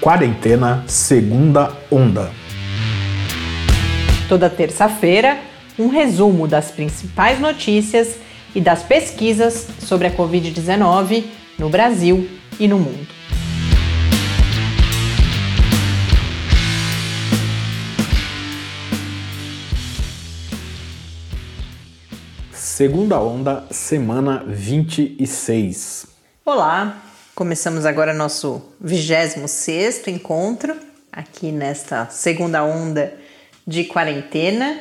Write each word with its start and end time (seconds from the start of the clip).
Quarentena 0.00 0.82
Segunda 0.86 1.76
Onda. 1.90 2.32
Toda 4.30 4.48
terça-feira, 4.48 5.38
um 5.78 5.88
resumo 5.88 6.48
das 6.48 6.70
principais 6.70 7.38
notícias 7.38 8.16
e 8.54 8.62
das 8.62 8.82
pesquisas 8.82 9.68
sobre 9.80 10.06
a 10.06 10.10
Covid-19 10.10 11.24
no 11.58 11.68
Brasil 11.68 12.26
e 12.58 12.66
no 12.66 12.78
mundo. 12.78 13.06
Segunda 22.54 23.20
onda, 23.20 23.66
semana 23.70 24.42
26. 24.46 26.06
Olá, 26.46 27.09
começamos 27.40 27.86
agora 27.86 28.12
nosso 28.12 28.60
26 28.82 30.08
encontro 30.08 30.76
aqui 31.10 31.50
nesta 31.50 32.04
segunda 32.10 32.62
onda 32.62 33.14
de 33.66 33.84
quarentena. 33.84 34.78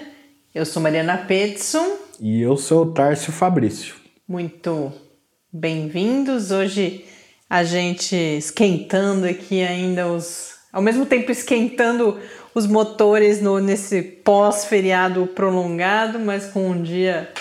Eu 0.54 0.66
sou 0.66 0.84
Mariana 0.84 1.20
Petson. 1.20 1.90
E 2.20 2.41
eu 2.41 2.58
sou 2.58 2.84
o 2.84 2.91
Tárcio 2.91 3.31
Fabrício. 3.31 3.95
Muito 4.27 4.91
bem-vindos. 5.50 6.52
Hoje 6.52 7.05
a 7.50 7.64
gente 7.64 8.14
esquentando 8.14 9.26
aqui 9.26 9.64
ainda 9.64 10.09
os. 10.09 10.55
Ao 10.73 10.81
mesmo 10.81 11.05
tempo 11.05 11.31
esquentando 11.31 12.20
os 12.53 12.67
motores 12.67 13.41
no, 13.41 13.59
nesse 13.59 14.02
pós-feriado 14.02 15.28
prolongado, 15.28 16.20
mas 16.20 16.48
com 16.48 16.72
um 16.72 16.84
dia 16.84 17.31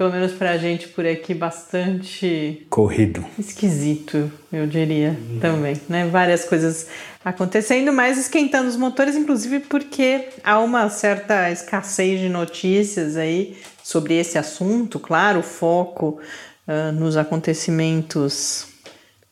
pelo 0.00 0.12
menos 0.12 0.32
pra 0.32 0.56
gente 0.56 0.88
por 0.88 1.06
aqui, 1.06 1.34
bastante. 1.34 2.66
Corrido. 2.70 3.22
Esquisito, 3.38 4.32
eu 4.50 4.66
diria 4.66 5.10
uhum. 5.10 5.38
também, 5.40 5.78
né? 5.90 6.06
Várias 6.06 6.42
coisas 6.42 6.86
acontecendo, 7.22 7.92
mas 7.92 8.16
esquentando 8.16 8.66
os 8.66 8.76
motores, 8.76 9.14
inclusive 9.14 9.60
porque 9.60 10.30
há 10.42 10.58
uma 10.58 10.88
certa 10.88 11.50
escassez 11.50 12.18
de 12.18 12.30
notícias 12.30 13.18
aí 13.18 13.58
sobre 13.84 14.14
esse 14.14 14.38
assunto. 14.38 14.98
Claro, 14.98 15.40
o 15.40 15.42
foco 15.42 16.18
uh, 16.66 16.92
nos 16.92 17.18
acontecimentos. 17.18 18.68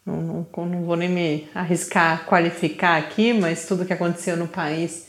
Não, 0.05 0.47
não, 0.55 0.67
não 0.67 0.85
vou 0.85 0.97
nem 0.97 1.09
me 1.09 1.49
arriscar 1.55 2.13
a 2.13 2.25
qualificar 2.27 2.99
aqui, 2.99 3.33
mas 3.33 3.65
tudo 3.65 3.87
que 3.87 3.93
aconteceu 3.95 4.37
no 4.37 4.47
país 4.47 5.07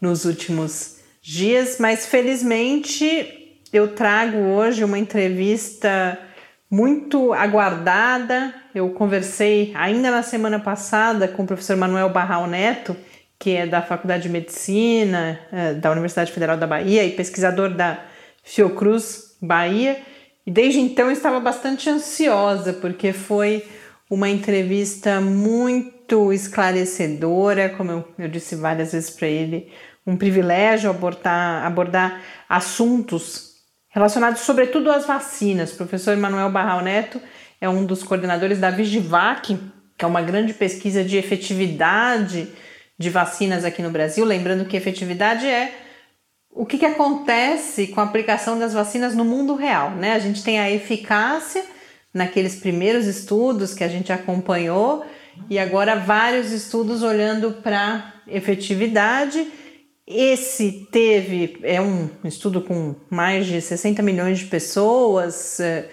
nos 0.00 0.24
últimos 0.24 0.98
dias. 1.20 1.78
Mas 1.80 2.06
felizmente 2.06 3.39
eu 3.72 3.94
trago 3.94 4.36
hoje 4.38 4.82
uma 4.82 4.98
entrevista 4.98 6.18
muito 6.68 7.32
aguardada. 7.32 8.52
Eu 8.74 8.90
conversei 8.90 9.72
ainda 9.74 10.10
na 10.10 10.22
semana 10.22 10.58
passada 10.58 11.28
com 11.28 11.42
o 11.44 11.46
professor 11.46 11.76
Manuel 11.76 12.10
Barral 12.10 12.46
Neto, 12.46 12.96
que 13.38 13.56
é 13.56 13.66
da 13.66 13.80
Faculdade 13.80 14.24
de 14.24 14.28
Medicina 14.28 15.38
é, 15.52 15.74
da 15.74 15.90
Universidade 15.90 16.32
Federal 16.32 16.56
da 16.56 16.66
Bahia 16.66 17.04
e 17.04 17.12
pesquisador 17.12 17.70
da 17.70 18.04
Fiocruz 18.42 19.36
Bahia. 19.40 20.00
E 20.44 20.50
desde 20.50 20.80
então 20.80 21.06
eu 21.06 21.12
estava 21.12 21.38
bastante 21.38 21.88
ansiosa, 21.88 22.72
porque 22.72 23.12
foi 23.12 23.64
uma 24.10 24.28
entrevista 24.28 25.20
muito 25.20 26.32
esclarecedora, 26.32 27.68
como 27.68 27.92
eu, 27.92 28.08
eu 28.18 28.28
disse 28.28 28.56
várias 28.56 28.92
vezes 28.92 29.10
para 29.10 29.28
ele, 29.28 29.70
um 30.04 30.16
privilégio 30.16 30.90
abordar, 30.90 31.64
abordar 31.64 32.20
assuntos 32.48 33.49
relacionados 33.90 34.40
sobretudo 34.40 34.90
às 34.90 35.06
vacinas. 35.06 35.72
O 35.72 35.76
professor 35.76 36.16
Manuel 36.16 36.50
Barral 36.50 36.80
Neto 36.80 37.20
é 37.60 37.68
um 37.68 37.84
dos 37.84 38.02
coordenadores 38.02 38.58
da 38.58 38.70
Vigivac, 38.70 39.58
que 39.98 40.04
é 40.04 40.08
uma 40.08 40.22
grande 40.22 40.54
pesquisa 40.54 41.04
de 41.04 41.16
efetividade 41.18 42.48
de 42.98 43.10
vacinas 43.10 43.64
aqui 43.64 43.82
no 43.82 43.90
Brasil. 43.90 44.24
Lembrando 44.24 44.64
que 44.64 44.76
efetividade 44.76 45.46
é 45.46 45.74
o 46.50 46.64
que, 46.64 46.78
que 46.78 46.86
acontece 46.86 47.88
com 47.88 48.00
a 48.00 48.04
aplicação 48.04 48.58
das 48.58 48.72
vacinas 48.72 49.14
no 49.14 49.24
mundo 49.24 49.54
real. 49.54 49.90
Né? 49.90 50.12
A 50.12 50.18
gente 50.18 50.42
tem 50.42 50.58
a 50.58 50.70
eficácia 50.70 51.64
naqueles 52.12 52.56
primeiros 52.56 53.06
estudos 53.06 53.74
que 53.74 53.84
a 53.84 53.88
gente 53.88 54.12
acompanhou 54.12 55.04
e 55.48 55.58
agora 55.58 55.96
vários 55.96 56.50
estudos 56.50 57.02
olhando 57.02 57.52
para 57.62 58.14
efetividade 58.26 59.46
esse 60.06 60.88
teve, 60.90 61.58
é 61.62 61.80
um 61.80 62.10
estudo 62.24 62.60
com 62.60 62.94
mais 63.08 63.46
de 63.46 63.60
60 63.60 64.02
milhões 64.02 64.40
de 64.40 64.46
pessoas, 64.46 65.60
é, 65.60 65.88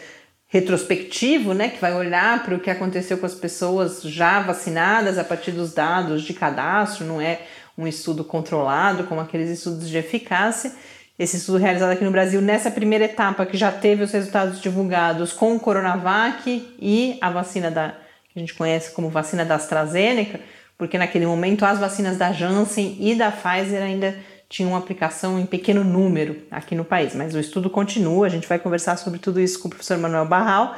retrospectivo, 0.48 1.54
né, 1.54 1.70
que 1.70 1.80
vai 1.80 1.94
olhar 1.94 2.44
para 2.44 2.56
o 2.56 2.60
que 2.60 2.70
aconteceu 2.70 3.18
com 3.18 3.26
as 3.26 3.36
pessoas 3.36 4.02
já 4.02 4.42
vacinadas 4.42 5.18
a 5.18 5.24
partir 5.24 5.52
dos 5.52 5.74
dados 5.74 6.24
de 6.24 6.34
cadastro, 6.34 7.06
não 7.06 7.22
é 7.22 7.42
um 7.78 7.86
estudo 7.86 8.24
controlado 8.24 9.04
como 9.04 9.22
aqueles 9.22 9.50
estudos 9.50 9.88
de 9.88 9.98
eficácia. 9.98 10.74
Esse 11.20 11.38
estudo 11.38 11.58
realizado 11.58 11.92
aqui 11.92 12.04
no 12.04 12.12
Brasil 12.12 12.42
nessa 12.42 12.72
primeira 12.72 13.06
etapa 13.06 13.46
que 13.46 13.58
já 13.58 13.72
teve 13.72 14.04
os 14.04 14.12
resultados 14.12 14.62
divulgados 14.62 15.34
com 15.34 15.56
o 15.56 15.60
Coronavac 15.60 16.76
e 16.80 17.18
a 17.22 17.30
vacina 17.30 17.70
da 17.70 17.96
que 18.32 18.38
a 18.38 18.40
gente 18.40 18.54
conhece 18.54 18.92
como 18.92 19.10
vacina 19.10 19.44
da 19.44 19.56
AstraZeneca, 19.56 20.40
porque 20.78 20.98
naquele 20.98 21.26
momento 21.26 21.66
as 21.66 21.80
vacinas 21.80 22.18
da 22.18 22.32
Janssen 22.32 22.98
e 23.00 23.16
da 23.16 23.32
Pfizer 23.32 23.82
ainda 23.82 24.18
tinham 24.50 24.76
aplicação 24.76 25.40
em 25.40 25.46
pequeno 25.46 25.84
número 25.84 26.44
aqui 26.50 26.76
no 26.76 26.86
país. 26.86 27.14
Mas 27.16 27.34
o 27.36 27.40
estudo 27.40 27.70
continua, 27.70 28.28
a 28.28 28.30
gente 28.30 28.48
vai 28.48 28.60
conversar 28.60 28.98
sobre 28.98 29.20
tudo 29.20 29.42
isso 29.42 29.60
com 29.60 29.68
o 29.68 29.72
professor 29.72 29.98
Manuel 29.98 30.26
Barral. 30.26 30.76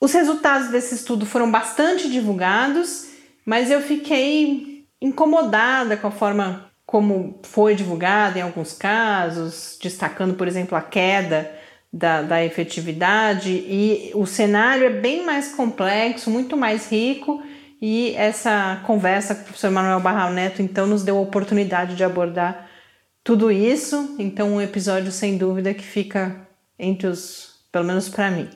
Os 0.00 0.12
resultados 0.12 0.68
desse 0.68 0.94
estudo 0.94 1.24
foram 1.24 1.50
bastante 1.50 2.10
divulgados, 2.10 3.08
mas 3.46 3.70
eu 3.70 3.80
fiquei 3.80 4.86
incomodada 5.00 5.96
com 5.96 6.08
a 6.08 6.10
forma 6.10 6.70
como 6.84 7.38
foi 7.44 7.74
divulgado 7.74 8.38
em 8.38 8.42
alguns 8.42 8.72
casos, 8.72 9.78
destacando, 9.80 10.34
por 10.34 10.48
exemplo, 10.48 10.76
a 10.76 10.82
queda 10.82 11.50
da, 11.92 12.22
da 12.22 12.44
efetividade, 12.44 13.50
e 13.50 14.10
o 14.14 14.26
cenário 14.26 14.86
é 14.86 14.90
bem 14.90 15.24
mais 15.24 15.54
complexo, 15.54 16.30
muito 16.30 16.56
mais 16.56 16.90
rico 16.90 17.40
e 17.80 18.14
essa 18.14 18.82
conversa 18.86 19.34
com 19.34 19.40
o 19.40 19.44
professor 19.44 19.70
Manuel 19.70 20.00
Barral 20.00 20.30
Neto, 20.32 20.60
então, 20.60 20.86
nos 20.86 21.02
deu 21.02 21.16
a 21.16 21.20
oportunidade 21.20 21.96
de 21.96 22.04
abordar 22.04 22.68
tudo 23.24 23.50
isso. 23.50 24.16
Então, 24.18 24.54
um 24.54 24.60
episódio, 24.60 25.10
sem 25.10 25.38
dúvida, 25.38 25.72
que 25.72 25.82
fica 25.82 26.46
entre 26.78 27.06
os, 27.06 27.54
pelo 27.72 27.86
menos 27.86 28.08
para 28.08 28.30
mim, 28.30 28.50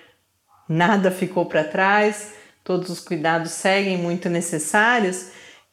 nada 0.70 1.10
ficou 1.10 1.46
para 1.46 1.64
trás, 1.64 2.28
todos 2.62 2.88
os 2.90 3.00
cuidados 3.00 3.50
seguem 3.50 3.98
muito 3.98 4.30
necessários. 4.30 5.26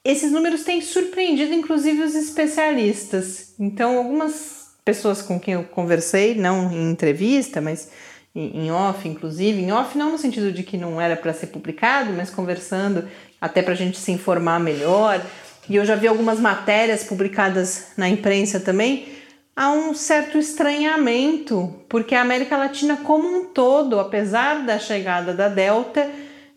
Esses 0.04 0.32
números 0.32 0.64
têm 0.64 0.82
surpreendido 0.82 1.54
inclusive 1.54 2.02
os 2.02 2.16
especialistas. 2.16 3.54
Então, 3.60 3.98
algumas 3.98 4.72
pessoas 4.84 5.22
com 5.22 5.40
quem 5.40 5.54
eu 5.54 5.64
conversei, 5.66 6.34
não 6.34 6.72
em 6.72 6.90
entrevista, 6.90 7.62
mas 7.62 7.92
em 8.34 8.72
off, 8.72 9.08
inclusive, 9.08 9.62
em 9.62 9.72
off 9.72 9.98
não 9.98 10.12
no 10.12 10.18
sentido 10.18 10.52
de 10.52 10.64
que 10.64 10.78
não 10.78 11.00
era 11.00 11.16
para 11.16 11.34
ser 11.34 11.48
publicado, 11.48 12.12
mas 12.14 12.30
conversando 12.30 13.08
até 13.40 13.62
para 13.62 13.74
a 13.74 13.78
gente 13.78 14.00
se 14.00 14.12
informar 14.12 14.60
melhor. 14.60 15.24
E 15.70 15.76
eu 15.76 15.86
já 15.86 15.96
vi 15.96 16.08
algumas 16.08 16.40
matérias 16.40 17.04
publicadas 17.04 17.90
na 17.98 18.10
imprensa 18.10 18.60
também. 18.60 19.17
Há 19.60 19.72
um 19.72 19.96
certo 19.96 20.38
estranhamento, 20.38 21.74
porque 21.90 22.14
a 22.14 22.22
América 22.22 22.56
Latina 22.56 22.96
como 22.98 23.28
um 23.28 23.46
todo, 23.46 24.00
apesar 24.00 24.64
da 24.64 24.78
chegada 24.78 25.34
da 25.34 25.50
Delta, 25.50 26.08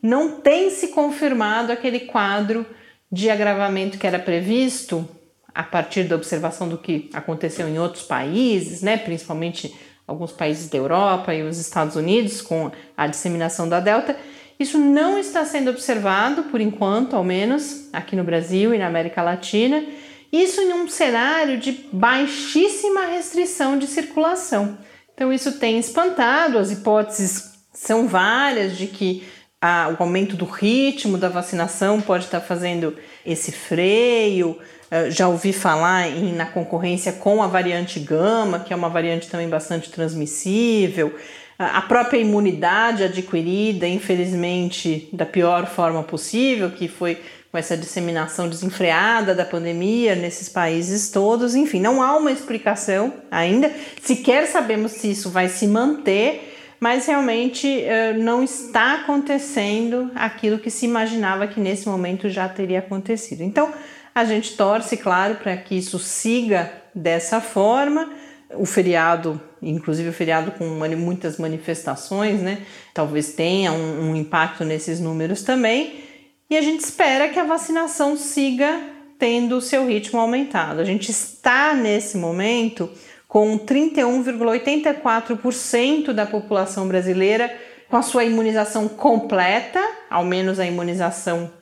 não 0.02 0.32
tem 0.32 0.69
se 0.69 0.88
confirmado 0.88 1.73
aquele 1.73 2.00
quadro 2.00 2.67
de 3.11 3.31
agravamento 3.31 3.97
que 3.97 4.06
era 4.06 4.19
previsto 4.19 5.08
a 5.55 5.62
partir 5.62 6.05
da 6.05 6.14
observação 6.14 6.69
do 6.69 6.76
que 6.76 7.08
aconteceu 7.14 7.67
em 7.67 7.79
outros 7.79 8.02
países, 8.02 8.82
né, 8.82 8.99
principalmente 8.99 9.75
alguns 10.06 10.32
países 10.32 10.69
da 10.69 10.76
Europa 10.76 11.35
e 11.35 11.43
os 11.43 11.56
Estados 11.56 11.97
Unidos 11.97 12.43
com 12.43 12.70
a 12.94 13.06
disseminação 13.06 13.67
da 13.67 13.81
Delta. 13.81 14.14
Isso 14.58 14.76
não 14.76 15.17
está 15.17 15.47
sendo 15.47 15.70
observado, 15.70 16.43
por 16.43 16.61
enquanto, 16.61 17.17
ao 17.17 17.25
menos, 17.25 17.88
aqui 17.94 18.14
no 18.14 18.25
Brasil 18.25 18.75
e 18.75 18.79
na 18.79 18.88
América 18.88 19.23
Latina. 19.23 19.82
Isso 20.32 20.60
em 20.60 20.72
um 20.72 20.88
cenário 20.88 21.58
de 21.58 21.72
baixíssima 21.92 23.06
restrição 23.06 23.78
de 23.78 23.86
circulação. 23.86 24.78
Então, 25.14 25.32
isso 25.32 25.58
tem 25.58 25.78
espantado, 25.78 26.56
as 26.56 26.70
hipóteses 26.70 27.50
são 27.72 28.06
várias 28.06 28.76
de 28.76 28.86
que 28.86 29.24
a, 29.60 29.94
o 29.98 30.02
aumento 30.02 30.36
do 30.36 30.44
ritmo 30.44 31.18
da 31.18 31.28
vacinação 31.28 32.00
pode 32.00 32.24
estar 32.24 32.40
fazendo 32.40 32.96
esse 33.26 33.52
freio. 33.52 34.58
Uh, 34.90 35.10
já 35.10 35.28
ouvi 35.28 35.52
falar 35.52 36.08
em, 36.08 36.32
na 36.32 36.46
concorrência 36.46 37.12
com 37.12 37.42
a 37.42 37.46
variante 37.46 38.00
gama, 38.00 38.60
que 38.60 38.72
é 38.72 38.76
uma 38.76 38.88
variante 38.88 39.28
também 39.28 39.48
bastante 39.48 39.90
transmissível. 39.90 41.08
Uh, 41.08 41.12
a 41.58 41.82
própria 41.82 42.18
imunidade 42.18 43.04
adquirida, 43.04 43.86
infelizmente, 43.86 45.08
da 45.12 45.26
pior 45.26 45.66
forma 45.66 46.02
possível, 46.02 46.70
que 46.70 46.88
foi 46.88 47.20
com 47.50 47.58
essa 47.58 47.76
disseminação 47.76 48.49
desenfreada 48.49 49.35
da 49.35 49.44
pandemia 49.44 50.14
nesses 50.14 50.49
países 50.49 51.11
todos. 51.11 51.55
Enfim, 51.55 51.81
não 51.81 52.02
há 52.02 52.17
uma 52.17 52.31
explicação 52.31 53.12
ainda. 53.31 53.73
Sequer 54.02 54.47
sabemos 54.47 54.93
se 54.93 55.11
isso 55.11 55.31
vai 55.31 55.49
se 55.49 55.67
manter 55.67 56.50
mas 56.81 57.05
realmente 57.06 57.67
uh, 57.69 58.19
não 58.19 58.43
está 58.43 58.94
acontecendo 58.94 60.11
aquilo 60.14 60.58
que 60.58 60.70
se 60.70 60.87
imaginava 60.87 61.47
que 61.47 61.61
nesse 61.61 61.87
momento 61.87 62.31
já 62.31 62.49
teria 62.49 62.79
acontecido. 62.79 63.43
Então, 63.43 63.70
a 64.14 64.25
gente 64.25 64.56
torce, 64.56 64.97
claro, 64.97 65.35
para 65.35 65.55
que 65.58 65.76
isso 65.76 65.99
siga 65.99 66.73
dessa 66.94 67.38
forma. 67.38 68.11
O 68.55 68.64
feriado, 68.64 69.38
inclusive 69.62 70.08
o 70.08 70.12
feriado 70.12 70.50
com 70.52 70.64
muitas 70.64 71.37
manifestações, 71.37 72.41
né? 72.41 72.62
Talvez 72.94 73.35
tenha 73.35 73.73
um 73.73 74.17
impacto 74.17 74.64
nesses 74.64 74.99
números 74.99 75.43
também. 75.43 76.09
E 76.50 76.56
a 76.56 76.62
gente 76.62 76.81
espera 76.81 77.29
que 77.29 77.38
a 77.38 77.44
vacinação 77.44 78.17
siga 78.17 78.81
tendo 79.20 79.56
o 79.56 79.61
seu 79.61 79.87
ritmo 79.87 80.19
aumentado. 80.19 80.81
A 80.81 80.85
gente 80.85 81.12
está 81.12 81.73
nesse 81.75 82.17
momento 82.17 82.91
com 83.29 83.56
31,84% 83.56 86.12
da 86.12 86.26
população 86.26 86.88
brasileira 86.88 87.56
com 87.88 87.97
a 87.97 88.02
sua 88.02 88.25
imunização 88.25 88.88
completa, 88.88 89.81
ao 90.11 90.25
menos 90.25 90.58
a 90.58 90.67
imunização 90.67 91.52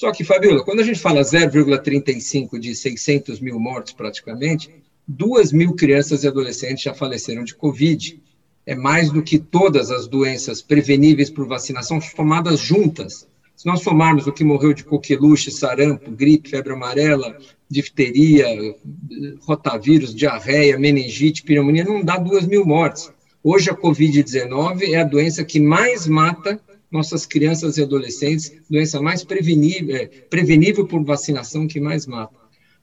Só 0.00 0.10
que, 0.12 0.24
Fabiola, 0.24 0.64
quando 0.64 0.80
a 0.80 0.82
gente 0.82 0.98
fala 0.98 1.20
0,35 1.20 2.58
de 2.58 2.74
600 2.74 3.38
mil 3.38 3.60
mortes 3.60 3.92
praticamente, 3.92 4.70
2 5.06 5.52
mil 5.52 5.74
crianças 5.74 6.24
e 6.24 6.26
adolescentes 6.26 6.84
já 6.84 6.94
faleceram 6.94 7.44
de 7.44 7.54
Covid 7.54 8.18
é 8.64 8.74
mais 8.74 9.10
do 9.10 9.22
que 9.22 9.38
todas 9.38 9.90
as 9.90 10.08
doenças 10.08 10.62
preveníveis 10.62 11.28
por 11.28 11.46
vacinação 11.46 12.00
somadas 12.00 12.60
juntas. 12.60 13.28
Se 13.54 13.66
nós 13.66 13.82
somarmos 13.82 14.26
o 14.26 14.32
que 14.32 14.42
morreu 14.42 14.72
de 14.72 14.84
coqueluche, 14.84 15.50
sarampo, 15.50 16.10
gripe, 16.10 16.48
febre 16.48 16.72
amarela, 16.72 17.36
difteria, 17.68 18.46
rotavírus, 19.40 20.14
diarreia, 20.14 20.78
meningite, 20.78 21.42
pneumonia, 21.42 21.84
não 21.84 22.02
dá 22.02 22.16
duas 22.16 22.46
mil 22.46 22.64
mortes. 22.64 23.12
Hoje 23.44 23.68
a 23.68 23.76
Covid-19 23.76 24.94
é 24.94 24.96
a 24.96 25.04
doença 25.04 25.44
que 25.44 25.60
mais 25.60 26.06
mata 26.06 26.58
nossas 26.90 27.24
crianças 27.24 27.78
e 27.78 27.82
adolescentes, 27.82 28.52
doença 28.68 29.00
mais 29.00 29.22
prevenível, 29.22 29.96
é, 29.96 30.06
prevenível 30.06 30.86
por 30.86 31.04
vacinação 31.04 31.66
que 31.66 31.80
mais 31.80 32.06
mata. 32.06 32.34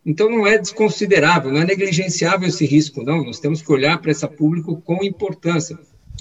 Então, 0.06 0.30
não 0.30 0.48
é 0.48 0.58
desconsiderável, 0.58 1.52
não 1.52 1.62
é 1.62 1.66
negligenciável 1.66 2.48
esse 2.48 2.66
risco, 2.66 3.04
não. 3.04 3.26
Nós 3.26 3.40
temos 3.40 3.62
que 3.62 3.72
olhar 3.72 4.00
para 4.00 4.12
esse 4.12 4.26
público 4.26 4.82
com 4.82 5.04
importância. 5.04 5.78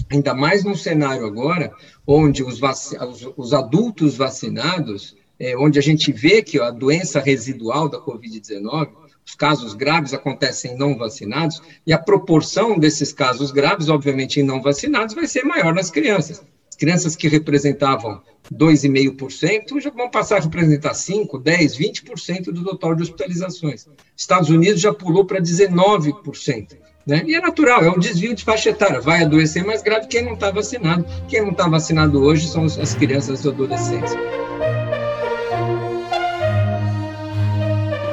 Ainda 0.09 0.33
mais 0.33 0.63
num 0.65 0.75
cenário 0.75 1.25
agora, 1.25 1.71
onde 2.05 2.43
os, 2.43 2.59
os, 2.61 3.29
os 3.37 3.53
adultos 3.53 4.17
vacinados, 4.17 5.15
é, 5.39 5.57
onde 5.57 5.79
a 5.79 5.81
gente 5.81 6.11
vê 6.11 6.41
que 6.41 6.59
a 6.59 6.69
doença 6.69 7.21
residual 7.21 7.87
da 7.87 7.97
Covid-19, 7.97 8.89
os 9.25 9.35
casos 9.35 9.73
graves 9.73 10.13
acontecem 10.13 10.73
em 10.73 10.77
não 10.77 10.97
vacinados, 10.97 11.61
e 11.85 11.93
a 11.93 11.97
proporção 11.97 12.77
desses 12.77 13.13
casos 13.13 13.51
graves, 13.51 13.87
obviamente, 13.87 14.39
em 14.41 14.43
não 14.43 14.61
vacinados, 14.61 15.15
vai 15.15 15.27
ser 15.27 15.43
maior 15.43 15.73
nas 15.73 15.89
crianças 15.89 16.43
crianças 16.77 17.15
que 17.15 17.27
representavam 17.27 18.21
2,5% 18.53 19.81
já 19.81 19.89
vão 19.89 20.09
passar 20.09 20.37
a 20.37 20.41
representar 20.41 20.93
5, 20.93 21.37
10, 21.39 21.77
20% 21.77 22.45
do 22.45 22.63
total 22.63 22.95
de 22.95 23.03
hospitalizações. 23.03 23.87
Estados 24.15 24.49
Unidos 24.49 24.81
já 24.81 24.93
pulou 24.93 25.25
para 25.25 25.41
19%. 25.41 26.77
Né? 27.05 27.23
E 27.25 27.35
é 27.35 27.39
natural, 27.39 27.83
é 27.83 27.89
um 27.89 27.99
desvio 27.99 28.35
de 28.35 28.43
faixa 28.43 28.69
etária. 28.69 28.99
Vai 28.99 29.23
adoecer 29.23 29.65
mais 29.65 29.81
grave 29.81 30.07
quem 30.07 30.23
não 30.23 30.33
está 30.33 30.51
vacinado. 30.51 31.05
Quem 31.27 31.41
não 31.41 31.51
está 31.51 31.67
vacinado 31.67 32.21
hoje 32.21 32.49
são 32.49 32.65
as 32.65 32.93
crianças 32.95 33.45
e 33.45 33.47
adolescentes. 33.47 34.13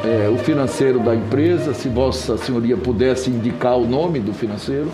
É, 0.04 0.28
o 0.28 0.38
financeiro 0.38 1.00
da 1.00 1.14
empresa, 1.14 1.74
se 1.74 1.88
Vossa 1.88 2.38
Senhoria 2.38 2.76
pudesse 2.76 3.30
indicar 3.30 3.76
o 3.76 3.84
nome 3.84 4.20
do 4.20 4.32
financeiro. 4.32 4.92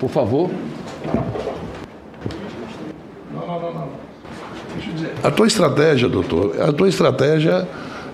Por 0.00 0.08
favor. 0.08 0.50
A 5.22 5.30
tua 5.30 5.46
estratégia, 5.46 6.08
doutor, 6.08 6.60
a 6.60 6.72
tua 6.72 6.88
estratégia 6.88 7.68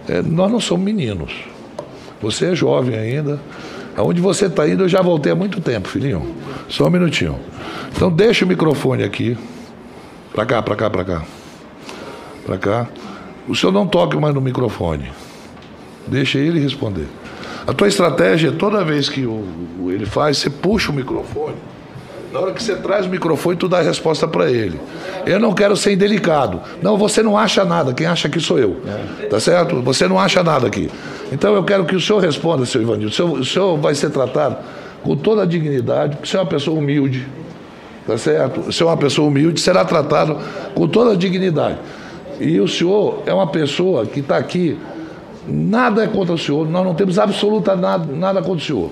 É, 0.09 0.23
nós 0.23 0.50
não 0.50 0.59
somos 0.59 0.85
meninos. 0.85 1.33
Você 2.23 2.47
é 2.47 2.54
jovem 2.54 2.99
ainda. 2.99 3.38
Aonde 3.95 4.21
você 4.21 4.47
está 4.47 4.66
indo, 4.66 4.85
eu 4.85 4.88
já 4.88 5.02
voltei 5.02 5.30
há 5.30 5.35
muito 5.35 5.61
tempo, 5.61 5.87
filhinho. 5.87 6.35
Só 6.68 6.87
um 6.87 6.90
minutinho. 6.90 7.38
Então 7.95 8.11
deixa 8.11 8.45
o 8.45 8.49
microfone 8.49 9.04
aqui. 9.04 9.37
Para 10.33 10.47
cá, 10.47 10.62
para 10.62 10.76
cá, 10.76 10.88
para 10.90 11.04
cá. 11.04 11.23
Para 12.47 12.59
cá. 12.59 12.88
O 13.47 13.54
senhor 13.54 13.73
não 13.73 13.87
toque 13.87 14.16
mais 14.16 14.35
no 14.35 14.40
microfone. 14.40 15.11
Deixa 16.07 16.38
ele 16.38 16.59
responder. 16.59 17.07
A 17.66 17.75
tua 17.75 17.88
estratégia 17.88 18.49
é 18.49 18.52
toda 18.52 18.83
vez 18.83 19.11
que 19.11 19.28
ele 19.87 20.07
faz, 20.07 20.38
você 20.38 20.49
puxa 20.49 20.90
o 20.90 20.95
microfone. 20.95 21.57
Na 22.33 22.41
hora 22.41 22.53
que 22.53 22.63
você 22.63 22.77
traz 22.77 23.07
o 23.07 23.09
microfone, 23.09 23.57
tu 23.57 23.69
dá 23.69 23.79
a 23.79 23.83
resposta 23.83 24.29
para 24.29 24.51
ele. 24.51 24.79
Eu 25.25 25.41
não 25.41 25.55
quero 25.55 25.77
ser 25.77 25.93
indelicado. 25.93 26.61
Não, 26.83 26.97
você 26.99 27.23
não 27.23 27.39
acha 27.39 27.65
nada. 27.65 27.95
Quem 27.95 28.07
acha 28.07 28.29
aqui 28.29 28.39
sou 28.39 28.59
eu. 28.59 28.77
Tá 29.31 29.41
certo? 29.41 29.81
Você 29.83 30.07
não 30.07 30.19
acha 30.19 30.43
nada 30.43 30.67
aqui. 30.67 30.91
Então 31.33 31.55
eu 31.55 31.65
quero 31.65 31.87
que 31.87 31.97
o 31.97 32.01
senhor 32.01 32.21
responda, 32.21 32.67
seu 32.67 32.83
Ivanildo. 32.83 33.09
O 33.09 33.15
senhor, 33.15 33.33
o 33.33 33.45
senhor 33.45 33.79
vai 33.79 33.95
ser 33.95 34.11
tratado 34.11 34.59
com 35.03 35.17
toda 35.17 35.43
a 35.43 35.47
dignidade, 35.47 36.17
porque 36.17 36.29
você 36.29 36.37
é 36.37 36.41
uma 36.41 36.47
pessoa 36.47 36.79
humilde. 36.79 37.27
Tá 38.07 38.19
certo? 38.19 38.63
Você 38.63 38.83
é 38.83 38.87
uma 38.87 38.97
pessoa 38.97 39.29
humilde, 39.29 39.61
será 39.61 39.85
tratado 39.85 40.39
com 40.75 40.87
toda 40.89 41.13
a 41.13 41.17
dignidade. 41.17 41.79
E 42.41 42.61
o 42.61 42.69
senhor 42.69 43.23
é 43.27 43.33
uma 43.33 43.47
pessoa 43.47 44.07
que 44.07 44.21
está 44.21 44.37
aqui, 44.37 44.79
nada 45.47 46.05
é 46.05 46.07
contra 46.07 46.35
o 46.35 46.39
senhor, 46.39 46.69
nós 46.69 46.85
não 46.85 46.95
temos 46.95 47.19
absoluta 47.19 47.75
nada, 47.75 48.11
nada 48.15 48.41
contra 48.41 48.57
o 48.57 48.61
senhor. 48.61 48.91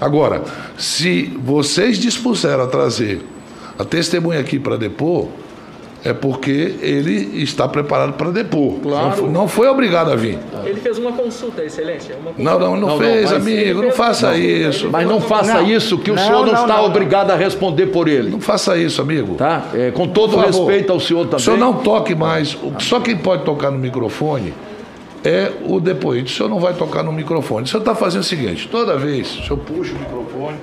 Agora, 0.00 0.42
se 0.76 1.24
vocês 1.42 1.98
dispuseram 1.98 2.64
a 2.64 2.66
trazer 2.66 3.20
a 3.78 3.84
testemunha 3.84 4.40
aqui 4.40 4.58
para 4.58 4.76
depor, 4.76 5.28
é 6.04 6.12
porque 6.12 6.76
ele 6.80 7.42
está 7.42 7.66
preparado 7.66 8.12
para 8.12 8.30
depor. 8.30 8.74
Claro. 8.80 9.22
Não, 9.22 9.30
não, 9.30 9.48
foi 9.48 9.66
obrigado 9.68 10.12
a 10.12 10.16
vir. 10.16 10.38
Ele 10.64 10.80
fez 10.80 10.96
uma 10.98 11.12
consulta, 11.12 11.64
Excelência. 11.64 12.14
Uma 12.14 12.32
consulta. 12.32 12.42
Não, 12.42 12.58
não, 12.58 12.76
não, 12.76 12.88
não 12.90 12.98
fez, 12.98 13.32
amigo. 13.32 13.82
Não 13.82 13.90
faça 13.90 14.36
isso. 14.36 14.88
Mas 14.90 15.06
não 15.06 15.20
faça 15.20 15.60
isso, 15.62 15.98
que 15.98 16.10
o 16.10 16.18
senhor 16.18 16.46
não, 16.46 16.54
está 16.54 16.82
obrigado 16.82 17.32
a 17.32 17.36
responder 17.36 17.86
por 17.86 18.06
ele. 18.08 18.30
Não 18.30 18.40
faça 18.40 18.76
isso, 18.76 19.02
amigo. 19.02 19.34
Tá? 19.34 19.64
É, 19.74 19.90
com 19.90 20.06
todo 20.06 20.36
respeito 20.36 20.92
ao 20.92 21.00
senhor 21.00 21.24
também. 21.24 21.38
O 21.38 21.40
senhor 21.40 21.58
não 21.58 21.74
toque 21.74 22.14
mais. 22.14 22.56
Só 22.78 23.00
quem 23.00 23.16
pode 23.16 23.44
tocar 23.44 23.70
no 23.70 23.78
microfone 23.78 24.54
é 25.24 25.52
o 25.66 25.80
depoente. 25.80 26.32
O 26.32 26.36
senhor 26.36 26.48
não 26.48 26.60
vai 26.60 26.74
tocar 26.74 27.02
no 27.02 27.12
microfone. 27.12 27.64
O 27.64 27.66
senhor 27.66 27.80
está 27.80 27.94
fazendo 27.94 28.22
o 28.22 28.24
seguinte: 28.24 28.68
toda 28.68 28.96
vez 28.96 29.38
o 29.38 29.42
senhor 29.42 29.58
puxa 29.58 29.94
o 29.94 29.98
microfone, 29.98 30.58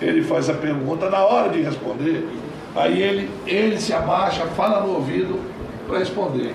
ele 0.00 0.22
faz 0.22 0.48
a 0.48 0.54
pergunta, 0.54 1.10
na 1.10 1.24
hora 1.24 1.50
de 1.50 1.62
responder, 1.62 2.26
aí 2.74 3.02
ele, 3.02 3.30
ele 3.46 3.80
se 3.80 3.92
abaixa, 3.92 4.46
fala 4.56 4.80
no 4.80 4.94
ouvido 4.94 5.40
para 5.86 5.98
responder. 5.98 6.54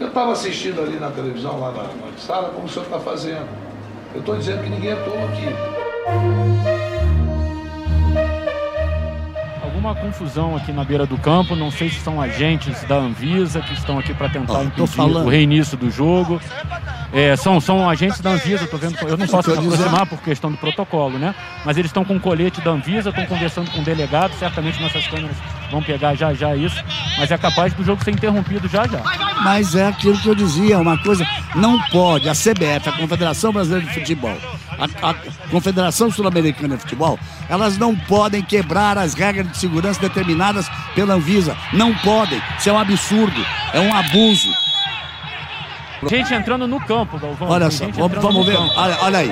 Eu 0.00 0.08
estava 0.08 0.32
assistindo 0.32 0.80
ali 0.80 0.98
na 0.98 1.10
televisão, 1.10 1.60
lá 1.60 1.70
na, 1.70 1.82
na 1.82 2.18
sala, 2.18 2.50
como 2.50 2.66
o 2.66 2.68
senhor 2.68 2.84
está 2.84 2.98
fazendo. 2.98 3.48
Eu 4.12 4.20
estou 4.20 4.36
dizendo 4.36 4.62
que 4.62 4.70
ninguém 4.70 4.90
é 4.90 4.96
tolo 4.96 5.24
aqui. 5.24 6.63
Alguma 9.84 10.00
confusão 10.00 10.56
aqui 10.56 10.72
na 10.72 10.82
beira 10.82 11.04
do 11.04 11.18
campo, 11.18 11.54
não 11.54 11.70
sei 11.70 11.90
se 11.90 12.00
são 12.00 12.18
agentes 12.18 12.82
da 12.84 12.96
Anvisa 12.96 13.60
que 13.60 13.74
estão 13.74 13.98
aqui 13.98 14.14
para 14.14 14.30
tentar 14.30 14.64
impedir 14.64 14.98
o 14.98 15.28
reinício 15.28 15.76
do 15.76 15.90
jogo. 15.90 16.40
É, 17.14 17.36
são, 17.36 17.60
são 17.60 17.88
agentes 17.88 18.20
da 18.20 18.30
Anvisa, 18.30 18.66
tô 18.66 18.76
vendo, 18.76 18.98
eu 19.02 19.16
não 19.16 19.28
posso 19.28 19.48
me 19.48 19.56
aproximar 19.56 20.04
por 20.04 20.20
questão 20.20 20.50
do 20.50 20.58
protocolo, 20.58 21.16
né? 21.16 21.32
Mas 21.64 21.76
eles 21.76 21.88
estão 21.88 22.04
com 22.04 22.18
colete 22.18 22.60
da 22.60 22.72
Anvisa, 22.72 23.10
estão 23.10 23.24
conversando 23.26 23.70
com 23.70 23.80
o 23.80 23.84
delegado, 23.84 24.34
certamente 24.36 24.82
nossas 24.82 25.06
câmeras 25.06 25.36
vão 25.70 25.80
pegar 25.80 26.16
já 26.16 26.34
já 26.34 26.56
isso, 26.56 26.82
mas 27.16 27.30
é 27.30 27.38
capaz 27.38 27.72
do 27.72 27.84
jogo 27.84 28.02
ser 28.02 28.10
interrompido 28.10 28.66
já 28.66 28.84
já. 28.88 29.00
Mas 29.44 29.76
é 29.76 29.86
aquilo 29.86 30.18
que 30.18 30.28
eu 30.28 30.34
dizia, 30.34 30.76
uma 30.76 30.98
coisa, 30.98 31.24
não 31.54 31.80
pode, 31.90 32.28
a 32.28 32.32
CBF, 32.32 32.88
a 32.88 32.92
Confederação 32.92 33.52
Brasileira 33.52 33.86
de 33.86 33.94
Futebol, 33.94 34.36
a, 34.76 35.10
a 35.10 35.14
Confederação 35.52 36.10
Sul-Americana 36.10 36.74
de 36.74 36.82
Futebol, 36.82 37.16
elas 37.48 37.78
não 37.78 37.94
podem 37.94 38.42
quebrar 38.42 38.98
as 38.98 39.14
regras 39.14 39.48
de 39.52 39.58
segurança 39.58 40.00
determinadas 40.00 40.68
pela 40.96 41.14
Anvisa. 41.14 41.56
Não 41.72 41.94
podem. 41.94 42.42
Isso 42.58 42.70
é 42.70 42.72
um 42.72 42.78
absurdo, 42.78 43.46
é 43.72 43.78
um 43.78 43.94
abuso. 43.94 44.63
Gente 46.08 46.34
entrando 46.34 46.66
no 46.66 46.80
campo, 46.80 47.18
Galvão. 47.18 47.48
Olha 47.48 47.70
só, 47.70 47.86
vamos, 47.88 48.18
vamos 48.18 48.46
ver. 48.46 48.56
Olha, 48.56 48.98
olha 49.02 49.18
aí. 49.18 49.30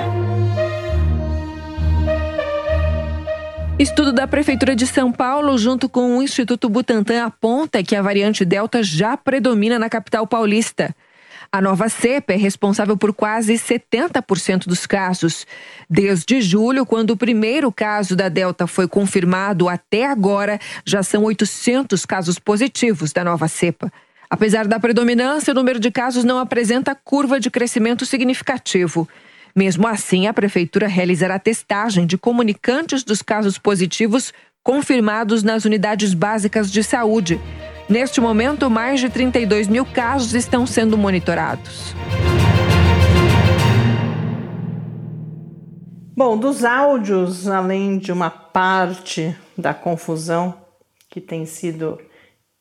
Estudo 3.79 4.13
da 4.13 4.29
Prefeitura 4.29 4.77
de 4.77 4.87
São 4.87 5.11
Paulo, 5.11 5.59
junto 5.59 5.89
com 5.89 6.17
o 6.17 6.23
Instituto 6.23 6.69
Butantan, 6.69 7.25
aponta 7.25 7.83
que 7.83 7.97
a 7.97 8.03
variante 8.03 8.45
Delta 8.45 8.83
já 8.83 9.17
predomina 9.17 9.79
na 9.79 9.91
capital 9.91 10.27
paulista. 10.27 10.95
A 11.51 11.61
nova 11.61 11.89
cepa 11.89 12.33
é 12.33 12.37
responsável 12.37 12.97
por 12.97 13.13
quase 13.13 13.55
70% 13.55 14.67
dos 14.67 14.87
casos. 14.87 15.47
Desde 15.89 16.41
julho, 16.41 16.87
quando 16.87 17.11
o 17.11 17.17
primeiro 17.17 17.71
caso 17.71 18.17
da 18.17 18.29
Delta 18.29 18.67
foi 18.67 18.89
confirmado, 18.89 19.69
até 19.69 20.07
agora 20.07 20.59
já 20.87 21.03
são 21.03 21.25
800 21.25 22.07
casos 22.07 22.39
positivos 22.39 23.13
da 23.13 23.23
nova 23.25 23.49
cepa. 23.49 23.93
Apesar 24.33 24.67
da 24.67 24.81
predominância, 24.81 25.51
o 25.51 25.55
número 25.55 25.79
de 25.79 25.91
casos 25.91 26.25
não 26.25 26.39
apresenta 26.39 26.95
curva 26.95 27.39
de 27.39 27.51
crescimento 27.51 28.07
significativo. 28.07 29.07
Mesmo 29.55 29.87
assim, 29.87 30.27
a 30.27 30.33
Prefeitura 30.33 30.87
realizará 30.87 31.39
testagem 31.39 32.07
de 32.07 32.17
comunicantes 32.17 33.05
dos 33.05 33.21
casos 33.21 33.59
positivos 33.59 34.33
confirmados 34.63 35.43
nas 35.43 35.67
unidades 35.67 36.15
básicas 36.15 36.73
de 36.73 36.83
saúde. 36.83 37.39
Neste 37.91 38.23
momento, 38.23 38.71
mais 38.71 39.01
de 39.01 39.11
32 39.11 39.69
mil 39.69 39.85
casos 39.85 40.33
estão 40.33 40.67
sendo 40.67 40.97
monitorados. 40.97 41.95
Bom, 46.17 46.39
dos 46.39 46.65
áudios, 46.65 47.49
além 47.49 47.99
de 47.99 48.11
uma 48.11 48.31
parte 48.31 49.37
da 49.59 49.75
confusão 49.75 50.55
que 51.11 51.21
tem 51.21 51.45
sido 51.45 51.99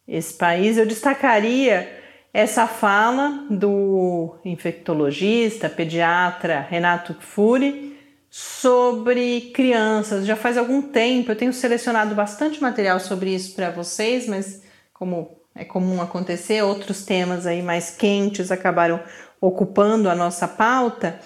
esse 0.07 0.33
país, 0.33 0.77
eu 0.77 0.85
destacaria 0.85 2.01
essa 2.33 2.65
fala 2.65 3.45
do 3.49 4.35
infectologista, 4.45 5.69
pediatra 5.69 6.65
Renato 6.69 7.15
Furi 7.19 7.97
sobre 8.29 9.51
crianças. 9.53 10.25
Já 10.25 10.35
faz 10.35 10.57
algum 10.57 10.81
tempo 10.81 11.31
eu 11.31 11.35
tenho 11.35 11.51
selecionado 11.51 12.15
bastante 12.15 12.61
material 12.61 12.99
sobre 12.99 13.35
isso 13.35 13.53
para 13.53 13.69
vocês, 13.69 14.27
mas 14.27 14.63
como 14.93 15.29
é 15.53 15.65
comum 15.65 16.01
acontecer, 16.01 16.63
outros 16.63 17.03
temas 17.03 17.45
aí 17.45 17.61
mais 17.61 17.91
quentes 17.91 18.51
acabaram 18.51 19.01
ocupando 19.41 20.09
a 20.09 20.15
nossa 20.15 20.47
pauta. 20.47 21.19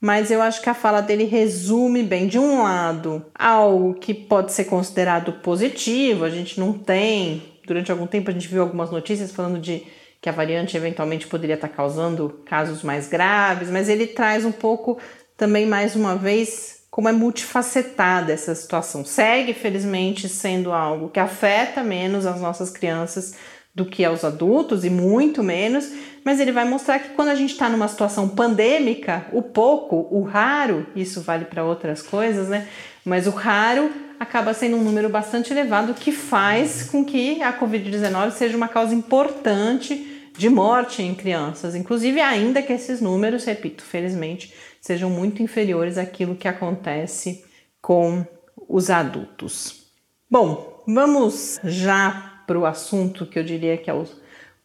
Mas 0.00 0.30
eu 0.30 0.42
acho 0.42 0.60
que 0.60 0.68
a 0.68 0.74
fala 0.74 1.00
dele 1.00 1.24
resume 1.24 2.02
bem, 2.02 2.26
de 2.26 2.38
um 2.38 2.62
lado, 2.62 3.24
algo 3.34 3.94
que 3.94 4.12
pode 4.12 4.52
ser 4.52 4.64
considerado 4.64 5.32
positivo, 5.34 6.24
a 6.24 6.30
gente 6.30 6.58
não 6.58 6.72
tem 6.72 7.51
durante 7.66 7.90
algum 7.90 8.06
tempo 8.06 8.30
a 8.30 8.32
gente 8.32 8.48
viu 8.48 8.62
algumas 8.62 8.90
notícias 8.90 9.32
falando 9.32 9.58
de 9.58 9.86
que 10.20 10.28
a 10.28 10.32
variante 10.32 10.76
eventualmente 10.76 11.26
poderia 11.26 11.56
estar 11.56 11.68
causando 11.68 12.40
casos 12.46 12.82
mais 12.82 13.08
graves, 13.08 13.68
mas 13.68 13.88
ele 13.88 14.06
traz 14.06 14.44
um 14.44 14.52
pouco 14.52 14.98
também 15.36 15.66
mais 15.66 15.96
uma 15.96 16.14
vez 16.14 16.82
como 16.90 17.08
é 17.08 17.12
multifacetada 17.12 18.32
essa 18.32 18.54
situação. 18.54 19.04
Segue, 19.04 19.54
felizmente, 19.54 20.28
sendo 20.28 20.70
algo 20.72 21.08
que 21.08 21.18
afeta 21.18 21.82
menos 21.82 22.26
as 22.26 22.40
nossas 22.40 22.70
crianças 22.70 23.34
do 23.74 23.86
que 23.86 24.04
aos 24.04 24.22
adultos 24.24 24.84
e 24.84 24.90
muito 24.90 25.42
menos, 25.42 25.90
mas 26.24 26.38
ele 26.38 26.52
vai 26.52 26.66
mostrar 26.66 26.98
que 26.98 27.10
quando 27.10 27.28
a 27.28 27.34
gente 27.34 27.52
está 27.52 27.68
numa 27.68 27.88
situação 27.88 28.28
pandêmica, 28.28 29.26
o 29.32 29.42
pouco, 29.42 30.06
o 30.10 30.22
raro, 30.22 30.86
isso 30.94 31.22
vale 31.22 31.46
para 31.46 31.64
outras 31.64 32.02
coisas, 32.02 32.48
né? 32.48 32.68
Mas 33.04 33.26
o 33.26 33.30
raro 33.30 33.90
acaba 34.22 34.54
sendo 34.54 34.76
um 34.76 34.84
número 34.84 35.08
bastante 35.08 35.52
elevado 35.52 35.94
que 35.94 36.12
faz 36.12 36.84
com 36.84 37.04
que 37.04 37.42
a 37.42 37.58
Covid-19 37.58 38.30
seja 38.30 38.56
uma 38.56 38.68
causa 38.68 38.94
importante 38.94 40.30
de 40.38 40.48
morte 40.48 41.02
em 41.02 41.12
crianças, 41.12 41.74
inclusive 41.74 42.20
ainda 42.20 42.62
que 42.62 42.72
esses 42.72 43.00
números, 43.00 43.44
repito, 43.44 43.82
felizmente, 43.82 44.54
sejam 44.80 45.10
muito 45.10 45.42
inferiores 45.42 45.98
àquilo 45.98 46.36
que 46.36 46.46
acontece 46.46 47.44
com 47.80 48.24
os 48.68 48.90
adultos. 48.90 49.86
Bom, 50.30 50.84
vamos 50.86 51.58
já 51.64 52.44
para 52.46 52.58
o 52.58 52.64
assunto 52.64 53.26
que 53.26 53.38
eu 53.38 53.44
diria 53.44 53.76
que 53.76 53.90
é 53.90 53.94
o, 53.94 54.06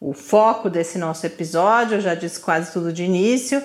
o 0.00 0.12
foco 0.14 0.70
desse 0.70 0.98
nosso 0.98 1.26
episódio. 1.26 1.96
Eu 1.96 2.00
já 2.00 2.14
disse 2.14 2.38
quase 2.40 2.72
tudo 2.72 2.92
de 2.92 3.02
início, 3.02 3.60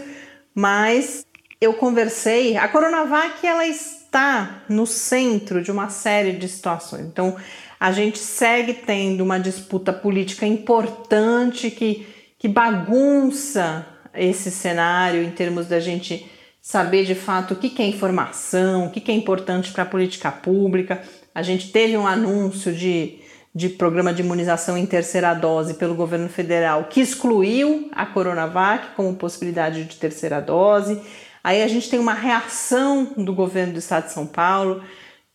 mas 0.56 1.24
eu 1.62 1.76
conversei. 1.76 2.58
A 2.58 2.68
Coronavac 2.68 3.46
ela 3.46 3.66
está 3.66 4.03
está 4.14 4.62
no 4.70 4.86
centro 4.86 5.64
de 5.64 5.72
uma 5.72 5.90
série 5.90 6.34
de 6.34 6.48
situações. 6.48 7.02
Então, 7.02 7.36
a 7.80 7.92
gente 7.92 8.20
segue 8.20 8.76
tendo 8.76 9.22
uma 9.22 9.40
disputa 9.40 9.92
política 9.92 10.46
importante 10.46 11.72
que, 11.72 12.06
que 12.38 12.48
bagunça 12.48 13.88
esse 14.14 14.52
cenário 14.52 15.24
em 15.24 15.32
termos 15.32 15.68
da 15.68 15.80
gente 15.80 16.30
saber 16.62 17.06
de 17.06 17.16
fato 17.16 17.56
o 17.56 17.58
que, 17.58 17.82
é 17.82 17.86
informação, 17.86 18.86
o 18.86 18.92
que, 18.92 19.12
é 19.12 19.16
importante 19.16 19.72
para 19.72 19.82
a 19.82 19.88
política 19.88 20.32
pública. 20.32 21.02
A 21.34 21.42
gente 21.42 21.72
teve 21.72 21.98
um 21.98 22.06
anúncio 22.06 22.72
de, 22.72 23.20
de 23.54 23.68
programa 23.68 24.14
de 24.14 24.22
imunização 24.22 24.78
em 24.78 24.86
terceira 24.86 25.34
dose 25.34 25.74
pelo 25.74 25.96
governo 25.96 26.30
federal, 26.30 26.86
que 26.86 27.02
excluiu 27.02 27.90
a 27.92 28.06
Coronavac 28.06 28.96
como 28.96 29.16
possibilidade 29.16 29.84
de 29.86 29.96
terceira 29.96 30.40
dose. 30.40 31.02
Aí 31.44 31.62
a 31.62 31.68
gente 31.68 31.90
tem 31.90 32.00
uma 32.00 32.14
reação 32.14 33.14
do 33.18 33.34
governo 33.34 33.74
do 33.74 33.80
estado 33.80 34.06
de 34.06 34.14
São 34.14 34.26
Paulo. 34.26 34.82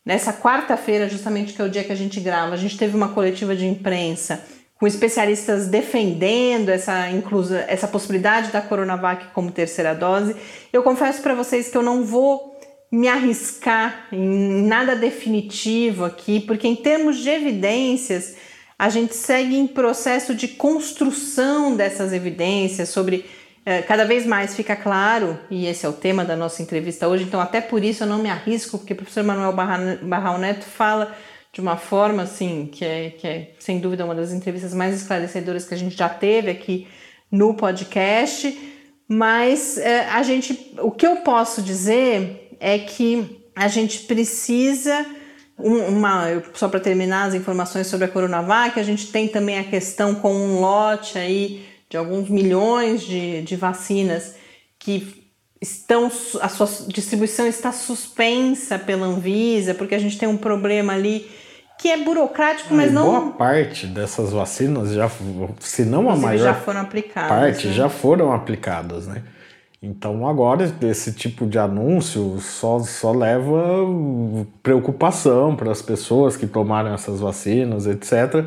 Nessa 0.03 0.33
quarta-feira, 0.33 1.07
justamente 1.07 1.53
que 1.53 1.61
é 1.61 1.65
o 1.65 1.69
dia 1.69 1.83
que 1.83 1.91
a 1.91 1.95
gente 1.95 2.19
grava, 2.19 2.55
a 2.55 2.57
gente 2.57 2.77
teve 2.77 2.97
uma 2.97 3.09
coletiva 3.09 3.55
de 3.55 3.67
imprensa 3.67 4.43
com 4.79 4.87
especialistas 4.87 5.67
defendendo 5.67 6.69
essa 6.69 7.09
inclusão, 7.11 7.59
essa 7.67 7.87
possibilidade 7.87 8.49
da 8.49 8.61
Coronavac 8.61 9.27
como 9.33 9.51
terceira 9.51 9.93
dose. 9.93 10.35
Eu 10.71 10.81
confesso 10.81 11.21
para 11.21 11.35
vocês 11.35 11.69
que 11.69 11.77
eu 11.77 11.83
não 11.83 12.03
vou 12.03 12.57
me 12.91 13.07
arriscar 13.07 14.07
em 14.11 14.63
nada 14.63 14.95
definitivo 14.95 16.05
aqui, 16.05 16.39
porque 16.39 16.67
em 16.67 16.77
termos 16.77 17.17
de 17.17 17.29
evidências, 17.29 18.35
a 18.79 18.89
gente 18.89 19.13
segue 19.13 19.57
em 19.57 19.67
processo 19.67 20.33
de 20.33 20.47
construção 20.47 21.75
dessas 21.75 22.13
evidências 22.13 22.89
sobre 22.89 23.25
cada 23.87 24.05
vez 24.05 24.25
mais 24.25 24.55
fica 24.55 24.75
claro, 24.75 25.37
e 25.49 25.65
esse 25.67 25.85
é 25.85 25.89
o 25.89 25.93
tema 25.93 26.25
da 26.25 26.35
nossa 26.35 26.61
entrevista 26.61 27.07
hoje, 27.07 27.23
então 27.23 27.39
até 27.39 27.61
por 27.61 27.83
isso 27.83 28.03
eu 28.03 28.07
não 28.07 28.17
me 28.19 28.29
arrisco, 28.29 28.77
porque 28.77 28.93
o 28.93 28.95
professor 28.95 29.23
Manuel 29.23 29.53
Barral 29.53 30.37
Neto 30.37 30.65
fala 30.65 31.15
de 31.51 31.61
uma 31.61 31.77
forma 31.77 32.23
assim, 32.23 32.69
que 32.71 32.85
é, 32.85 33.09
que 33.11 33.27
é 33.27 33.51
sem 33.59 33.79
dúvida 33.79 34.05
uma 34.05 34.15
das 34.15 34.31
entrevistas 34.31 34.73
mais 34.73 34.95
esclarecedoras 34.95 35.65
que 35.65 35.73
a 35.73 35.77
gente 35.77 35.97
já 35.97 36.09
teve 36.09 36.49
aqui 36.49 36.87
no 37.31 37.53
podcast, 37.53 38.57
mas 39.07 39.77
é, 39.77 40.07
a 40.09 40.23
gente, 40.23 40.73
o 40.79 40.91
que 40.91 41.05
eu 41.05 41.17
posso 41.17 41.61
dizer 41.61 42.55
é 42.59 42.77
que 42.79 43.43
a 43.55 43.67
gente 43.67 44.01
precisa 44.01 45.05
uma, 45.57 46.41
só 46.53 46.69
para 46.69 46.79
terminar 46.79 47.27
as 47.27 47.33
informações 47.33 47.87
sobre 47.87 48.05
a 48.05 48.07
Coronavac, 48.07 48.79
a 48.79 48.83
gente 48.83 49.11
tem 49.11 49.27
também 49.27 49.59
a 49.59 49.63
questão 49.63 50.15
com 50.15 50.33
um 50.33 50.61
lote 50.61 51.17
aí 51.17 51.65
de 51.89 51.97
alguns 51.97 52.29
milhões 52.29 53.01
de, 53.01 53.41
de 53.41 53.55
vacinas 53.55 54.35
que 54.77 55.19
estão 55.61 56.05
a 56.41 56.47
sua 56.47 56.67
distribuição 56.87 57.45
está 57.47 57.71
suspensa 57.71 58.79
pela 58.79 59.07
Anvisa, 59.07 59.73
porque 59.73 59.95
a 59.95 59.99
gente 59.99 60.17
tem 60.17 60.29
um 60.29 60.37
problema 60.37 60.93
ali 60.93 61.29
que 61.77 61.89
é 61.89 61.97
burocrático, 61.97 62.73
mas 62.73 62.91
não. 62.91 63.05
Boa 63.05 63.31
parte 63.31 63.87
dessas 63.87 64.31
vacinas 64.31 64.91
já, 64.91 65.09
se 65.59 65.83
não 65.83 66.09
a 66.09 66.15
maior 66.15 66.43
já 66.43 66.53
foram 66.53 66.81
aplicadas. 66.81 67.29
Parte 67.29 67.67
né? 67.67 67.73
já 67.73 67.89
foram 67.89 68.33
aplicadas, 68.33 69.07
né? 69.07 69.23
Então 69.81 70.27
agora 70.27 70.69
esse 70.81 71.13
tipo 71.13 71.47
de 71.47 71.57
anúncio 71.57 72.37
só, 72.41 72.79
só 72.79 73.13
leva 73.13 73.85
preocupação 74.61 75.55
para 75.55 75.71
as 75.71 75.81
pessoas 75.81 76.35
que 76.35 76.45
tomaram 76.45 76.93
essas 76.93 77.21
vacinas, 77.21 77.87
etc. 77.87 78.45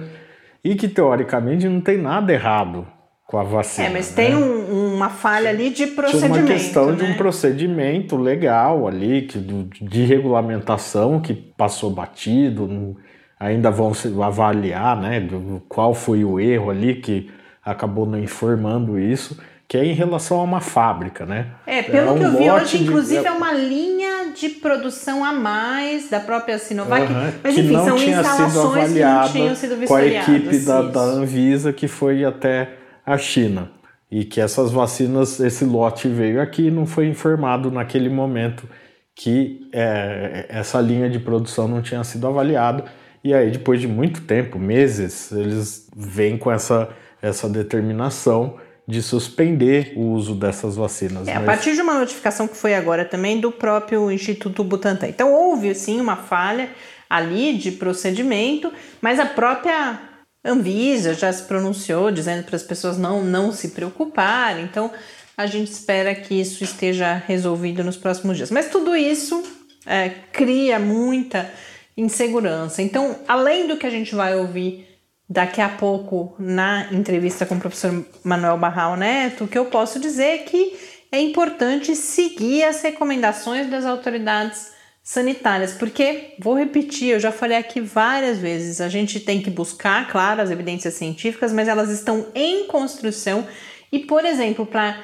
E 0.63 0.75
que 0.75 0.87
teoricamente 0.87 1.67
não 1.67 1.81
tem 1.81 1.97
nada 1.97 2.31
errado 2.31 2.87
com 3.33 3.39
a 3.39 3.45
vacina. 3.45 3.89
É, 3.89 3.91
mas 3.91 4.15
né? 4.15 4.27
tem 4.27 4.37
um, 4.37 4.95
uma 4.95 5.09
falha 5.09 5.49
ali 5.49 5.71
de 5.71 5.87
procedimento. 5.87 6.35
Tinha 6.35 6.45
uma 6.45 6.53
questão 6.53 6.93
né? 6.93 6.97
de 6.97 7.05
um 7.11 7.15
procedimento 7.15 8.15
legal 8.19 8.87
ali, 8.87 9.23
que, 9.23 9.39
de 9.39 10.05
regulamentação 10.05 11.19
que 11.19 11.33
passou 11.33 11.91
batido, 11.91 12.95
ainda 13.41 13.71
vão 13.71 13.91
avaliar 14.23 15.01
né, 15.01 15.27
qual 15.67 15.95
foi 15.95 16.23
o 16.23 16.39
erro 16.39 16.71
ali 16.71 16.97
que 16.97 17.31
acabou 17.65 18.05
não 18.05 18.19
informando 18.19 18.99
isso 18.99 19.41
que 19.67 19.79
é 19.79 19.87
em 19.87 19.95
relação 19.95 20.39
a 20.39 20.43
uma 20.43 20.61
fábrica, 20.61 21.25
né? 21.25 21.47
É, 21.67 21.81
pelo 21.81 22.09
é 22.09 22.11
um 22.11 22.19
que 22.19 22.25
eu 22.25 22.37
vi 22.37 22.51
hoje, 22.51 22.83
inclusive, 22.83 23.23
de... 23.23 23.27
é 23.27 23.31
uma 23.31 23.55
linha 23.55 24.31
de 24.39 24.51
produção 24.51 25.25
a 25.25 25.33
mais 25.33 26.11
da 26.11 26.21
própria 26.21 26.59
Sinovac, 26.59 27.11
uhum, 27.11 27.33
mas 27.43 27.55
que 27.55 27.61
enfim, 27.63 27.73
não 27.73 27.85
são 27.87 27.97
tinha 27.97 28.21
instalações 28.21 28.93
que 28.93 29.01
não 29.01 29.29
tinham 29.31 29.55
sido 29.55 29.87
com 29.87 29.95
a 29.95 30.05
equipe 30.05 30.59
da, 30.59 30.83
da 30.83 31.01
Anvisa 31.01 31.73
que 31.73 31.89
foi 31.89 32.23
até 32.23 32.82
a 33.05 33.19
China. 33.19 33.71
E 34.11 34.25
que 34.25 34.41
essas 34.41 34.71
vacinas, 34.71 35.41
esse 35.41 35.65
lote 35.65 36.07
veio 36.07 36.41
aqui 36.41 36.67
e 36.67 36.71
não 36.71 36.85
foi 36.85 37.07
informado 37.07 37.71
naquele 37.71 38.09
momento 38.11 38.69
que 39.15 39.69
é, 39.73 40.47
essa 40.49 40.81
linha 40.81 41.09
de 41.09 41.19
produção 41.19 41.67
não 41.67 41.81
tinha 41.81 42.03
sido 42.05 42.27
avaliada. 42.27 42.85
E 43.25 43.33
aí, 43.33 43.51
depois 43.51 43.81
de 43.81 43.87
muito 43.87 44.23
tempo, 44.23 44.59
meses, 44.59 45.33
eles 45.33 45.89
vêm 45.97 46.37
com 46.37 46.51
essa, 46.51 46.91
essa 47.23 47.49
determinação 47.49 48.59
de 48.87 49.01
suspender 49.01 49.93
o 49.97 50.11
uso 50.11 50.35
dessas 50.35 50.77
vacinas. 50.77 51.29
É, 51.29 51.35
mas... 51.35 51.43
A 51.43 51.47
partir 51.47 51.75
de 51.75 51.81
uma 51.81 51.99
notificação 51.99 52.49
que 52.49 52.57
foi 52.57 52.75
agora 52.75 53.05
também 53.05 53.41
do 53.41 53.51
próprio 53.53 54.11
Instituto 54.11 54.65
Butantan. 54.65 55.09
Então 55.09 55.33
houve 55.33 55.75
sim 55.75 56.01
uma 56.01 56.17
falha 56.17 56.69
ali 57.09 57.57
de 57.57 57.73
procedimento, 57.73 58.73
mas 59.01 59.21
a 59.21 59.27
própria 59.27 60.01
Anvisa 60.45 61.15
já 61.15 61.33
se 61.33 61.45
pronunciou 61.45 62.11
dizendo 62.11 62.45
para 62.45 62.57
as 62.57 62.63
pessoas 62.63 62.99
não, 62.99 63.23
não 63.23 63.53
se 63.53 63.69
preocuparem. 63.69 64.65
Então 64.65 64.91
a 65.37 65.47
gente 65.47 65.71
espera 65.71 66.15
que 66.15 66.41
isso 66.41 66.65
esteja 66.65 67.15
resolvido 67.15 67.85
nos 67.85 67.97
próximos 67.97 68.37
dias. 68.37 68.51
Mas 68.51 68.69
tudo 68.69 68.95
isso 68.97 69.43
é, 69.87 70.11
cria 70.33 70.79
muita 70.79 71.51
insegurança. 71.97 72.83
Então, 72.83 73.19
além 73.29 73.67
do 73.69 73.77
que 73.77 73.87
a 73.87 73.91
gente 73.91 74.15
vai 74.15 74.35
ouvir 74.35 74.89
daqui 75.29 75.61
a 75.61 75.69
pouco 75.69 76.35
na 76.39 76.93
entrevista 76.93 77.47
com 77.47 77.55
o 77.55 77.61
professor 77.61 78.05
Manuel 78.25 78.59
Barral 78.59 78.97
Neto, 78.97 79.45
o 79.45 79.49
que 79.49 79.59
eu 79.59 79.67
posso 79.67 79.99
dizer 79.99 80.25
é 80.25 80.39
que 80.39 80.77
é 81.11 81.21
importante 81.21 81.95
seguir 81.95 82.65
as 82.65 82.83
recomendações 82.83 83.71
das 83.71 83.85
autoridades 83.85 84.72
sanitárias, 85.03 85.73
porque, 85.73 86.35
vou 86.39 86.55
repetir, 86.55 87.09
eu 87.11 87.21
já 87.21 87.33
falei 87.33 87.59
aqui 87.59 87.81
várias 87.81 88.39
vezes, 88.39 88.81
a 88.81 88.89
gente 88.89 89.19
tem 89.19 89.43
que 89.43 89.51
buscar, 89.51 90.09
claro, 90.09 90.41
as 90.41 90.51
evidências 90.51 90.95
científicas, 90.95 91.53
mas 91.53 91.67
elas 91.67 91.91
estão 91.91 92.27
em 92.35 92.67
construção 92.69 93.47
e, 93.91 93.99
por 93.99 94.25
exemplo, 94.25 94.65
para 94.65 95.03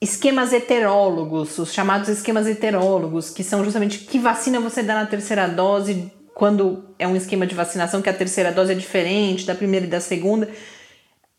esquemas 0.00 0.52
heterólogos, 0.52 1.58
os 1.58 1.72
chamados 1.72 2.08
esquemas 2.08 2.46
heterólogos, 2.46 3.30
que 3.30 3.44
são 3.44 3.64
justamente 3.64 3.98
que 3.98 4.18
vacina 4.18 4.60
você 4.60 4.82
dá 4.82 4.94
na 4.94 5.06
terceira 5.06 5.46
dose 5.46 6.10
quando 6.34 6.94
é 6.98 7.06
um 7.06 7.16
esquema 7.16 7.46
de 7.46 7.54
vacinação 7.54 8.00
que 8.00 8.08
a 8.08 8.14
terceira 8.14 8.52
dose 8.52 8.72
é 8.72 8.74
diferente 8.76 9.44
da 9.44 9.54
primeira 9.54 9.86
e 9.86 9.88
da 9.90 10.00
segunda. 10.00 10.48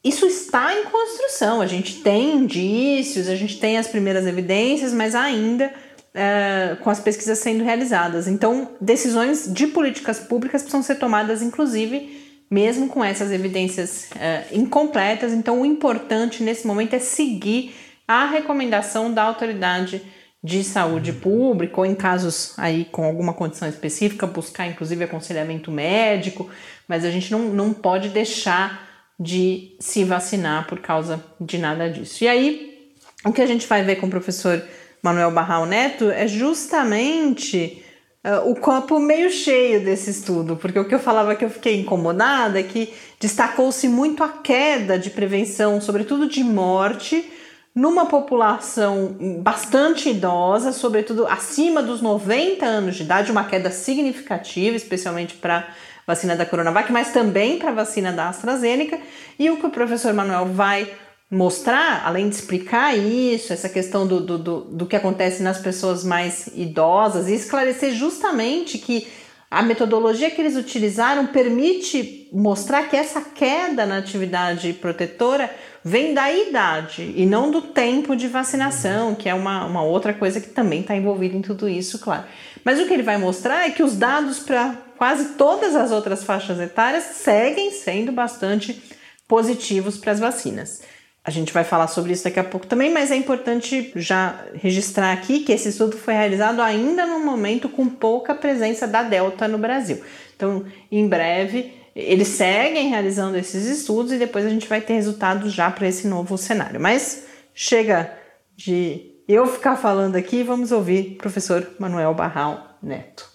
Isso 0.04 0.25
está 0.25 0.73
em 0.73 0.84
construção. 0.84 1.62
A 1.62 1.67
gente 1.67 2.02
tem 2.02 2.36
indícios, 2.36 3.30
a 3.30 3.36
gente 3.36 3.60
tem 3.60 3.78
as 3.78 3.88
primeiras 3.88 4.28
evidências, 4.28 4.93
mas 4.93 5.15
ainda 5.15 5.73
é, 6.13 6.78
com 6.82 6.89
as 6.89 7.00
pesquisas 7.00 7.39
sendo 7.39 7.63
realizadas. 7.63 8.28
Então, 8.28 8.69
decisões 8.80 9.52
de 9.52 9.67
políticas 9.67 10.19
públicas 10.19 10.62
precisam 10.62 10.84
ser 10.84 10.95
tomadas, 10.95 11.41
inclusive, 11.41 12.45
mesmo 12.50 12.88
com 12.88 13.04
essas 13.04 13.32
evidências 13.32 14.10
é, 14.19 14.45
incompletas. 14.52 15.34
Então, 15.34 15.62
o 15.62 15.65
importante 15.65 16.43
nesse 16.43 16.65
momento 16.65 16.95
é 16.95 17.00
seguir 17.00 17.76
a 18.08 18.26
recomendação 18.26 19.13
da 19.13 19.24
autoridade 19.24 20.02
de 20.43 20.63
saúde 20.63 21.12
pública 21.12 21.80
ou 21.80 21.86
em 21.86 21.93
casos 21.93 22.54
aí 22.58 22.86
com 22.86 23.04
alguma 23.04 23.34
condição 23.34 23.67
específica, 23.67 24.26
buscar 24.26 24.67
inclusive 24.67 25.04
aconselhamento 25.04 25.69
médico, 25.69 26.50
mas 26.88 27.04
a 27.04 27.12
gente 27.12 27.32
não, 27.32 27.50
não 27.50 27.74
pode 27.74 28.10
deixar 28.10 28.88
de 29.19 29.76
se 29.80 30.06
vacinar 30.06 30.65
por 30.65 30.80
causa 30.80 31.24
de 31.39 31.58
nada 31.58 31.89
disso. 31.89 32.24
E 32.24 32.28
aí, 32.28 32.93
o 33.26 33.34
que 33.34 33.41
a 33.41 33.45
gente 33.45 33.67
vai 33.67 33.84
ver 33.84 33.98
com 33.98 34.08
o 34.08 34.10
professor 34.10 34.63
Manuel 35.02 35.32
Barral 35.32 35.66
Neto 35.66 36.10
é 36.10 36.28
justamente 36.28 37.84
uh, 38.26 38.50
o 38.50 38.56
copo 38.56 39.00
meio 39.00 39.30
cheio 39.30 39.84
desse 39.84 40.10
estudo, 40.10 40.56
porque 40.56 40.80
o 40.80 40.86
que 40.86 40.96
eu 40.96 41.00
falava 41.00 41.36
que 41.36 41.46
eu 41.46 41.50
fiquei 41.50 41.80
incomodada 41.80 42.60
é 42.60 42.64
que 42.64 42.94
destacou-se 43.20 43.88
muito 43.88 44.24
a 44.24 44.30
queda 44.30 44.98
de 45.00 45.10
prevenção, 45.10 45.80
sobretudo 45.80 46.28
de 46.28 46.44
morte, 46.44 47.32
numa 47.74 48.06
população 48.08 49.16
bastante 49.42 50.10
idosa, 50.10 50.72
sobretudo 50.72 51.28
acima 51.28 51.82
dos 51.82 52.02
90 52.02 52.66
anos 52.66 52.96
de 52.96 53.04
idade, 53.04 53.32
uma 53.32 53.46
queda 53.46 53.72
significativa, 53.72 54.76
especialmente 54.76 55.36
para 55.36 55.68
vacina 56.06 56.36
da 56.36 56.46
Coronavac, 56.46 56.92
mas 56.92 57.14
também 57.14 57.60
para 57.60 57.70
a 57.70 57.74
vacina 57.74 58.12
da 58.12 58.30
AstraZeneca. 58.30 59.00
E 59.38 59.50
o 59.50 59.58
que 59.58 59.66
o 59.68 59.70
professor 59.70 60.14
Manuel 60.14 60.48
vai 60.48 60.92
mostrar, 61.30 62.04
além 62.06 62.28
de 62.28 62.36
explicar 62.36 62.98
isso, 62.98 63.54
essa 63.54 63.70
questão 63.70 64.08
do, 64.08 64.20
do, 64.20 64.38
do, 64.38 64.60
do 64.62 64.86
que 64.86 64.96
acontece 64.96 65.44
nas 65.44 65.60
pessoas 65.60 66.04
mais 66.04 66.48
idosas, 66.56 67.28
e 67.28 67.36
esclarecer 67.36 67.94
justamente 67.94 68.78
que 68.78 69.08
a 69.52 69.62
metodologia 69.63 70.30
que 70.30 70.42
eles 70.42 70.56
utilizaram 70.56 71.28
permite 71.28 72.28
mostrar 72.32 72.88
que 72.88 72.96
essa 72.96 73.22
queda 73.22 73.86
na 73.86 73.98
atividade 73.98 74.74
protetora 74.74 75.50
vem 75.84 76.13
da 76.13 76.32
idade 76.32 77.13
e 77.15 77.26
não 77.26 77.50
do 77.50 77.62
tempo 77.62 78.15
de 78.15 78.28
vacinação, 78.28 79.15
que 79.15 79.28
é 79.30 79.34
uma, 79.34 79.65
uma 79.65 79.82
outra 79.82 80.13
coisa 80.13 80.39
que 80.39 80.50
também 80.50 80.82
está 80.82 80.96
envolvida 80.96 81.36
em 81.36 81.42
tudo 81.42 81.68
isso, 81.68 82.00
claro. 82.00 82.26
Mas 82.63 82.80
o 82.80 82.86
que 82.86 82.94
ele 82.94 83.04
vai 83.04 83.18
mostrar 83.18 83.65
é 83.65 83.72
que 83.72 83.82
os 83.82 83.96
dados 83.96 84.39
para 84.39 84.76
quase 84.98 85.30
todas 85.30 85.76
as 85.76 85.92
outras 85.92 86.24
faixas 86.24 86.60
etárias 86.60 87.04
seguem 87.04 87.72
sendo 87.72 88.12
bastante 88.12 88.82
positivos 89.28 89.98
para 89.98 90.12
as 90.12 90.20
vacinas. 90.20 90.82
A 91.23 91.32
gente 91.32 91.51
vai 91.51 91.63
falar 91.63 91.88
sobre 91.88 92.13
isso 92.13 92.23
daqui 92.23 92.39
a 92.39 92.43
pouco 92.43 92.65
também, 92.65 92.91
mas 92.91 93.12
é 93.12 93.15
importante 93.15 93.91
já 93.95 94.45
registrar 94.53 95.12
aqui 95.12 95.41
que 95.41 95.51
esse 95.51 95.69
estudo 95.69 95.97
foi 95.97 96.13
realizado 96.13 96.62
ainda 96.62 97.05
num 97.05 97.23
momento 97.23 97.67
com 97.67 97.88
pouca 97.88 98.34
presença 98.34 98.88
da 98.88 99.03
Delta 99.03 99.47
no 99.47 99.58
Brasil. 99.58 100.01
Então, 100.36 100.65
em 100.89 101.08
breve, 101.08 101.73
eles 101.95 102.29
seguem 102.29 102.88
realizando 102.88 103.38
esses 103.38 103.65
estudos 103.65 104.13
e 104.13 104.17
depois 104.17 104.45
a 104.45 104.49
gente 104.49 104.67
vai 104.67 104.79
ter 104.79 104.93
resultados 104.93 105.53
já 105.53 105.69
para 105.69 105.88
esse 105.88 106.08
novo 106.08 106.38
cenário. 106.38 106.79
Mas 106.79 107.25
chega 107.53 108.12
de 108.55 109.12
eu 109.27 109.45
ficar 109.45 109.75
falando 109.75 110.15
aqui, 110.15 110.41
vamos 110.41 110.71
ouvir 110.71 111.13
o 111.13 111.17
professor 111.17 111.69
Manuel 111.77 112.13
Barral 112.13 112.77
Neto. 112.82 113.29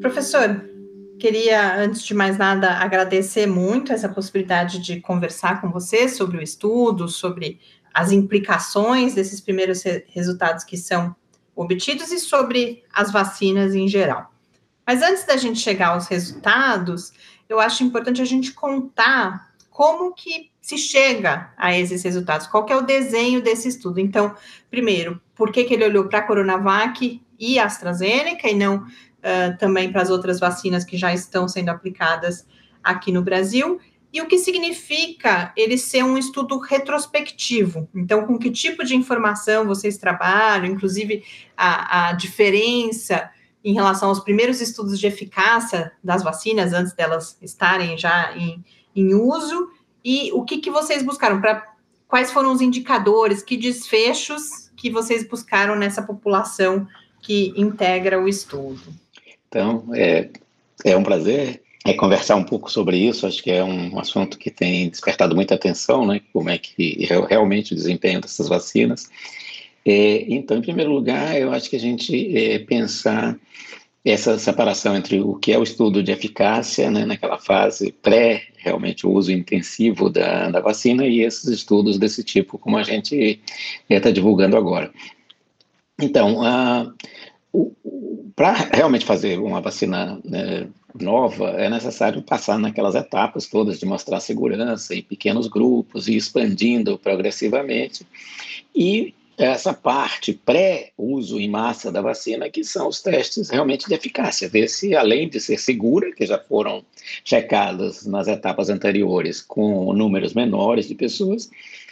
Professor, 0.00 0.73
queria, 1.24 1.78
antes 1.78 2.04
de 2.04 2.12
mais 2.12 2.36
nada, 2.36 2.72
agradecer 2.72 3.46
muito 3.46 3.94
essa 3.94 4.10
possibilidade 4.10 4.78
de 4.78 5.00
conversar 5.00 5.58
com 5.58 5.70
você 5.70 6.06
sobre 6.06 6.36
o 6.36 6.42
estudo, 6.42 7.08
sobre 7.08 7.58
as 7.94 8.12
implicações 8.12 9.14
desses 9.14 9.40
primeiros 9.40 9.82
re 9.82 10.04
resultados 10.10 10.64
que 10.64 10.76
são 10.76 11.16
obtidos 11.56 12.12
e 12.12 12.18
sobre 12.18 12.84
as 12.92 13.10
vacinas 13.10 13.74
em 13.74 13.88
geral. 13.88 14.34
Mas 14.86 15.00
antes 15.00 15.24
da 15.24 15.38
gente 15.38 15.60
chegar 15.60 15.94
aos 15.94 16.08
resultados, 16.08 17.10
eu 17.48 17.58
acho 17.58 17.82
importante 17.84 18.20
a 18.20 18.26
gente 18.26 18.52
contar 18.52 19.54
como 19.70 20.12
que 20.12 20.50
se 20.60 20.76
chega 20.76 21.54
a 21.56 21.74
esses 21.74 22.02
resultados, 22.02 22.46
qual 22.46 22.66
é 22.68 22.76
o 22.76 22.82
desenho 22.82 23.40
desse 23.40 23.66
estudo. 23.66 23.98
Então, 23.98 24.34
primeiro, 24.70 25.18
por 25.34 25.50
que, 25.50 25.64
que 25.64 25.72
ele 25.72 25.86
olhou 25.86 26.04
para 26.04 26.18
a 26.18 26.26
Coronavac 26.26 27.22
e 27.38 27.58
AstraZeneca 27.58 28.46
e 28.46 28.54
não 28.54 28.86
uh, 29.24 29.56
também 29.58 29.90
para 29.90 30.02
as 30.02 30.10
outras 30.10 30.38
vacinas 30.38 30.84
que 30.84 30.96
já 30.96 31.12
estão 31.12 31.48
sendo 31.48 31.70
aplicadas 31.70 32.46
aqui 32.82 33.10
no 33.10 33.22
Brasil? 33.22 33.80
E 34.12 34.20
o 34.22 34.26
que 34.26 34.38
significa 34.38 35.52
ele 35.56 35.76
ser 35.76 36.04
um 36.04 36.16
estudo 36.16 36.58
retrospectivo? 36.58 37.88
Então, 37.92 38.24
com 38.24 38.38
que 38.38 38.48
tipo 38.48 38.84
de 38.84 38.94
informação 38.94 39.66
vocês 39.66 39.98
trabalham, 39.98 40.66
inclusive 40.66 41.24
a, 41.56 42.10
a 42.10 42.12
diferença 42.12 43.28
em 43.64 43.74
relação 43.74 44.10
aos 44.10 44.20
primeiros 44.20 44.60
estudos 44.60 45.00
de 45.00 45.06
eficácia 45.08 45.90
das 46.02 46.22
vacinas, 46.22 46.72
antes 46.72 46.92
delas 46.92 47.36
estarem 47.42 47.98
já 47.98 48.36
em, 48.36 48.62
em 48.94 49.14
uso, 49.14 49.70
e 50.04 50.30
o 50.32 50.44
que, 50.44 50.58
que 50.58 50.70
vocês 50.70 51.02
buscaram? 51.02 51.40
Pra, 51.40 51.66
quais 52.06 52.30
foram 52.30 52.52
os 52.52 52.60
indicadores, 52.60 53.42
que 53.42 53.56
desfechos 53.56 54.70
que 54.76 54.90
vocês 54.90 55.26
buscaram 55.26 55.74
nessa 55.74 56.02
população 56.02 56.86
que 57.20 57.52
integra 57.56 58.22
o 58.22 58.28
estudo? 58.28 59.03
Então, 59.54 59.84
é, 59.94 60.30
é 60.84 60.96
um 60.96 61.04
prazer 61.04 61.62
é 61.86 61.92
conversar 61.92 62.34
um 62.34 62.42
pouco 62.42 62.68
sobre 62.68 62.96
isso. 62.96 63.24
Acho 63.24 63.40
que 63.40 63.52
é 63.52 63.62
um 63.62 64.00
assunto 64.00 64.36
que 64.36 64.50
tem 64.50 64.88
despertado 64.88 65.36
muita 65.36 65.54
atenção, 65.54 66.04
né? 66.04 66.20
Como 66.32 66.50
é 66.50 66.58
que 66.58 67.06
é 67.08 67.26
realmente 67.28 67.72
o 67.72 67.76
desempenho 67.76 68.20
dessas 68.20 68.48
vacinas. 68.48 69.08
É, 69.86 70.24
então, 70.28 70.56
em 70.56 70.62
primeiro 70.62 70.90
lugar, 70.90 71.38
eu 71.38 71.52
acho 71.52 71.70
que 71.70 71.76
a 71.76 71.80
gente 71.80 72.36
é, 72.36 72.58
pensar 72.58 73.38
essa 74.04 74.38
separação 74.38 74.96
entre 74.96 75.20
o 75.20 75.36
que 75.36 75.52
é 75.52 75.58
o 75.58 75.62
estudo 75.62 76.02
de 76.02 76.10
eficácia, 76.10 76.90
né, 76.90 77.06
naquela 77.06 77.38
fase 77.38 77.92
pré, 77.92 78.42
realmente, 78.56 79.06
o 79.06 79.12
uso 79.12 79.30
intensivo 79.30 80.10
da, 80.10 80.50
da 80.50 80.60
vacina, 80.60 81.06
e 81.06 81.20
esses 81.20 81.44
estudos 81.44 81.96
desse 81.96 82.24
tipo, 82.24 82.58
como 82.58 82.76
a 82.76 82.82
gente 82.82 83.40
está 83.88 84.08
é, 84.08 84.12
divulgando 84.12 84.56
agora. 84.56 84.90
Então, 86.00 86.42
para 88.34 88.52
realmente 88.72 89.04
fazer 89.04 89.38
uma 89.38 89.60
vacina 89.60 90.18
né, 90.24 90.66
nova, 91.00 91.50
é 91.50 91.70
necessário 91.70 92.22
passar 92.22 92.58
naquelas 92.58 92.94
etapas 92.94 93.46
todas 93.46 93.78
de 93.78 93.86
mostrar 93.86 94.20
segurança 94.20 94.94
em 94.94 95.02
pequenos 95.02 95.46
grupos 95.46 96.08
e 96.08 96.16
expandindo 96.16 96.98
progressivamente. 96.98 98.04
E 98.74 99.14
essa 99.36 99.72
parte 99.72 100.32
pré-uso 100.32 101.40
em 101.40 101.48
massa 101.48 101.90
da 101.90 102.00
vacina, 102.00 102.48
que 102.48 102.62
são 102.62 102.88
os 102.88 103.02
testes 103.02 103.50
realmente 103.50 103.86
de 103.86 103.94
eficácia, 103.94 104.48
ver 104.48 104.68
se, 104.68 104.94
além 104.94 105.28
de 105.28 105.40
ser 105.40 105.58
segura, 105.58 106.12
que 106.12 106.24
já 106.24 106.38
foram 106.38 106.84
checadas 107.24 108.06
nas 108.06 108.28
etapas 108.28 108.68
anteriores 108.68 109.40
com 109.40 109.92
números 109.92 110.34
menores 110.34 110.86
de 110.86 110.94
pessoas, 110.94 111.50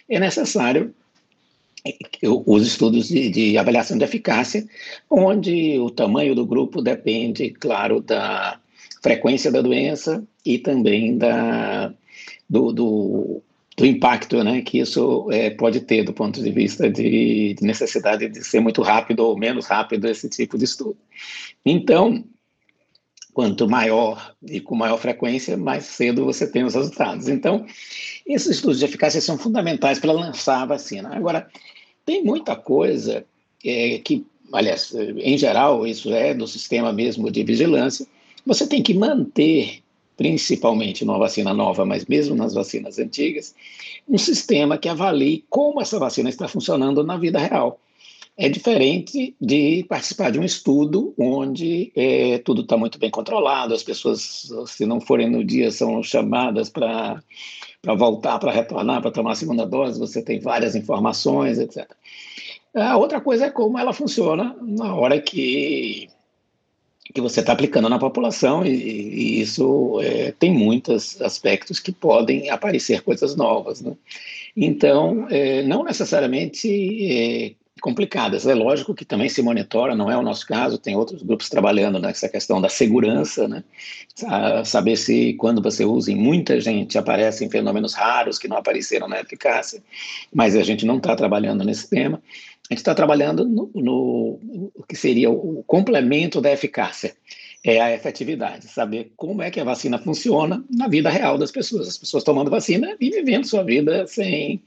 é 0.09 0.21
necessário 0.21 0.95
os 2.47 2.67
estudos 2.67 3.09
de, 3.09 3.29
de, 3.31 3.59
avaliação 3.59 3.99
de 3.99 4.05
eficácia, 4.05 4.65
onde 5.11 5.79
o 5.79 5.91
tamanho 5.91 6.35
do 6.35 6.47
grupo 6.47 6.81
depende, 6.81 7.51
claro, 7.51 8.01
da 8.01 8.61
frequência 9.03 9.51
da 9.51 9.61
doença 9.61 10.25
e 10.45 10.59
também 10.59 11.19
da, 11.19 11.93
do, 12.49 12.73
do, 12.73 13.43
do 13.77 13.87
impacto 13.87 14.43
né, 14.45 14.63
que 14.63 14.79
isso 14.79 15.29
é, 15.33 15.51
pode 15.51 15.81
ter 15.81 16.05
do 16.05 16.13
ponto 16.13 16.41
de 16.41 16.51
vista 16.53 16.89
de, 16.89 17.55
de, 17.55 17.65
necessidade 17.65 18.29
de 18.29 18.45
ser 18.45 18.61
muito 18.61 18.81
rápido 18.83 19.21
ou 19.21 19.37
menos 19.37 19.67
rápido 19.67 20.07
esse 20.07 20.29
tipo 20.29 20.57
de 20.57 20.65
estudo. 20.65 20.97
Então, 21.65 22.25
quanto 23.33 23.69
maior 23.69 24.35
e 24.47 24.61
com 24.61 24.75
maior 24.75 24.99
frequência, 24.99 25.57
mais 25.57 25.85
cedo 25.85 26.25
você 26.25 26.47
tem 26.47 26.65
os 26.65 26.75
resultados. 26.75 27.29
Então, 27.29 27.65
esses 28.27 28.57
estudos 28.57 28.79
de 28.79 28.85
eficácia 28.85 29.21
são 29.21 29.39
fundamentais 29.39 29.99
para 29.99 30.13
lançar 30.13 30.63
a 30.63 30.67
vacina. 30.67 31.15
Agora, 31.15 31.49
tem 32.05 32.23
muita 32.23 32.55
coisa 32.55 33.25
é, 33.65 33.99
que, 33.99 34.25
aliás, 34.53 34.95
em 34.95 35.39
geral, 35.39 35.87
isso 35.87 36.13
é 36.13 36.35
do 36.35 36.47
sistema 36.47 36.93
mesmo 36.93 37.31
de 37.31 37.43
vigilância, 37.43 38.07
você 38.45 38.67
tem 38.67 38.83
que 38.83 38.93
manter, 38.93 39.83
principalmente 40.17 41.05
numa 41.05 41.19
vacina 41.19 41.55
nova, 41.55 41.87
mas 41.87 42.05
mesmo 42.05 42.35
nas 42.35 42.53
vacinas 42.53 42.99
antigas, 42.99 43.55
um 44.09 44.19
sistema 44.19 44.77
que 44.77 44.89
avalie 44.89 45.45
como 45.49 45.81
essa 45.81 45.99
vacina 45.99 46.29
está 46.29 46.49
funcionando 46.49 47.03
na 47.05 47.17
vida 47.17 47.39
real. 47.39 47.81
É 48.37 48.49
diferente 48.49 49.37
de 49.39 49.85
participar 49.85 50.31
de 50.31 50.39
um 50.39 50.45
estudo 50.45 51.15
onde 51.19 51.93
é, 51.95 52.39
tudo 52.39 52.63
está 52.63 52.79
muito 52.79 52.99
bem 52.99 53.11
controlado, 53.11 53.75
as 53.75 53.83
pessoas, 53.83 54.51
se 54.67 54.87
não 54.87 55.01
forem 55.01 55.29
no 55.29 55.45
dia, 55.45 55.71
são 55.71 56.03
chamadas 56.03 56.71
para 56.71 57.23
voltar, 57.97 58.39
para 58.39 58.51
retornar, 58.51 59.03
para 59.03 59.11
tomar 59.11 59.33
a 59.33 59.37
segunda 59.37 59.67
dose, 59.67 60.01
você 60.01 60.23
tem 60.23 60.41
várias 60.41 60.75
informações, 60.75 61.59
etc. 61.59 61.91
A 62.75 62.97
outra 62.97 63.21
coisa 63.21 63.47
é 63.47 63.51
como 63.51 63.79
ela 63.79 63.93
funciona 63.93 64.57
na 64.63 64.95
hora 64.95 65.21
que 65.21 66.09
que 67.13 67.21
você 67.21 67.41
está 67.41 67.53
aplicando 67.53 67.89
na 67.89 67.99
população 67.99 68.65
e, 68.65 68.71
e 68.71 69.41
isso 69.41 70.01
é, 70.01 70.33
tem 70.33 70.51
muitos 70.51 71.21
aspectos 71.21 71.79
que 71.79 71.93
podem 71.93 72.49
aparecer 72.49 73.03
coisas 73.03 73.37
novas, 73.37 73.83
né? 73.83 73.95
Então, 74.57 75.27
é, 75.31 75.63
não 75.63 75.85
necessariamente 75.85 76.69
é, 77.11 77.53
complicadas. 77.83 78.47
É 78.47 78.55
lógico 78.55 78.95
que 78.95 79.05
também 79.05 79.29
se 79.29 79.43
monitora, 79.43 79.95
não 79.95 80.11
é 80.11 80.17
o 80.17 80.23
nosso 80.23 80.47
caso, 80.47 80.79
tem 80.79 80.97
outros 80.97 81.23
grupos 81.23 81.51
trabalhando 81.51 81.99
nessa 81.99 82.29
questão 82.29 82.61
da 82.61 82.69
segurança, 82.69 83.49
né? 83.49 83.65
Saber 84.65 84.97
se 84.97 85.35
quando 85.35 85.61
você 85.61 85.85
usa 85.85 86.13
em 86.13 86.17
muita 86.17 86.61
gente 86.61 86.97
aparecem 86.97 87.51
fenômenos 87.51 87.93
raros 87.93 88.39
que 88.39 88.49
não 88.49 88.57
apareceram 88.57 89.09
na 89.09 89.21
eficácia, 89.21 89.83
mas 90.33 90.57
a 90.57 90.63
gente 90.63 90.87
não 90.87 90.97
está 90.97 91.17
trabalhando 91.17 91.65
nesse 91.65 91.91
tema. 91.91 92.23
A 92.71 92.73
gente 92.73 92.79
está 92.79 92.95
trabalhando 92.95 93.45
no, 93.45 93.71
no, 93.75 94.41
no 94.43 94.85
que 94.89 94.97
seria 94.97 95.29
o 95.31 95.65
complemento 95.67 96.41
da 96.41 96.53
eficácia 96.53 97.15
é 97.65 97.81
a 97.81 97.95
efetividade, 97.95 98.67
saber 98.67 99.13
como 99.17 99.41
é 99.41 99.51
que 99.51 99.61
a 99.61 99.65
vacina 99.65 99.97
funciona 99.97 100.65
na 100.69 100.89
vida 100.89 101.09
real 101.09 101.39
das 101.39 101.53
pessoas. 101.53 101.87
As 101.87 101.97
pessoas 101.97 102.25
tomando 102.25 102.51
vacina 102.51 102.97
e 103.01 103.11
vivendo 103.11 103.47
sua 103.47 103.63
vida 103.63 104.05
sem 104.07 104.61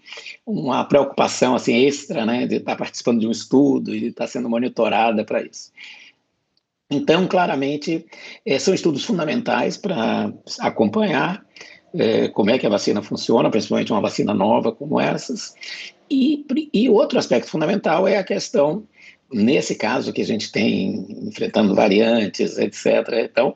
uma 0.46 0.86
preocupação 0.86 1.56
assim 1.56 1.86
extra, 1.86 2.26
né, 2.26 2.48
de 2.48 2.56
estar 2.56 2.78
participando 2.78 3.20
de 3.20 3.28
um 3.28 3.32
estudo 3.32 3.94
e 3.94 4.00
de 4.00 4.08
estar 4.08 4.28
sendo 4.28 4.50
monitorada 4.50 5.26
para 5.26 5.44
isso. 5.44 5.72
Então, 6.90 7.28
claramente, 7.28 8.06
é, 8.46 8.60
são 8.60 8.74
estudos 8.74 9.04
fundamentais 9.04 9.76
para 9.76 10.32
acompanhar 10.60 11.44
é, 11.94 12.30
como 12.30 12.50
é 12.50 12.58
que 12.58 12.66
a 12.66 12.70
vacina 12.70 13.02
funciona, 13.02 13.50
principalmente 13.50 13.92
uma 13.92 14.02
vacina 14.02 14.34
nova 14.34 14.72
como 14.72 15.02
essas. 15.02 15.56
E, 16.10 16.46
e 16.74 16.88
outro 16.88 17.18
aspecto 17.18 17.50
fundamental 17.50 18.08
é 18.08 18.18
a 18.18 18.24
questão 18.24 18.88
nesse 19.32 19.76
caso 19.76 20.14
que 20.14 20.22
a 20.22 20.26
gente 20.26 20.52
tem 20.52 21.06
enfrentando 21.28 21.76
variantes, 21.76 22.58
etc. 22.58 22.86
Então, 23.30 23.56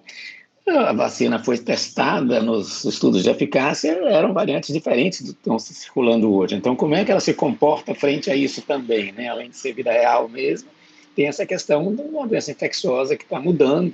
a 0.67 0.93
vacina 0.93 1.43
foi 1.43 1.57
testada 1.57 2.41
nos 2.41 2.83
estudos 2.83 3.23
de 3.23 3.29
eficácia, 3.29 3.91
eram 3.91 4.33
variantes 4.33 4.73
diferentes 4.73 5.21
do 5.21 5.33
que 5.33 5.39
estão 5.39 5.57
circulando 5.57 6.31
hoje. 6.33 6.55
Então, 6.55 6.75
como 6.75 6.95
é 6.95 7.03
que 7.03 7.11
ela 7.11 7.19
se 7.19 7.33
comporta 7.33 7.95
frente 7.95 8.29
a 8.29 8.35
isso 8.35 8.61
também, 8.61 9.11
né? 9.11 9.29
Além 9.29 9.49
de 9.49 9.57
ser 9.57 9.73
vida 9.73 9.91
real 9.91 10.27
mesmo, 10.27 10.69
tem 11.15 11.27
essa 11.27 11.45
questão 11.45 11.93
de 11.93 12.01
uma 12.01 12.27
doença 12.27 12.51
infecciosa 12.51 13.15
que 13.15 13.23
está 13.23 13.39
mudando 13.39 13.93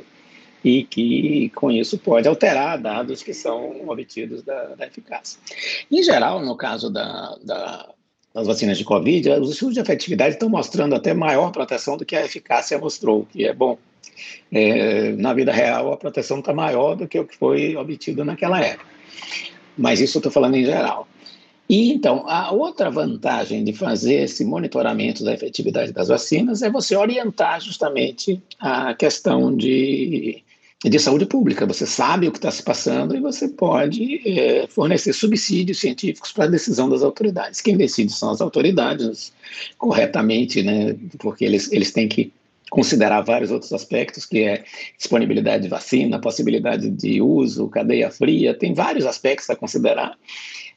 e 0.63 0.83
que, 0.83 1.49
com 1.55 1.71
isso, 1.71 1.97
pode 1.97 2.27
alterar 2.27 2.79
dados 2.79 3.21
que 3.21 3.33
são 3.33 3.87
obtidos 3.87 4.43
da, 4.43 4.75
da 4.75 4.87
eficácia. 4.87 5.39
Em 5.91 6.01
geral, 6.03 6.43
no 6.43 6.57
caso 6.57 6.89
da, 6.89 7.37
da 7.43 7.89
das 8.35 8.47
vacinas 8.47 8.77
de 8.77 8.83
Covid, 8.83 9.29
os 9.29 9.51
estudos 9.51 9.75
de 9.75 9.79
efetividade 9.79 10.33
estão 10.33 10.49
mostrando 10.49 10.93
até 10.93 11.13
maior 11.13 11.51
proteção 11.51 11.95
do 11.95 12.05
que 12.05 12.17
a 12.17 12.25
eficácia 12.25 12.77
mostrou, 12.77 13.25
que 13.31 13.45
é 13.45 13.53
bom. 13.53 13.77
É, 14.51 15.13
na 15.13 15.33
vida 15.33 15.53
real, 15.53 15.93
a 15.93 15.97
proteção 15.97 16.39
está 16.39 16.53
maior 16.53 16.95
do 16.95 17.07
que 17.07 17.17
o 17.17 17.25
que 17.25 17.35
foi 17.37 17.77
obtido 17.77 18.25
naquela 18.25 18.59
época. 18.59 18.85
Mas 19.77 20.01
isso 20.01 20.17
eu 20.17 20.19
estou 20.19 20.31
falando 20.31 20.55
em 20.55 20.65
geral. 20.65 21.07
E 21.69 21.93
então, 21.93 22.25
a 22.27 22.51
outra 22.51 22.91
vantagem 22.91 23.63
de 23.63 23.71
fazer 23.71 24.23
esse 24.25 24.43
monitoramento 24.43 25.23
da 25.23 25.33
efetividade 25.33 25.93
das 25.93 26.09
vacinas 26.09 26.61
é 26.61 26.69
você 26.69 26.93
orientar 26.95 27.61
justamente 27.61 28.41
a 28.59 28.93
questão 28.93 29.55
de, 29.55 30.43
de 30.83 30.99
saúde 30.99 31.25
pública. 31.25 31.65
Você 31.65 31.85
sabe 31.85 32.27
o 32.27 32.31
que 32.31 32.37
está 32.37 32.51
se 32.51 32.61
passando 32.61 33.15
e 33.15 33.19
você 33.19 33.47
pode 33.47 34.21
é, 34.25 34.67
fornecer 34.67 35.13
subsídios 35.13 35.79
científicos 35.79 36.31
para 36.31 36.45
a 36.45 36.49
decisão 36.49 36.89
das 36.89 37.01
autoridades. 37.01 37.61
Quem 37.61 37.77
decide 37.77 38.11
são 38.11 38.29
as 38.29 38.41
autoridades, 38.41 39.33
corretamente, 39.77 40.61
né, 40.61 40.95
porque 41.17 41.45
eles, 41.45 41.71
eles 41.71 41.91
têm 41.91 42.07
que 42.07 42.31
considerar 42.69 43.21
vários 43.21 43.51
outros 43.51 43.71
aspectos, 43.71 44.25
que 44.25 44.39
é 44.43 44.63
disponibilidade 44.97 45.63
de 45.63 45.69
vacina, 45.69 46.19
possibilidade 46.19 46.89
de 46.89 47.21
uso, 47.21 47.69
cadeia 47.69 48.11
fria, 48.11 48.53
tem 48.53 48.73
vários 48.73 49.05
aspectos 49.05 49.49
a 49.49 49.55
considerar, 49.55 50.17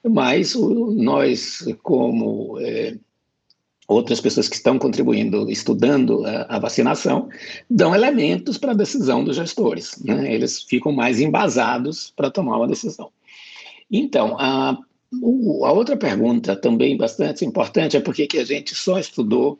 mas 0.04 0.54
o, 0.54 0.92
nós, 0.92 1.66
como 1.82 2.58
é, 2.60 2.94
outras 3.88 4.20
pessoas 4.20 4.48
que 4.48 4.56
estão 4.56 4.78
contribuindo, 4.78 5.50
estudando 5.50 6.24
a, 6.26 6.56
a 6.56 6.58
vacinação, 6.58 7.30
dão 7.70 7.94
elementos 7.94 8.58
para 8.58 8.72
a 8.72 8.76
decisão 8.76 9.24
dos 9.24 9.36
gestores, 9.36 9.98
né? 10.04 10.32
eles 10.32 10.62
ficam 10.62 10.92
mais 10.92 11.18
embasados 11.18 12.12
para 12.14 12.30
tomar 12.30 12.58
uma 12.58 12.68
decisão. 12.68 13.10
Então, 13.90 14.36
a, 14.38 14.72
a 14.72 15.72
outra 15.72 15.96
pergunta 15.96 16.54
também 16.54 16.98
bastante 16.98 17.46
importante 17.46 17.96
é 17.96 18.00
por 18.00 18.14
que 18.14 18.36
a 18.36 18.44
gente 18.44 18.74
só 18.74 18.98
estudou 18.98 19.58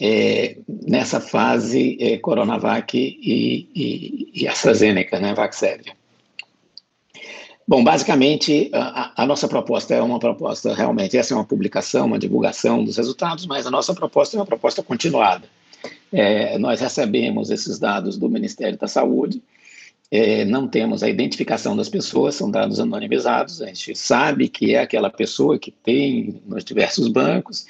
é, 0.00 0.58
nessa 0.66 1.20
fase 1.20 1.96
é, 2.00 2.18
Coronavac 2.18 2.98
e, 2.98 3.68
e, 3.72 4.30
e 4.34 4.48
AstraZeneca, 4.48 5.20
né, 5.20 5.32
Vaxzevria. 5.32 5.92
Bom, 7.66 7.82
basicamente, 7.82 8.70
a, 8.74 9.22
a, 9.22 9.26
nossa 9.26 9.48
proposta 9.48 9.94
é 9.94 10.02
uma 10.02 10.18
proposta 10.18 10.74
realmente, 10.74 11.16
essa 11.16 11.32
é 11.32 11.36
uma 11.36 11.46
publicação, 11.46 12.06
uma 12.06 12.18
divulgação 12.18 12.84
dos 12.84 12.98
resultados, 12.98 13.46
mas 13.46 13.66
a 13.66 13.70
nossa 13.70 13.94
proposta 13.94 14.36
é 14.36 14.40
uma 14.40 14.46
proposta 14.46 14.82
continuada. 14.82 15.48
É, 16.12 16.58
nós 16.58 16.80
recebemos 16.80 17.50
esses 17.50 17.78
dados 17.78 18.18
do 18.18 18.28
Ministério 18.28 18.78
da 18.78 18.86
Saúde, 18.86 19.42
é, 20.10 20.44
não 20.44 20.68
temos 20.68 21.02
a 21.02 21.08
identificação 21.08 21.74
das 21.74 21.88
pessoas, 21.88 22.34
são 22.34 22.50
dados 22.50 22.78
anonimizados, 22.78 23.62
a 23.62 23.66
gente 23.66 23.96
sabe 23.96 24.48
que 24.48 24.74
é 24.74 24.80
aquela 24.80 25.08
pessoa 25.08 25.58
que 25.58 25.70
tem 25.70 26.42
nos 26.46 26.64
diversos 26.64 27.08
bancos, 27.08 27.66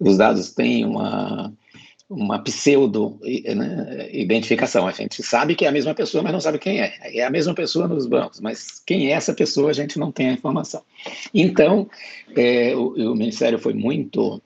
os 0.00 0.16
dados 0.16 0.50
têm 0.52 0.86
uma, 0.86 1.52
uma 2.08 2.38
pseudo 2.38 3.18
né. 3.22 4.08
A 4.86 4.90
gente 4.90 5.22
sabe 5.22 5.54
que 5.54 5.64
é 5.64 5.68
a 5.68 5.72
mesma 5.72 5.94
pessoa, 5.94 6.22
mas 6.22 6.32
não 6.32 6.40
sabe 6.40 6.58
quem 6.58 6.80
é. 6.80 6.94
É 7.02 7.24
a 7.24 7.30
mesma 7.30 7.54
pessoa 7.54 7.88
nos 7.88 8.06
bancos, 8.06 8.40
mas 8.40 8.82
quem 8.84 9.08
é 9.08 9.12
essa 9.12 9.32
pessoa 9.32 9.70
a 9.70 9.72
gente 9.72 9.98
não 9.98 10.12
tem 10.12 10.28
a 10.28 10.32
informação. 10.32 10.82
Então, 11.32 11.88
é, 12.36 12.74
o, 12.76 13.12
o, 13.12 13.16
Ministério 13.16 13.58
foi 13.58 13.72
muito 13.72 14.42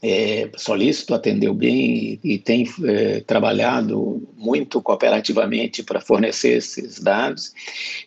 é, 0.00 0.50
solícito, 0.56 1.14
atendeu 1.14 1.52
bem 1.52 2.20
e, 2.22 2.34
e 2.34 2.38
tem 2.38 2.68
é, 2.84 3.20
trabalhado 3.20 4.22
muito 4.36 4.80
cooperativamente 4.80 5.82
para 5.82 6.00
fornecer 6.00 6.56
esses 6.58 7.00
dados. 7.00 7.52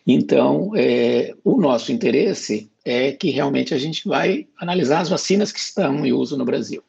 Então, 0.06 0.72
é, 0.74 1.34
o 1.44 1.60
nosso 1.60 1.92
interesse 1.92 2.70
é 2.84 3.12
que 3.12 3.30
realmente 3.30 3.74
a 3.74 3.78
gente 3.78 4.08
vai 4.08 4.46
analisar 4.56 5.00
as 5.00 5.08
vacinas 5.08 5.52
que 5.52 5.58
estão 5.58 6.06
em 6.06 6.12
uso 6.12 6.38
no 6.38 6.44
Brasil. 6.44 6.82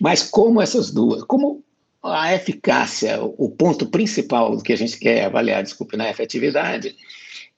Mas 0.00 0.22
como 0.22 0.60
essas 0.60 0.90
duas, 0.90 1.22
como 1.24 1.62
a 2.02 2.34
eficácia, 2.34 3.20
o 3.22 3.50
ponto 3.50 3.86
principal 3.86 4.56
do 4.56 4.62
que 4.62 4.72
a 4.72 4.76
gente 4.76 4.98
quer 4.98 5.24
avaliar, 5.24 5.62
desculpe, 5.62 5.96
na 5.96 6.08
efetividade, 6.08 6.94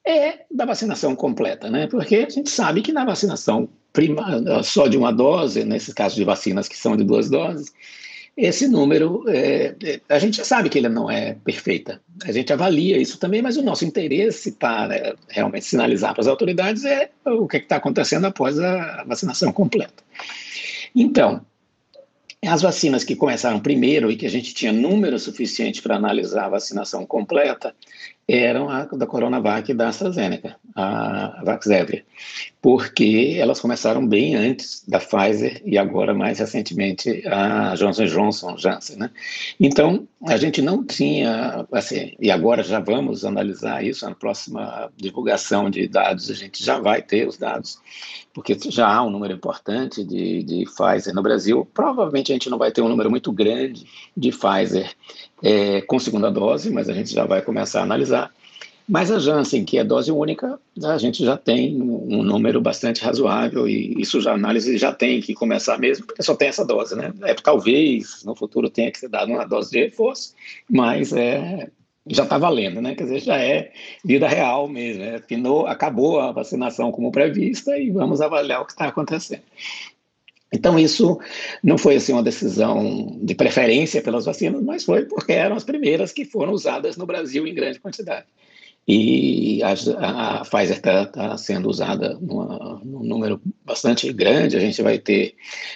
é 0.05 0.39
da 0.49 0.65
vacinação 0.65 1.15
completa, 1.15 1.69
né? 1.69 1.87
Porque 1.87 2.15
a 2.17 2.29
gente 2.29 2.49
sabe 2.49 2.81
que 2.81 2.91
na 2.91 3.05
vacinação 3.05 3.69
prima, 3.93 4.63
só 4.63 4.87
de 4.87 4.97
uma 4.97 5.11
dose, 5.11 5.63
nesse 5.63 5.93
caso 5.93 6.15
de 6.15 6.23
vacinas 6.23 6.67
que 6.67 6.77
são 6.77 6.97
de 6.97 7.03
duas 7.03 7.29
doses, 7.29 7.71
esse 8.35 8.67
número, 8.67 9.25
é, 9.27 9.75
é, 9.83 10.01
a 10.09 10.17
gente 10.17 10.37
já 10.37 10.45
sabe 10.45 10.69
que 10.69 10.77
ele 10.77 10.87
não 10.87 11.11
é 11.11 11.35
perfeita. 11.43 12.01
A 12.23 12.31
gente 12.31 12.51
avalia 12.51 12.97
isso 12.97 13.19
também, 13.19 13.41
mas 13.41 13.57
o 13.57 13.61
nosso 13.61 13.85
interesse 13.85 14.53
para 14.53 15.15
realmente 15.27 15.65
sinalizar 15.65 16.13
para 16.13 16.21
as 16.21 16.27
autoridades 16.27 16.85
é 16.85 17.11
o 17.25 17.47
que 17.47 17.57
é 17.57 17.59
está 17.59 17.75
acontecendo 17.75 18.25
após 18.25 18.57
a 18.57 19.03
vacinação 19.03 19.51
completa. 19.51 20.01
Então, 20.95 21.45
as 22.49 22.61
vacinas 22.61 23.03
que 23.03 23.15
começaram 23.15 23.59
primeiro 23.59 24.11
e 24.11 24.15
que 24.15 24.25
a 24.25 24.29
gente 24.29 24.53
tinha 24.53 24.71
número 24.71 25.19
suficiente 25.19 25.81
para 25.81 25.95
analisar 25.95 26.45
a 26.45 26.49
vacinação 26.49 27.05
completa 27.05 27.75
eram 28.27 28.69
a 28.69 28.85
da 28.85 29.05
Coronavac 29.05 29.69
e 29.69 29.73
da 29.73 29.89
AstraZeneca, 29.89 30.55
a 30.75 31.41
Vaxzevria, 31.43 32.05
porque 32.61 33.35
elas 33.37 33.59
começaram 33.59 34.07
bem 34.07 34.35
antes 34.35 34.83
da 34.87 34.99
Pfizer 34.99 35.61
e 35.65 35.77
agora 35.77 36.13
mais 36.13 36.39
recentemente 36.39 37.27
a 37.27 37.75
Johnson 37.75 38.05
Johnson, 38.05 38.57
Janssen, 38.57 38.97
né? 38.97 39.11
Então, 39.59 40.07
a 40.25 40.37
gente 40.37 40.61
não 40.61 40.83
tinha, 40.83 41.65
assim, 41.71 42.13
e 42.19 42.31
agora 42.31 42.63
já 42.63 42.79
vamos 42.79 43.25
analisar 43.25 43.83
isso, 43.83 44.05
na 44.07 44.15
próxima 44.15 44.91
divulgação 44.95 45.69
de 45.69 45.87
dados 45.87 46.29
a 46.29 46.33
gente 46.33 46.63
já 46.63 46.79
vai 46.79 47.01
ter 47.01 47.27
os 47.27 47.37
dados, 47.37 47.79
porque 48.33 48.57
já 48.69 48.87
há 48.87 49.03
um 49.03 49.09
número 49.09 49.33
importante 49.33 50.03
de, 50.03 50.43
de 50.43 50.65
Pfizer 50.65 51.13
no 51.13 51.23
Brasil, 51.23 51.67
provavelmente 51.73 52.31
a 52.31 52.35
gente 52.35 52.49
não 52.49 52.57
vai 52.57 52.71
ter 52.71 52.81
um 52.81 52.89
número 52.89 53.09
muito 53.09 53.31
grande 53.31 53.85
de 54.15 54.31
Pfizer 54.31 54.95
é, 55.43 55.81
com 55.81 55.99
segunda 55.99 56.29
dose, 56.29 56.69
mas 56.69 56.89
a 56.89 56.93
gente 56.93 57.13
já 57.13 57.25
vai 57.25 57.41
começar 57.41 57.81
a 57.81 57.83
analisar. 57.83 58.31
Mas 58.87 59.09
a 59.11 59.19
Janssen, 59.19 59.63
que 59.63 59.77
é 59.77 59.83
dose 59.83 60.11
única, 60.11 60.59
a 60.83 60.97
gente 60.97 61.23
já 61.23 61.37
tem 61.37 61.81
um 61.81 62.23
número 62.23 62.59
bastante 62.59 63.01
razoável 63.01 63.67
e 63.67 63.93
isso 64.01 64.19
já 64.19 64.31
a 64.31 64.35
análise 64.35 64.77
já 64.77 64.91
tem 64.91 65.21
que 65.21 65.33
começar 65.33 65.77
mesmo, 65.77 66.05
porque 66.05 66.23
só 66.23 66.35
tem 66.35 66.49
essa 66.49 66.65
dose, 66.65 66.95
né? 66.95 67.13
É, 67.21 67.33
talvez 67.33 68.23
no 68.25 68.35
futuro 68.35 68.69
tenha 68.69 68.91
que 68.91 68.99
ser 68.99 69.07
dado 69.07 69.31
uma 69.31 69.45
dose 69.45 69.71
de 69.71 69.79
reforço, 69.79 70.33
mas 70.69 71.13
é, 71.13 71.69
já 72.07 72.23
está 72.23 72.37
valendo, 72.37 72.81
né? 72.81 72.95
Quer 72.95 73.03
dizer, 73.03 73.19
já 73.21 73.37
é 73.37 73.71
vida 74.03 74.27
real 74.27 74.67
mesmo. 74.67 75.03
É, 75.03 75.19
finou, 75.19 75.67
acabou 75.67 76.19
a 76.19 76.31
vacinação 76.31 76.91
como 76.91 77.11
prevista 77.11 77.77
e 77.77 77.91
vamos 77.91 78.19
avaliar 78.19 78.61
o 78.61 78.65
que 78.65 78.71
está 78.71 78.87
acontecendo. 78.87 79.43
Então, 80.51 80.77
isso 80.77 81.17
não 81.63 81.77
foi 81.77 81.95
assim, 81.95 82.11
uma 82.11 82.23
decisão 82.23 83.17
de 83.21 83.33
preferência 83.33 84.01
pelas 84.01 84.25
vacinas, 84.25 84.61
mas 84.61 84.83
foi 84.83 85.05
porque 85.05 85.31
eram 85.31 85.55
as 85.55 85.63
primeiras 85.63 86.11
que 86.11 86.25
foram 86.25 86.51
usadas 86.51 86.97
no 86.97 87.05
Brasil 87.05 87.47
em 87.47 87.53
grande 87.53 87.79
quantidade. 87.79 88.25
E 88.87 89.61
a, 89.63 89.71
a 89.71 90.41
Pfizer 90.41 90.77
está 90.77 91.05
tá 91.05 91.37
sendo 91.37 91.69
usada 91.69 92.17
numa, 92.19 92.81
num 92.83 93.03
número 93.03 93.39
bastante 93.63 94.11
grande, 94.11 94.57
a 94.57 94.59
gente 94.59 94.81
vai 94.81 94.97
ter 94.97 95.35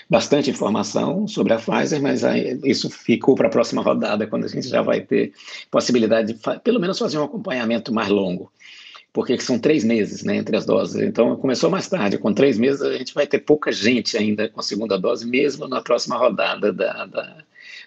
bastante 0.10 0.50
informação 0.50 1.28
sobre 1.28 1.54
a 1.54 1.58
Pfizer, 1.58 2.02
mas 2.02 2.24
isso 2.64 2.90
ficou 2.90 3.36
para 3.36 3.48
a 3.48 3.52
próxima 3.52 3.82
rodada, 3.82 4.28
quando 4.28 4.46
a 4.46 4.50
gente 4.50 4.68
já 4.68 4.82
vai 4.82 5.02
ter 5.02 5.32
possibilidade 5.72 6.34
de, 6.34 6.40
pelo 6.62 6.80
menos, 6.80 6.98
fazer 6.98 7.18
um 7.20 7.24
acompanhamento 7.24 7.94
mais 7.94 8.10
longo 8.10 8.52
porque 9.16 9.40
são 9.40 9.58
três 9.58 9.82
meses 9.82 10.26
né, 10.26 10.36
entre 10.36 10.58
as 10.58 10.66
doses. 10.66 11.02
Então, 11.02 11.38
começou 11.38 11.70
mais 11.70 11.88
tarde. 11.88 12.18
Com 12.18 12.34
três 12.34 12.58
meses, 12.58 12.82
a 12.82 12.98
gente 12.98 13.14
vai 13.14 13.26
ter 13.26 13.40
pouca 13.40 13.72
gente 13.72 14.18
ainda 14.18 14.50
com 14.50 14.60
a 14.60 14.64
segunda 14.64 15.00
dose, 15.00 15.26
mesmo 15.26 15.70
na 15.70 15.80
próxima 15.82 16.18
rodada 16.18 16.74
da, 16.74 17.06
da, 17.06 17.38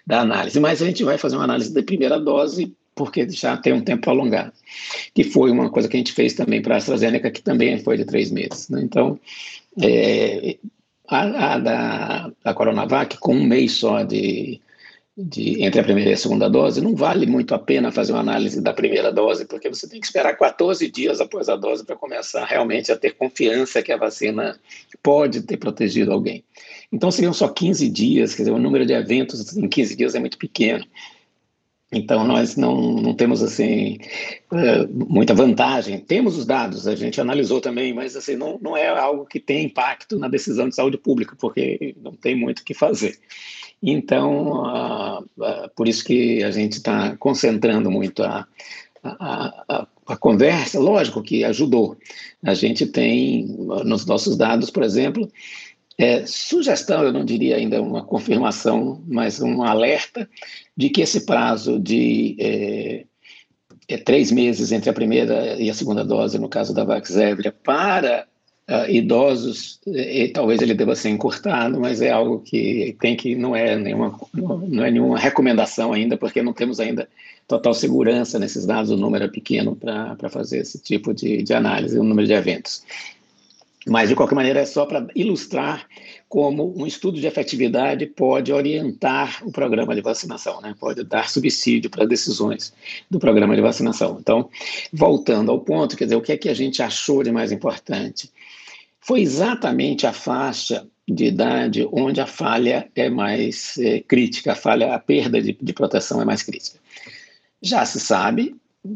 da 0.07 0.21
análise. 0.21 0.59
Mas 0.59 0.81
a 0.81 0.87
gente 0.87 1.03
vai 1.03 1.19
fazer 1.19 1.35
uma 1.35 1.43
análise 1.43 1.71
da 1.71 1.83
primeira 1.83 2.19
dose, 2.19 2.75
porque 2.95 3.29
já 3.29 3.55
tem 3.55 3.73
um 3.73 3.81
tempo 3.83 4.09
alongado. 4.09 4.53
Que 5.13 5.23
foi 5.23 5.51
uma 5.51 5.69
coisa 5.69 5.87
que 5.87 5.95
a 5.95 5.99
gente 5.99 6.13
fez 6.13 6.33
também 6.33 6.63
para 6.63 6.73
a 6.73 6.77
AstraZeneca, 6.79 7.29
que 7.29 7.43
também 7.43 7.77
foi 7.77 7.95
de 7.95 8.05
três 8.05 8.31
meses. 8.31 8.67
Né? 8.67 8.81
Então, 8.81 9.19
é, 9.79 10.57
a, 11.07 11.53
a 11.53 11.59
da, 11.59 12.31
da 12.43 12.53
Coronavac, 12.55 13.19
com 13.19 13.35
um 13.35 13.43
mês 13.43 13.73
só 13.73 14.01
de 14.01 14.59
de, 15.21 15.61
entre 15.63 15.81
a 15.81 15.83
primeira 15.83 16.11
e 16.11 16.13
a 16.13 16.17
segunda 16.17 16.49
dose, 16.49 16.81
não 16.81 16.95
vale 16.95 17.25
muito 17.25 17.53
a 17.53 17.59
pena 17.59 17.91
fazer 17.91 18.13
uma 18.13 18.21
análise 18.21 18.61
da 18.61 18.73
primeira 18.73 19.11
dose, 19.11 19.45
porque 19.45 19.67
você 19.67 19.87
tem 19.87 19.99
que 19.99 20.05
esperar 20.05 20.37
14 20.37 20.89
dias 20.89 21.19
após 21.19 21.49
a 21.49 21.57
dose 21.57 21.85
para 21.85 21.95
começar 21.95 22.45
realmente 22.45 22.91
a 22.91 22.97
ter 22.97 23.15
confiança 23.15 23.81
que 23.81 23.91
a 23.91 23.97
vacina 23.97 24.57
pode 25.03 25.41
ter 25.41 25.57
protegido 25.57 26.13
alguém. 26.13 26.43
Então 26.91 27.11
seriam 27.11 27.33
só 27.33 27.49
15 27.49 27.89
dias, 27.89 28.33
quer 28.33 28.43
dizer, 28.43 28.51
o 28.51 28.59
número 28.59 28.85
de 28.85 28.93
eventos 28.93 29.57
em 29.57 29.67
15 29.67 29.95
dias 29.95 30.15
é 30.15 30.19
muito 30.19 30.37
pequeno. 30.37 30.85
Então, 31.91 32.23
nós 32.23 32.55
não, 32.55 32.93
não 32.93 33.15
temos, 33.15 33.41
assim, 33.41 33.97
eh, 34.53 34.87
muita 34.91 35.33
vantagem. 35.33 35.99
Temos 35.99 36.37
os 36.37 36.45
dados, 36.45 36.87
a 36.87 36.95
gente 36.95 37.19
analisou 37.19 37.59
também, 37.59 37.93
mas, 37.93 38.15
assim, 38.15 38.35
não, 38.35 38.59
não 38.61 38.77
é 38.77 38.87
algo 38.87 39.25
que 39.25 39.39
tem 39.39 39.65
impacto 39.65 40.19
na 40.19 40.27
decisão 40.27 40.69
de 40.69 40.75
saúde 40.75 40.99
pública, 40.99 41.35
porque 41.39 41.95
não 41.99 42.11
tem 42.11 42.35
muito 42.35 42.59
o 42.59 42.63
que 42.63 42.75
fazer. 42.75 43.17
Então, 43.81 45.25
por 45.75 45.87
isso 45.87 46.03
que 46.03 46.43
a 46.43 46.51
gente 46.51 46.73
está 46.73 47.15
concentrando 47.17 47.89
muito 47.89 48.23
a, 48.23 48.45
a, 49.03 49.63
a, 49.67 49.87
a, 50.07 50.17
conversa. 50.17 50.79
Lógico 50.79 51.23
que 51.23 51.43
ajudou. 51.43 51.97
A 52.43 52.53
gente 52.53 52.85
tem, 52.85 53.45
nos 53.85 54.05
nossos 54.05 54.35
dados, 54.35 54.69
por 54.69 54.83
exemplo, 54.83 55.31
é, 55.97 56.25
sugestão, 56.25 57.03
eu 57.03 57.11
não 57.11 57.25
diria 57.25 57.57
ainda 57.57 57.81
uma 57.81 58.03
confirmação, 58.03 59.03
mas 59.05 59.41
um 59.41 59.63
alerta 59.63 60.29
de 60.75 60.89
que 60.89 61.01
esse 61.01 61.25
prazo 61.25 61.77
de 61.77 62.37
é, 62.39 63.05
é, 63.89 63.97
três 63.97 64.31
meses 64.31 64.71
entre 64.71 64.89
a 64.89 64.93
primeira 64.93 65.61
e 65.61 65.69
a 65.69 65.73
segunda 65.73 66.05
dose, 66.05 66.39
no 66.39 66.47
caso 66.47 66.73
da 66.73 66.85
Vaxzevria, 66.85 67.51
para 67.51 68.28
uh, 68.69 68.89
idosos, 68.89 69.79
e, 69.87 70.23
e, 70.23 70.27
talvez 70.29 70.61
ele 70.61 70.73
deva 70.73 70.95
ser 70.95 71.09
encurtado, 71.09 71.79
mas 71.79 72.01
é 72.01 72.11
algo 72.11 72.39
que 72.39 72.95
tem 73.01 73.15
que 73.15 73.35
não 73.35 73.55
é 73.55 73.75
nenhuma 73.75 74.17
não 74.33 74.85
é 74.85 74.91
nenhuma 74.91 75.17
recomendação 75.17 75.91
ainda, 75.91 76.15
porque 76.15 76.41
não 76.41 76.53
temos 76.53 76.79
ainda 76.79 77.09
total 77.47 77.73
segurança 77.73 78.37
nesses 78.37 78.65
dados, 78.65 78.91
o 78.91 78.97
número 78.97 79.25
é 79.25 79.27
pequeno 79.27 79.75
para 79.75 80.29
fazer 80.29 80.59
esse 80.59 80.79
tipo 80.79 81.13
de, 81.13 81.41
de 81.41 81.53
análise, 81.53 81.97
o 81.97 82.03
número 82.03 82.27
de 82.27 82.33
eventos. 82.33 82.83
Mas, 83.87 84.09
de 84.09 84.15
qualquer 84.15 84.35
maneira, 84.35 84.59
é 84.59 84.65
só 84.65 84.85
para 84.85 85.07
ilustrar 85.15 85.87
como 86.27 86.75
um 86.77 86.85
estudo 86.85 87.19
de 87.19 87.25
efetividade 87.25 88.05
pode 88.05 88.53
orientar 88.53 89.41
o 89.43 89.51
programa 89.51 89.95
de 89.95 90.01
vacinação, 90.01 90.61
né? 90.61 90.75
pode 90.79 91.03
dar 91.03 91.27
subsídio 91.27 91.89
para 91.89 92.05
decisões 92.05 92.71
do 93.09 93.17
programa 93.17 93.55
de 93.55 93.61
vacinação. 93.61 94.17
Então, 94.19 94.47
voltando 94.93 95.49
ao 95.49 95.59
ponto, 95.59 95.97
quer 95.97 96.03
dizer, 96.03 96.17
o 96.17 96.21
que 96.21 96.33
é 96.33 96.37
que 96.37 96.49
a 96.49 96.53
gente 96.53 96.83
achou 96.83 97.23
de 97.23 97.31
mais 97.31 97.51
importante? 97.51 98.29
Foi 99.09 99.21
exatamente 99.21 100.05
a 100.05 100.13
faixa 100.13 100.85
de 101.07 101.25
idade 101.25 101.89
onde 101.91 102.21
a 102.21 102.27
falha 102.27 102.87
é 102.95 103.09
mais 103.09 103.75
é, 103.79 104.01
crítica, 104.01 104.51
a 104.51 104.55
falha, 104.55 104.93
a 104.93 104.99
perda 104.99 105.41
de, 105.41 105.57
de 105.59 105.73
proteção 105.73 106.21
é 106.21 106.25
mais 106.25 106.43
crítica. 106.43 106.77
Já 107.59 107.83
se 107.87 107.99
sabe 107.99 108.55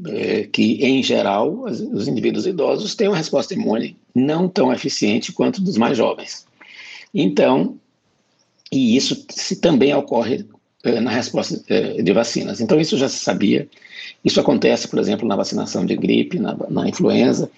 é, 0.10 0.44
que, 0.44 0.74
em 0.86 1.02
geral, 1.02 1.64
os 1.64 2.08
indivíduos 2.08 2.46
idosos 2.46 2.94
têm 2.94 3.08
uma 3.08 3.18
resposta 3.18 3.56
imune 3.56 3.98
não 4.14 4.48
tão 4.48 4.72
eficiente 4.72 5.32
quanto 5.32 5.60
dos 5.60 5.78
mais 5.78 5.98
jovens. 5.98 6.46
Então, 7.12 7.76
e 8.72 8.96
isso 8.96 9.26
se 9.32 9.56
também 9.56 9.96
ocorre 9.96 10.46
é, 10.84 11.00
na 11.00 11.10
resposta 11.10 11.60
é, 11.68 12.04
de 12.04 12.14
vacinas. 12.14 12.62
Então, 12.62 12.80
isso 12.80 13.00
já 13.00 13.10
se 13.10 13.18
sabia. 13.18 13.68
Isso 14.24 14.40
acontece, 14.40 14.88
por 14.88 15.00
exemplo, 15.00 15.28
na 15.28 15.36
vacinação 15.36 15.84
de 15.84 15.96
gripe, 15.96 16.38
na, 16.38 16.56
na 16.70 16.88
influenza. 16.88 17.50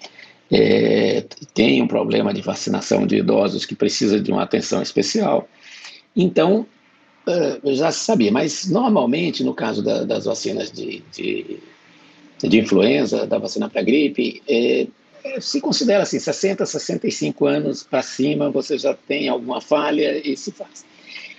É, 0.50 1.24
tem 1.54 1.82
um 1.82 1.88
problema 1.88 2.32
de 2.32 2.40
vacinação 2.40 3.06
de 3.06 3.16
idosos 3.16 3.64
que 3.64 3.74
precisa 3.74 4.20
de 4.20 4.30
uma 4.30 4.42
atenção 4.42 4.80
especial. 4.80 5.48
Então, 6.14 6.66
já 7.64 7.90
se 7.90 8.04
sabia, 8.04 8.30
mas 8.30 8.68
normalmente, 8.68 9.42
no 9.42 9.52
caso 9.52 9.82
da, 9.82 10.04
das 10.04 10.24
vacinas 10.24 10.70
de, 10.70 11.02
de 11.12 11.58
de 12.42 12.58
influenza, 12.58 13.26
da 13.26 13.38
vacina 13.38 13.68
para 13.68 13.82
gripe, 13.82 14.42
é, 14.48 14.86
é, 15.24 15.40
se 15.40 15.60
considera 15.60 16.02
assim, 16.02 16.18
60, 16.18 16.66
65 16.66 17.46
anos 17.46 17.82
para 17.82 18.02
cima, 18.02 18.50
você 18.50 18.76
já 18.76 18.94
tem 18.94 19.28
alguma 19.28 19.60
falha 19.60 20.18
e 20.18 20.36
se 20.36 20.52
faz. 20.52 20.84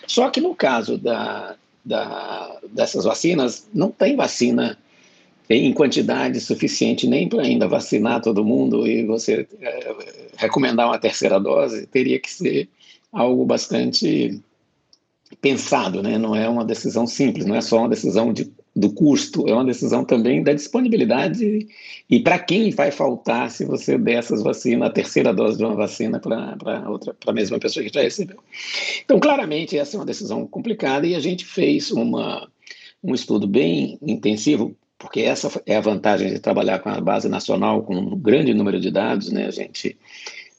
Só 0.08 0.30
que 0.30 0.42
no 0.42 0.56
caso 0.56 0.98
da, 0.98 1.56
da, 1.84 2.60
dessas 2.72 3.04
vacinas, 3.04 3.68
não 3.74 3.92
tem 3.92 4.16
vacina 4.16 4.78
em 5.50 5.74
quantidade 5.74 6.40
suficiente 6.42 7.08
nem 7.08 7.28
para 7.30 7.44
ainda 7.44 7.68
vacinar 7.68 8.22
todo 8.22 8.44
mundo 8.44 8.86
e 8.88 9.06
você 9.06 9.48
é, 9.62 9.96
recomendar 10.36 10.88
uma 10.88 11.00
terceira 11.00 11.40
dose, 11.40 11.88
teria 11.88 12.20
que 12.20 12.30
ser 12.30 12.70
algo 13.12 13.46
bastante 13.46 14.42
pensado, 15.42 16.04
né? 16.04 16.18
não 16.18 16.36
é 16.36 16.48
uma 16.48 16.66
decisão 16.66 17.08
simples, 17.08 17.46
não 17.46 17.56
é 17.56 17.62
só 17.62 17.80
uma 17.80 17.90
decisão 17.90 18.34
de 18.34 18.52
do 18.78 18.92
custo, 18.92 19.48
é 19.48 19.54
uma 19.54 19.66
decisão 19.66 20.06
também 20.06 20.44
da 20.44 20.54
disponibilidade 20.54 21.68
e 22.08 22.20
para 22.20 22.38
quem 22.38 22.70
vai 22.70 22.92
faltar 22.92 23.50
se 23.50 23.66
você 23.66 23.98
der 23.98 24.20
essas 24.20 24.44
vacinas, 24.44 24.88
a 24.88 24.92
terceira 24.92 25.34
dose 25.34 25.58
de 25.58 25.66
uma 25.66 25.74
vacina 25.74 26.20
para 26.20 26.88
outra, 26.88 27.14
para 27.16 27.32
a 27.32 27.34
mesma 27.34 27.58
pessoa 27.58 27.84
que 27.84 27.92
já 27.92 28.02
recebeu. 28.02 28.38
Então, 29.04 29.20
claramente, 29.20 29.76
essa 29.76 29.98
é 29.98 30.00
uma 30.00 30.06
decisão 30.06 30.46
complicada 30.46 31.08
e 31.08 31.16
a 31.16 31.20
gente 31.20 31.44
fez 31.44 31.90
uma, 31.90 32.48
um 33.04 33.16
estudo 33.16 33.48
bem 33.48 33.98
intensivo, 34.00 34.76
porque 34.98 35.22
essa 35.22 35.62
é 35.66 35.76
a 35.76 35.82
vantagem 35.82 36.30
de 36.30 36.40
trabalhar 36.40 36.80
com 36.80 36.90
a 36.90 37.00
base 37.00 37.30
nacional, 37.30 37.84
com 37.84 37.96
um 37.96 38.18
grande 38.18 38.54
número 38.54 38.80
de 38.80 38.92
dados, 38.92 39.32
né? 39.32 39.46
A 39.46 39.52
gente 39.52 39.98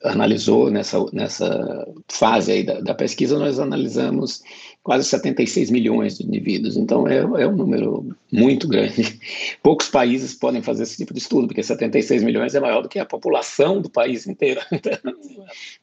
analisou 0.05 0.70
nessa, 0.70 1.05
nessa 1.12 1.88
fase 2.09 2.53
aí 2.53 2.62
da, 2.62 2.81
da 2.81 2.94
pesquisa, 2.94 3.38
nós 3.38 3.59
analisamos 3.59 4.42
quase 4.83 5.05
76 5.09 5.70
milhões 5.70 6.16
de 6.16 6.24
indivíduos. 6.24 6.77
Então, 6.77 7.07
é, 7.09 7.18
é 7.18 7.46
um 7.46 7.57
número 7.57 8.16
muito 8.33 8.68
grande. 8.68 9.18
Poucos 9.62 9.88
países 9.88 10.35
podem 10.35 10.62
fazer 10.62 10.85
esse 10.85 10.96
tipo 10.96 11.12
de 11.12 11.18
estudo, 11.20 11.48
porque 11.48 11.62
76 11.62 12.22
milhões 12.22 12.55
é 12.55 12.61
maior 12.61 12.83
do 12.83 12.88
que 12.88 12.98
a 12.98 13.05
população 13.05 13.83
do 13.83 13.90
país 13.90 14.27
inteiro. 14.27 14.61
Então, 14.72 15.14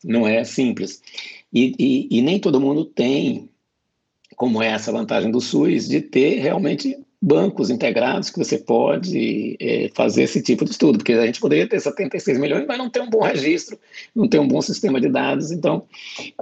não 0.03 0.27
é 0.27 0.43
simples. 0.43 1.01
E, 1.53 1.75
e, 1.77 2.19
e 2.19 2.21
nem 2.21 2.39
todo 2.39 2.61
mundo 2.61 2.85
tem, 2.85 3.49
como 4.35 4.63
é 4.63 4.69
essa 4.69 4.91
vantagem 4.91 5.29
do 5.29 5.41
SUS, 5.41 5.87
de 5.87 6.01
ter 6.01 6.39
realmente 6.39 6.97
bancos 7.25 7.71
integrados 7.71 8.29
que 8.29 8.37
você 8.37 8.59
pode 8.59 9.57
é, 9.59 9.89
fazer 9.95 10.23
esse 10.23 10.43
tipo 10.43 10.63
de 10.63 10.69
estudo, 10.69 10.99
porque 10.99 11.13
a 11.13 11.25
gente 11.25 11.39
poderia 11.39 11.67
ter 11.67 11.79
76 11.79 12.37
milhões, 12.37 12.65
mas 12.67 12.77
não 12.77 12.87
ter 12.87 13.01
um 13.01 13.09
bom 13.09 13.23
registro, 13.23 13.79
não 14.15 14.27
ter 14.27 14.37
um 14.37 14.47
bom 14.47 14.61
sistema 14.61 15.01
de 15.01 15.09
dados, 15.09 15.51
então 15.51 15.87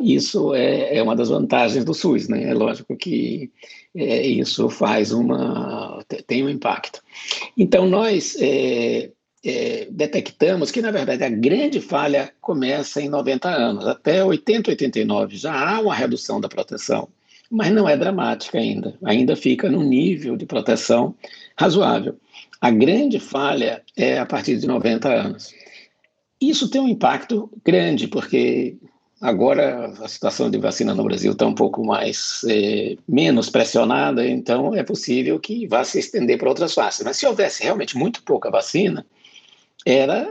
isso 0.02 0.54
é, 0.54 0.98
é 0.98 1.02
uma 1.02 1.16
das 1.16 1.30
vantagens 1.30 1.86
do 1.86 1.94
SUS, 1.94 2.28
né? 2.28 2.44
É 2.44 2.54
lógico 2.54 2.98
que 2.98 3.50
é, 3.96 4.28
isso 4.28 4.70
faz 4.70 5.14
uma 5.14 6.04
tem 6.28 6.44
um 6.44 6.50
impacto. 6.50 7.02
Então 7.58 7.88
nós 7.88 8.36
é, 8.42 9.10
detectamos 9.90 10.70
que, 10.70 10.82
na 10.82 10.92
verdade, 10.92 11.24
a 11.24 11.30
grande 11.30 11.80
falha 11.80 12.34
começa 12.42 13.02
em 13.02 13.08
90 13.08 13.48
anos. 13.48 13.88
Até 13.88 14.24
80, 14.24 14.72
89 14.72 15.38
já 15.38 15.54
há 15.54 15.80
uma 15.80 15.96
redução 15.96 16.42
da 16.42 16.50
proteção 16.50 17.08
mas 17.54 17.72
não 17.72 17.88
é 17.88 17.96
dramática 17.96 18.58
ainda. 18.58 18.98
Ainda 19.06 19.36
fica 19.36 19.70
no 19.70 19.84
nível 19.84 20.36
de 20.36 20.44
proteção 20.44 21.14
razoável. 21.56 22.18
A 22.60 22.72
grande 22.72 23.20
falha 23.20 23.84
é 23.96 24.18
a 24.18 24.26
partir 24.26 24.58
de 24.58 24.66
90 24.66 25.08
anos. 25.08 25.54
Isso 26.42 26.68
tem 26.68 26.82
um 26.82 26.88
impacto 26.88 27.52
grande, 27.64 28.08
porque 28.08 28.76
agora 29.22 29.86
a 30.02 30.08
situação 30.08 30.50
de 30.50 30.58
vacina 30.58 30.96
no 30.96 31.04
Brasil 31.04 31.34
está 31.34 31.46
um 31.46 31.54
pouco 31.54 31.86
mais 31.86 32.42
é, 32.50 32.98
menos 33.08 33.52
pressionada, 33.52 34.28
então 34.28 34.74
é 34.74 34.82
possível 34.82 35.40
que 35.40 35.68
vá 35.68 35.84
se 35.84 36.00
estender 36.00 36.40
para 36.40 36.50
outras 36.50 36.74
faces. 36.74 37.06
Mas 37.06 37.18
se 37.18 37.28
houvesse 37.28 37.62
realmente 37.62 37.96
muito 37.96 38.24
pouca 38.24 38.50
vacina, 38.50 39.06
era 39.86 40.28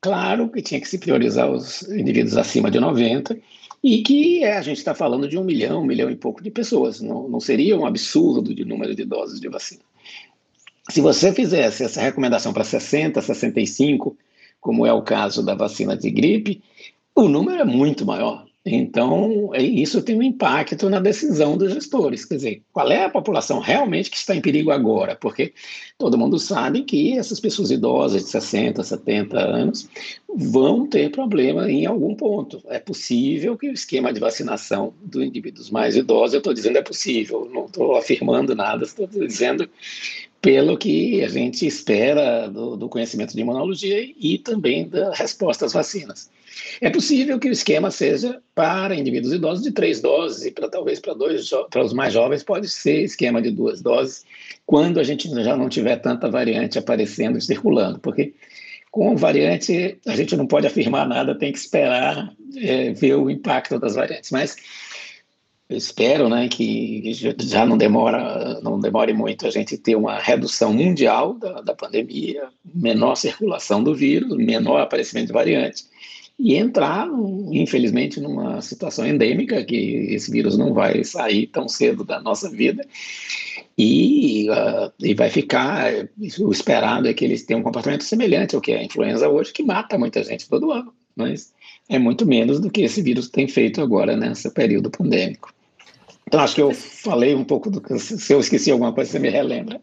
claro 0.00 0.48
que 0.48 0.62
tinha 0.62 0.80
que 0.80 0.88
se 0.88 0.98
priorizar 0.98 1.50
os 1.50 1.82
indivíduos 1.82 2.36
acima 2.36 2.70
de 2.70 2.78
90 2.78 3.36
e 3.84 4.02
que 4.02 4.42
é, 4.42 4.56
a 4.56 4.62
gente 4.62 4.78
está 4.78 4.94
falando 4.94 5.28
de 5.28 5.36
um 5.36 5.44
milhão, 5.44 5.82
um 5.82 5.84
milhão 5.84 6.10
e 6.10 6.16
pouco 6.16 6.42
de 6.42 6.50
pessoas. 6.50 7.02
Não, 7.02 7.28
não 7.28 7.38
seria 7.38 7.76
um 7.76 7.84
absurdo 7.84 8.54
de 8.54 8.64
número 8.64 8.94
de 8.94 9.04
doses 9.04 9.38
de 9.38 9.46
vacina. 9.46 9.82
Se 10.88 11.02
você 11.02 11.34
fizesse 11.34 11.84
essa 11.84 12.00
recomendação 12.00 12.50
para 12.54 12.64
60, 12.64 13.20
65, 13.20 14.16
como 14.58 14.86
é 14.86 14.92
o 14.94 15.02
caso 15.02 15.44
da 15.44 15.54
vacina 15.54 15.94
de 15.94 16.10
gripe, 16.10 16.62
o 17.14 17.28
número 17.28 17.60
é 17.60 17.64
muito 17.66 18.06
maior. 18.06 18.46
Então, 18.66 19.50
é, 19.52 19.62
isso 19.62 20.00
tem 20.00 20.16
um 20.16 20.22
impacto 20.22 20.88
na 20.88 20.98
decisão 20.98 21.56
dos 21.56 21.74
gestores. 21.74 22.24
Quer 22.24 22.36
dizer, 22.36 22.62
qual 22.72 22.90
é 22.90 23.04
a 23.04 23.10
população 23.10 23.58
realmente 23.58 24.10
que 24.10 24.16
está 24.16 24.34
em 24.34 24.40
perigo 24.40 24.70
agora? 24.70 25.14
Porque 25.14 25.52
todo 25.98 26.16
mundo 26.16 26.38
sabe 26.38 26.82
que 26.82 27.18
essas 27.18 27.38
pessoas 27.38 27.70
idosas 27.70 28.24
de 28.24 28.30
60, 28.30 28.82
70 28.82 29.38
anos 29.38 29.86
vão 30.34 30.86
ter 30.86 31.10
problema 31.10 31.70
em 31.70 31.84
algum 31.84 32.14
ponto. 32.14 32.62
É 32.68 32.78
possível 32.78 33.54
que 33.56 33.68
o 33.68 33.72
esquema 33.72 34.10
de 34.12 34.18
vacinação 34.18 34.94
dos 35.02 35.22
indivíduos 35.22 35.70
mais 35.70 35.94
idosos, 35.94 36.32
eu 36.32 36.38
estou 36.38 36.54
dizendo 36.54 36.78
é 36.78 36.82
possível, 36.82 37.46
não 37.52 37.66
estou 37.66 37.96
afirmando 37.96 38.54
nada, 38.54 38.84
estou 38.84 39.06
dizendo 39.06 39.68
pelo 40.44 40.76
que 40.76 41.24
a 41.24 41.28
gente 41.28 41.66
espera 41.66 42.48
do, 42.48 42.76
do 42.76 42.86
conhecimento 42.86 43.32
de 43.32 43.40
imunologia 43.40 44.06
e 44.20 44.36
também 44.36 44.86
da 44.86 45.10
resposta 45.14 45.64
às 45.64 45.72
vacinas. 45.72 46.30
É 46.82 46.90
possível 46.90 47.38
que 47.38 47.48
o 47.48 47.52
esquema 47.52 47.90
seja 47.90 48.42
para 48.54 48.94
indivíduos 48.94 49.32
idosos 49.32 49.64
de 49.64 49.72
três 49.72 50.02
doses 50.02 50.44
e 50.44 50.50
para 50.50 50.68
talvez 50.68 51.00
para 51.00 51.14
dois 51.14 51.48
para 51.70 51.82
os 51.82 51.94
mais 51.94 52.12
jovens 52.12 52.42
pode 52.42 52.68
ser 52.68 53.04
esquema 53.04 53.40
de 53.40 53.50
duas 53.50 53.80
doses 53.80 54.22
quando 54.66 55.00
a 55.00 55.02
gente 55.02 55.30
já 55.42 55.56
não 55.56 55.70
tiver 55.70 55.96
tanta 55.96 56.28
variante 56.28 56.78
aparecendo 56.78 57.38
e 57.38 57.40
circulando, 57.40 57.98
porque 57.98 58.34
com 58.90 59.16
variante 59.16 59.98
a 60.06 60.14
gente 60.14 60.36
não 60.36 60.46
pode 60.46 60.66
afirmar 60.66 61.08
nada, 61.08 61.34
tem 61.34 61.52
que 61.52 61.58
esperar 61.58 62.30
é, 62.58 62.92
ver 62.92 63.14
o 63.14 63.30
impacto 63.30 63.78
das 63.78 63.94
variantes, 63.94 64.30
mas 64.30 64.56
espero, 65.68 66.28
né, 66.28 66.48
que 66.48 67.12
já 67.40 67.64
não 67.64 67.78
demora, 67.78 68.60
não 68.62 68.78
demore 68.78 69.12
muito 69.12 69.46
a 69.46 69.50
gente 69.50 69.78
ter 69.78 69.96
uma 69.96 70.18
redução 70.18 70.72
mundial 70.72 71.34
da, 71.34 71.60
da 71.60 71.74
pandemia, 71.74 72.48
menor 72.74 73.14
circulação 73.14 73.82
do 73.82 73.94
vírus, 73.94 74.36
menor 74.36 74.80
aparecimento 74.80 75.28
de 75.28 75.32
variantes 75.32 75.88
e 76.38 76.56
entrar, 76.56 77.08
infelizmente, 77.52 78.20
numa 78.20 78.60
situação 78.60 79.06
endêmica 79.06 79.64
que 79.64 79.76
esse 80.10 80.30
vírus 80.30 80.58
não 80.58 80.74
vai 80.74 81.04
sair 81.04 81.46
tão 81.46 81.68
cedo 81.68 82.04
da 82.04 82.20
nossa 82.20 82.50
vida 82.50 82.84
e, 83.78 84.48
uh, 84.50 84.92
e 85.00 85.14
vai 85.14 85.30
ficar, 85.30 85.92
o 86.40 86.50
esperado 86.50 87.08
é 87.08 87.14
que 87.14 87.24
eles 87.24 87.44
tenham 87.44 87.60
um 87.60 87.64
comportamento 87.64 88.02
semelhante 88.02 88.54
ao 88.54 88.60
que 88.60 88.72
é 88.72 88.80
a 88.80 88.84
influenza 88.84 89.28
hoje, 89.28 89.52
que 89.52 89.62
mata 89.62 89.96
muita 89.96 90.22
gente 90.24 90.48
todo 90.48 90.72
ano, 90.72 90.92
mas 91.14 91.52
é 91.88 91.98
muito 91.98 92.26
menos 92.26 92.58
do 92.60 92.70
que 92.70 92.82
esse 92.82 93.00
vírus 93.00 93.28
tem 93.28 93.46
feito 93.46 93.80
agora 93.80 94.16
nesse 94.16 94.50
período 94.50 94.90
pandêmico. 94.90 95.54
Então, 96.26 96.40
acho 96.40 96.54
que 96.54 96.62
eu 96.62 96.72
falei 96.72 97.34
um 97.34 97.44
pouco 97.44 97.70
do 97.70 97.80
que, 97.80 97.98
se 97.98 98.32
eu 98.32 98.40
esqueci 98.40 98.70
alguma 98.70 98.92
coisa, 98.92 99.12
você 99.12 99.18
me 99.18 99.28
relembra. 99.28 99.80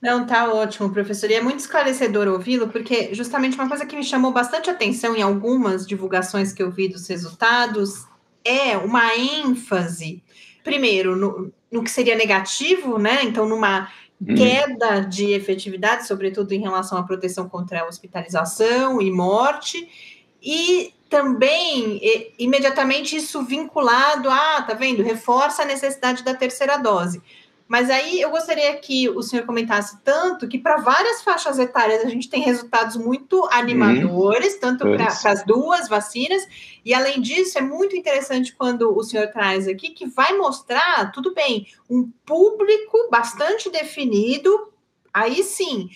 Não, 0.00 0.26
tá 0.26 0.52
ótimo, 0.52 0.90
professor. 0.90 1.30
E 1.30 1.34
é 1.34 1.40
muito 1.40 1.60
esclarecedor 1.60 2.28
ouvi-lo, 2.28 2.68
porque 2.68 3.14
justamente 3.14 3.56
uma 3.56 3.68
coisa 3.68 3.84
que 3.84 3.96
me 3.96 4.04
chamou 4.04 4.32
bastante 4.32 4.70
atenção 4.70 5.16
em 5.16 5.22
algumas 5.22 5.86
divulgações 5.86 6.52
que 6.52 6.62
eu 6.62 6.70
vi 6.70 6.88
dos 6.88 7.06
resultados 7.08 8.06
é 8.44 8.76
uma 8.76 9.16
ênfase, 9.16 10.22
primeiro, 10.62 11.16
no, 11.16 11.52
no 11.70 11.82
que 11.82 11.90
seria 11.90 12.16
negativo, 12.16 12.98
né? 12.98 13.24
Então, 13.24 13.48
numa 13.48 13.90
hum. 14.20 14.34
queda 14.36 15.00
de 15.00 15.32
efetividade, 15.32 16.06
sobretudo 16.06 16.52
em 16.52 16.60
relação 16.60 16.96
à 16.96 17.02
proteção 17.02 17.48
contra 17.48 17.82
a 17.82 17.86
hospitalização 17.86 19.02
e 19.02 19.10
morte, 19.10 19.88
e 20.40 20.92
também 21.08 21.98
e, 22.02 22.34
imediatamente 22.38 23.16
isso 23.16 23.42
vinculado 23.42 24.30
a, 24.30 24.62
tá 24.62 24.74
vendo, 24.74 25.02
reforça 25.02 25.62
a 25.62 25.66
necessidade 25.66 26.22
da 26.22 26.34
terceira 26.34 26.76
dose. 26.76 27.22
Mas 27.68 27.90
aí 27.90 28.18
eu 28.18 28.30
gostaria 28.30 28.74
que 28.76 29.10
o 29.10 29.22
senhor 29.22 29.44
comentasse 29.44 29.98
tanto 30.02 30.48
que 30.48 30.58
para 30.58 30.78
várias 30.78 31.22
faixas 31.22 31.58
etárias 31.58 32.02
a 32.02 32.08
gente 32.08 32.30
tem 32.30 32.40
resultados 32.40 32.96
muito 32.96 33.46
animadores, 33.52 34.54
uhum. 34.54 34.60
tanto 34.60 34.84
para 34.90 35.06
as 35.30 35.44
duas 35.44 35.86
vacinas, 35.86 36.48
e 36.82 36.94
além 36.94 37.20
disso, 37.20 37.58
é 37.58 37.60
muito 37.60 37.94
interessante 37.94 38.54
quando 38.56 38.96
o 38.96 39.02
senhor 39.02 39.28
traz 39.28 39.68
aqui 39.68 39.90
que 39.90 40.06
vai 40.06 40.34
mostrar, 40.34 41.12
tudo 41.12 41.34
bem, 41.34 41.66
um 41.90 42.10
público 42.24 43.08
bastante 43.10 43.68
definido, 43.68 44.72
aí 45.12 45.42
sim, 45.42 45.90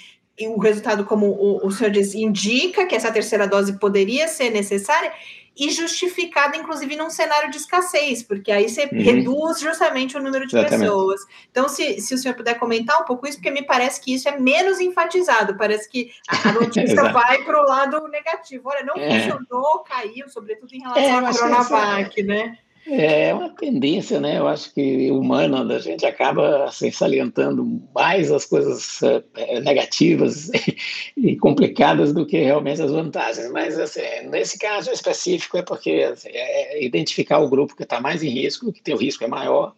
o 0.49 0.59
resultado, 0.59 1.05
como 1.05 1.27
o, 1.27 1.67
o 1.67 1.71
senhor 1.71 1.91
diz, 1.91 2.15
indica 2.15 2.87
que 2.87 2.95
essa 2.95 3.13
terceira 3.13 3.47
dose 3.47 3.79
poderia 3.79 4.29
ser 4.29 4.51
necessária, 4.51 5.13
e 5.57 5.71
justificada, 5.71 6.57
inclusive, 6.57 6.97
num 6.97 7.11
cenário 7.11 7.51
de 7.51 7.59
escassez, 7.59 8.23
porque 8.23 8.51
aí 8.51 8.69
você 8.69 8.85
uhum. 8.85 9.03
reduz 9.03 9.61
justamente 9.61 10.17
o 10.17 10.23
número 10.23 10.47
de 10.47 10.57
Exatamente. 10.57 10.81
pessoas. 10.81 11.21
Então, 11.51 11.69
se, 11.69 12.01
se 12.01 12.15
o 12.15 12.19
senhor 12.19 12.35
puder 12.35 12.59
comentar 12.59 13.01
um 13.01 13.05
pouco 13.05 13.27
isso, 13.27 13.37
porque 13.37 13.51
me 13.51 13.63
parece 13.63 14.01
que 14.01 14.15
isso 14.15 14.29
é 14.29 14.39
menos 14.39 14.81
enfatizado, 14.81 15.57
parece 15.57 15.89
que 15.91 16.11
a 16.27 16.53
notícia 16.53 17.05
vai 17.13 17.45
para 17.45 17.61
o 17.61 17.67
lado 17.67 18.09
negativo. 18.09 18.71
Olha, 18.71 18.83
não 18.83 18.95
é. 18.97 19.21
funcionou, 19.21 19.81
caiu, 19.81 20.29
sobretudo 20.29 20.73
em 20.73 20.81
relação 20.81 21.03
é, 21.03 21.27
à 21.27 21.33
Coronavac, 21.33 22.21
essa... 22.21 22.27
né? 22.27 22.59
É 22.87 23.33
uma 23.33 23.51
tendência, 23.51 24.21
né? 24.21 24.39
Eu 24.39 24.49
acho 24.49 24.75
que 24.75 25.11
humana, 25.11 25.63
a 25.75 25.79
gente 25.79 26.05
acaba 26.05 26.65
assim, 26.65 26.91
salientando 26.91 27.81
mais 27.95 28.31
as 28.33 28.45
coisas 28.45 29.01
é, 29.37 29.61
negativas 29.61 30.51
e 31.17 31.37
complicadas 31.37 32.13
do 32.13 32.27
que 32.27 32.39
realmente 32.39 32.83
as 32.83 32.91
vantagens. 32.91 33.51
Mas, 33.53 33.79
assim, 33.79 34.01
nesse 34.31 34.59
caso 34.59 34.91
específico, 34.91 35.57
é 35.57 35.63
porque 35.63 36.09
assim, 36.13 36.31
é 36.33 36.85
identificar 36.85 37.39
o 37.39 37.49
grupo 37.49 37.77
que 37.77 37.85
está 37.85 38.01
mais 38.01 38.23
em 38.23 38.31
risco, 38.31 38.73
que 38.73 38.83
tem 38.83 38.95
o 38.95 38.99
risco 38.99 39.23
é 39.23 39.29
maior, 39.29 39.75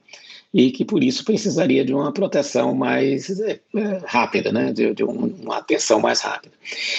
e 0.54 0.70
que 0.70 0.84
por 0.84 1.04
isso 1.04 1.24
precisaria 1.24 1.84
de 1.84 1.92
uma 1.92 2.12
proteção 2.12 2.74
mais 2.74 3.28
é, 3.40 3.60
rápida, 4.06 4.50
né? 4.50 4.72
de, 4.72 4.94
de 4.94 5.04
um, 5.04 5.26
uma 5.42 5.58
atenção 5.58 6.00
mais 6.00 6.20
rápida. 6.20 6.54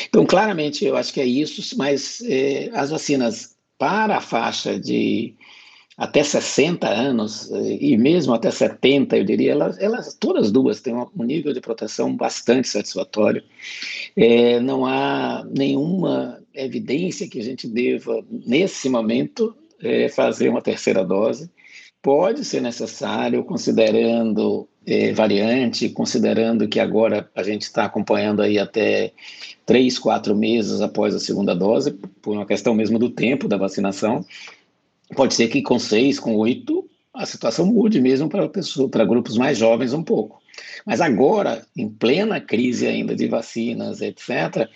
Então, 0.08 0.26
claramente, 0.26 0.86
eu 0.86 0.96
acho 0.96 1.12
que 1.12 1.22
é 1.22 1.26
isso, 1.26 1.76
mas 1.78 2.22
é, 2.28 2.70
as 2.74 2.92
vacinas 2.92 3.56
para 3.78 4.18
a 4.18 4.22
faixa 4.22 4.80
de 4.80 5.36
até 5.98 6.24
60 6.24 6.88
anos, 6.88 7.50
e 7.80 7.96
mesmo 7.96 8.34
até 8.34 8.52
70, 8.52 9.18
eu 9.18 9.24
diria, 9.24 9.54
elas, 9.54 9.80
elas 9.80 10.14
todas 10.14 10.52
duas 10.52 10.82
têm 10.82 10.94
um 10.94 11.24
nível 11.24 11.54
de 11.54 11.62
proteção 11.62 12.14
bastante 12.16 12.68
satisfatório. 12.68 13.42
É, 14.16 14.60
não 14.60 14.86
há 14.86 15.46
nenhuma 15.50 16.42
evidência 16.54 17.30
que 17.30 17.40
a 17.40 17.44
gente 17.44 17.68
deva, 17.68 18.26
nesse 18.30 18.90
momento, 18.90 19.56
é, 19.82 20.10
fazer 20.10 20.50
uma 20.50 20.62
terceira 20.62 21.04
dose. 21.04 21.50
Pode 22.02 22.44
ser 22.44 22.62
necessário, 22.62 23.44
considerando 23.44 24.68
é, 24.86 25.12
variante, 25.14 25.90
considerando 25.90 26.68
que 26.68 26.80
agora 26.80 27.30
a 27.34 27.42
gente 27.42 27.64
está 27.64 27.86
acompanhando 27.86 28.42
aí 28.42 28.60
até 28.60 29.12
três, 29.66 29.98
quatro 29.98 30.36
meses 30.36 30.82
após 30.82 31.16
a 31.16 31.20
segunda 31.20 31.56
dose, 31.56 31.94
por 32.22 32.36
uma 32.36 32.46
questão 32.46 32.76
mesmo 32.76 33.00
do 33.00 33.10
tempo 33.10 33.48
da 33.48 33.58
vacinação, 33.58 34.24
Pode 35.14 35.34
ser 35.34 35.48
que 35.50 35.62
com 35.62 35.78
seis, 35.78 36.20
com 36.20 36.36
oito, 36.36 36.90
a 37.14 37.26
situação 37.26 37.66
mude 37.66 38.02
mesmo 38.02 38.28
para 38.30 38.50
pessoa, 38.50 38.90
para 38.90 39.06
grupos 39.06 39.38
mais 39.38 39.58
jovens 39.58 39.94
um 39.94 40.04
pouco. 40.04 40.42
Mas 40.86 41.02
agora, 41.02 41.66
em 41.76 41.90
plena 41.90 42.40
crise 42.40 42.88
ainda 42.88 43.16
de 43.16 43.28
vacinas, 43.28 44.02
etc., 44.02 44.70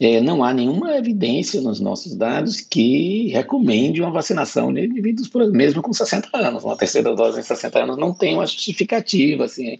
é, 0.00 0.20
não 0.20 0.42
há 0.42 0.52
nenhuma 0.52 0.96
evidência 0.96 1.60
nos 1.60 1.78
nossos 1.78 2.16
dados 2.16 2.60
que 2.60 3.28
recomende 3.28 4.00
uma 4.00 4.10
vacinação 4.10 4.72
de 4.72 4.84
indivíduos, 4.84 5.30
mesmo 5.52 5.80
com 5.80 5.92
60 5.92 6.28
anos. 6.36 6.64
Uma 6.64 6.76
terceira 6.76 7.14
dose 7.14 7.38
em 7.38 7.42
60 7.44 7.78
anos 7.78 7.96
não 7.96 8.12
tem 8.12 8.34
uma 8.34 8.44
justificativa. 8.44 9.44
Assim. 9.44 9.78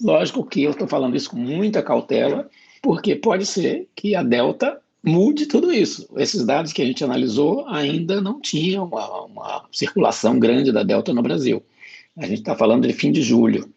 Lógico 0.00 0.44
que 0.44 0.64
eu 0.64 0.72
estou 0.72 0.88
falando 0.88 1.14
isso 1.14 1.30
com 1.30 1.36
muita 1.36 1.84
cautela, 1.84 2.50
porque 2.82 3.14
pode 3.14 3.46
ser 3.46 3.86
que 3.94 4.16
a 4.16 4.24
Delta 4.24 4.80
mude 5.02 5.46
tudo 5.46 5.72
isso. 5.72 6.08
Esses 6.16 6.44
dados 6.44 6.72
que 6.72 6.82
a 6.82 6.84
gente 6.84 7.04
analisou 7.04 7.66
ainda 7.68 8.20
não 8.20 8.40
tinham 8.40 8.84
uma, 8.84 9.24
uma 9.24 9.64
circulação 9.72 10.38
grande 10.38 10.72
da 10.72 10.82
Delta 10.82 11.12
no 11.12 11.22
Brasil. 11.22 11.62
A 12.16 12.26
gente 12.26 12.40
está 12.40 12.54
falando 12.54 12.86
de 12.86 12.92
fim 12.92 13.12
de 13.12 13.22
julho. 13.22 13.68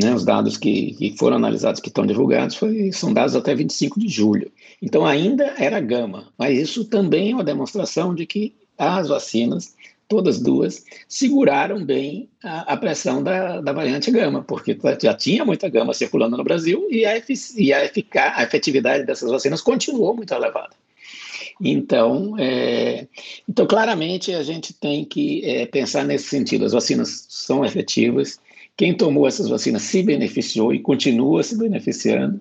Né, 0.00 0.14
os 0.14 0.24
dados 0.24 0.56
que, 0.56 0.94
que, 0.94 1.18
foram 1.18 1.36
analisados, 1.36 1.78
que 1.78 1.88
estão 1.88 2.06
divulgados, 2.06 2.56
foi, 2.56 2.90
são 2.92 3.12
dados 3.12 3.36
até 3.36 3.54
25 3.54 4.00
de 4.00 4.08
julho. 4.08 4.50
Então, 4.80 5.04
ainda 5.04 5.54
era 5.58 5.78
gama, 5.80 6.28
mas 6.38 6.58
isso 6.58 6.86
também 6.86 7.30
é 7.30 7.34
uma 7.34 7.44
demonstração 7.44 8.14
de 8.14 8.24
que 8.24 8.54
as 8.78 9.08
vacinas, 9.08 9.74
todas 10.12 10.38
duas, 10.38 10.84
seguraram 11.08 11.82
bem 11.82 12.28
a, 12.44 12.74
a 12.74 12.76
pressão 12.76 13.22
da, 13.22 13.62
da, 13.62 13.72
variante 13.72 14.10
gama, 14.10 14.42
porque 14.42 14.78
já 15.02 15.14
tinha 15.14 15.42
muita 15.42 15.70
gama 15.70 15.94
circulando 15.94 16.36
no 16.36 16.44
Brasil 16.44 16.86
e 16.90 17.06
a, 17.06 17.16
e 17.56 17.72
a, 17.72 17.90
a 18.36 18.42
efetividade 18.42 19.06
dessas 19.06 19.30
vacinas 19.30 19.62
continuou 19.62 20.14
muito 20.14 20.34
elevada. 20.34 20.76
Então, 21.58 22.36
é, 22.38 23.06
então, 23.48 23.66
claramente, 23.66 24.34
a 24.34 24.42
gente 24.42 24.74
tem 24.74 25.02
que 25.02 25.42
é, 25.46 25.64
pensar 25.64 26.04
nesse 26.04 26.28
sentido. 26.28 26.66
As 26.66 26.72
vacinas 26.72 27.24
são 27.30 27.64
efetivas, 27.64 28.38
quem 28.76 28.94
tomou 28.94 29.26
essas 29.26 29.48
vacinas 29.48 29.80
se 29.80 30.02
beneficiou 30.02 30.74
e 30.74 30.80
continua 30.80 31.42
se 31.42 31.56
beneficiando, 31.56 32.38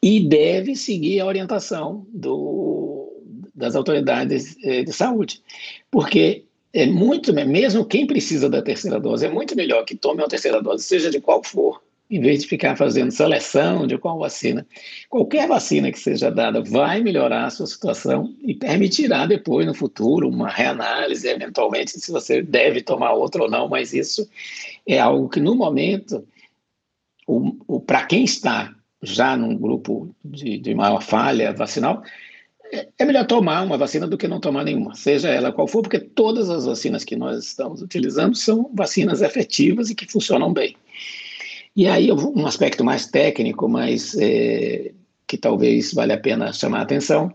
e 0.00 0.20
deve 0.20 0.76
seguir 0.76 1.18
a 1.18 1.26
orientação 1.26 2.06
do, 2.14 3.12
das 3.52 3.74
autoridades 3.74 4.56
é, 4.62 4.84
de 4.84 4.92
saúde, 4.92 5.42
porque 5.90 6.44
é 6.72 6.86
muito, 6.86 7.32
mesmo 7.32 7.84
quem 7.84 8.06
precisa 8.06 8.48
da 8.48 8.62
terceira 8.62 8.98
dose, 8.98 9.26
é 9.26 9.30
muito 9.30 9.54
melhor 9.54 9.84
que 9.84 9.94
tome 9.94 10.22
a 10.22 10.28
terceira 10.28 10.62
dose, 10.62 10.84
seja 10.84 11.10
de 11.10 11.20
qual 11.20 11.42
for, 11.44 11.82
em 12.10 12.20
vez 12.20 12.42
de 12.42 12.48
ficar 12.48 12.76
fazendo 12.76 13.10
seleção 13.10 13.86
de 13.86 13.98
qual 13.98 14.18
vacina. 14.18 14.66
Qualquer 15.08 15.46
vacina 15.46 15.92
que 15.92 15.98
seja 15.98 16.30
dada 16.30 16.62
vai 16.62 17.00
melhorar 17.00 17.46
a 17.46 17.50
sua 17.50 17.66
situação 17.66 18.34
e 18.42 18.54
permitirá 18.54 19.26
depois, 19.26 19.66
no 19.66 19.74
futuro, 19.74 20.28
uma 20.28 20.48
reanálise, 20.48 21.28
eventualmente, 21.28 21.92
se 21.92 22.10
você 22.10 22.42
deve 22.42 22.82
tomar 22.82 23.12
outra 23.12 23.42
ou 23.42 23.50
não, 23.50 23.68
mas 23.68 23.92
isso 23.92 24.28
é 24.86 24.98
algo 24.98 25.28
que, 25.28 25.40
no 25.40 25.54
momento, 25.54 26.26
o, 27.26 27.56
o 27.66 27.80
para 27.80 28.04
quem 28.06 28.24
está 28.24 28.74
já 29.02 29.36
num 29.36 29.56
grupo 29.56 30.14
de, 30.24 30.58
de 30.58 30.74
maior 30.74 31.02
falha 31.02 31.52
vacinal, 31.52 32.02
é, 32.72 33.04
melhor 33.04 33.26
tomar 33.26 33.62
uma 33.62 33.76
vacina 33.76 34.06
do 34.06 34.16
que 34.16 34.26
não 34.26 34.40
tomar 34.40 34.64
nenhuma, 34.64 34.94
seja 34.94 35.28
ela 35.28 35.52
qual 35.52 35.68
for, 35.68 35.82
porque 35.82 35.98
todas 35.98 36.48
as 36.48 36.64
vacinas 36.64 37.04
que 37.04 37.14
nós 37.14 37.44
estamos 37.44 37.82
utilizando 37.82 38.34
são 38.34 38.70
vacinas 38.72 39.20
efetivas 39.20 39.90
e 39.90 39.94
que 39.94 40.10
funcionam 40.10 40.50
bem. 40.52 40.74
E 41.76 41.86
aí, 41.86 42.10
um 42.10 42.46
aspecto 42.46 42.82
mais 42.82 43.06
técnico, 43.06 43.68
mas 43.68 44.14
é, 44.18 44.92
que 45.26 45.36
talvez 45.36 45.92
valha 45.92 46.14
a 46.14 46.18
pena 46.18 46.52
chamar 46.52 46.80
a 46.80 46.82
atenção, 46.82 47.32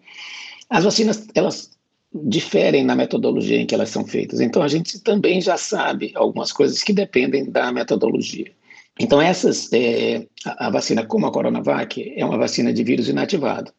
as 0.70 0.84
vacinas, 0.84 1.28
elas 1.36 1.72
diferem 2.14 2.84
na 2.84 2.96
metodologia 2.96 3.60
em 3.60 3.66
que 3.66 3.76
elas 3.76 3.90
são 3.90 4.06
feitas. 4.06 4.40
Então, 4.40 4.64
a 4.64 4.68
gente 4.68 5.00
também 5.02 5.40
já 5.40 5.58
sabe 5.58 6.12
algumas 6.16 6.52
coisas 6.52 6.82
que 6.82 6.94
dependem 6.94 7.50
da 7.50 7.72
metodologia. 7.72 8.52
Então, 9.00 9.22
essas, 9.22 9.72
é, 9.72 10.26
a, 10.46 10.68
a 10.68 10.70
vacina 10.72 11.06
como 11.06 11.28
a 11.28 11.32
Coronavac 11.32 12.14
é 12.16 12.26
uma 12.26 12.38
vacina 12.38 12.74
de 12.74 12.84
vírus 12.84 13.08
inativado. 13.08 13.72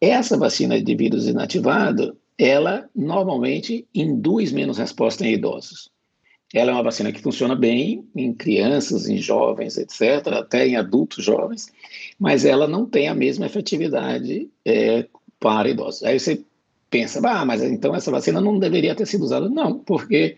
Essa 0.00 0.38
vacina 0.38 0.80
de 0.80 0.94
vírus 0.94 1.26
inativado, 1.26 2.16
ela 2.38 2.88
normalmente 2.94 3.86
induz 3.94 4.50
menos 4.50 4.78
resposta 4.78 5.26
em 5.26 5.34
idosos. 5.34 5.90
Ela 6.52 6.72
é 6.72 6.74
uma 6.74 6.82
vacina 6.82 7.12
que 7.12 7.20
funciona 7.20 7.54
bem 7.54 8.08
em 8.16 8.32
crianças, 8.32 9.08
em 9.08 9.18
jovens, 9.18 9.76
etc., 9.76 10.26
até 10.32 10.66
em 10.66 10.74
adultos 10.74 11.24
jovens, 11.24 11.70
mas 12.18 12.44
ela 12.44 12.66
não 12.66 12.86
tem 12.86 13.08
a 13.08 13.14
mesma 13.14 13.46
efetividade 13.46 14.50
é, 14.64 15.06
para 15.38 15.68
idosos. 15.68 16.02
Aí 16.02 16.18
você 16.18 16.42
pensa, 16.90 17.20
ah, 17.24 17.44
mas 17.44 17.62
então 17.62 17.94
essa 17.94 18.10
vacina 18.10 18.40
não 18.40 18.58
deveria 18.58 18.96
ter 18.96 19.06
sido 19.06 19.22
usada. 19.22 19.48
Não, 19.48 19.78
porque, 19.78 20.36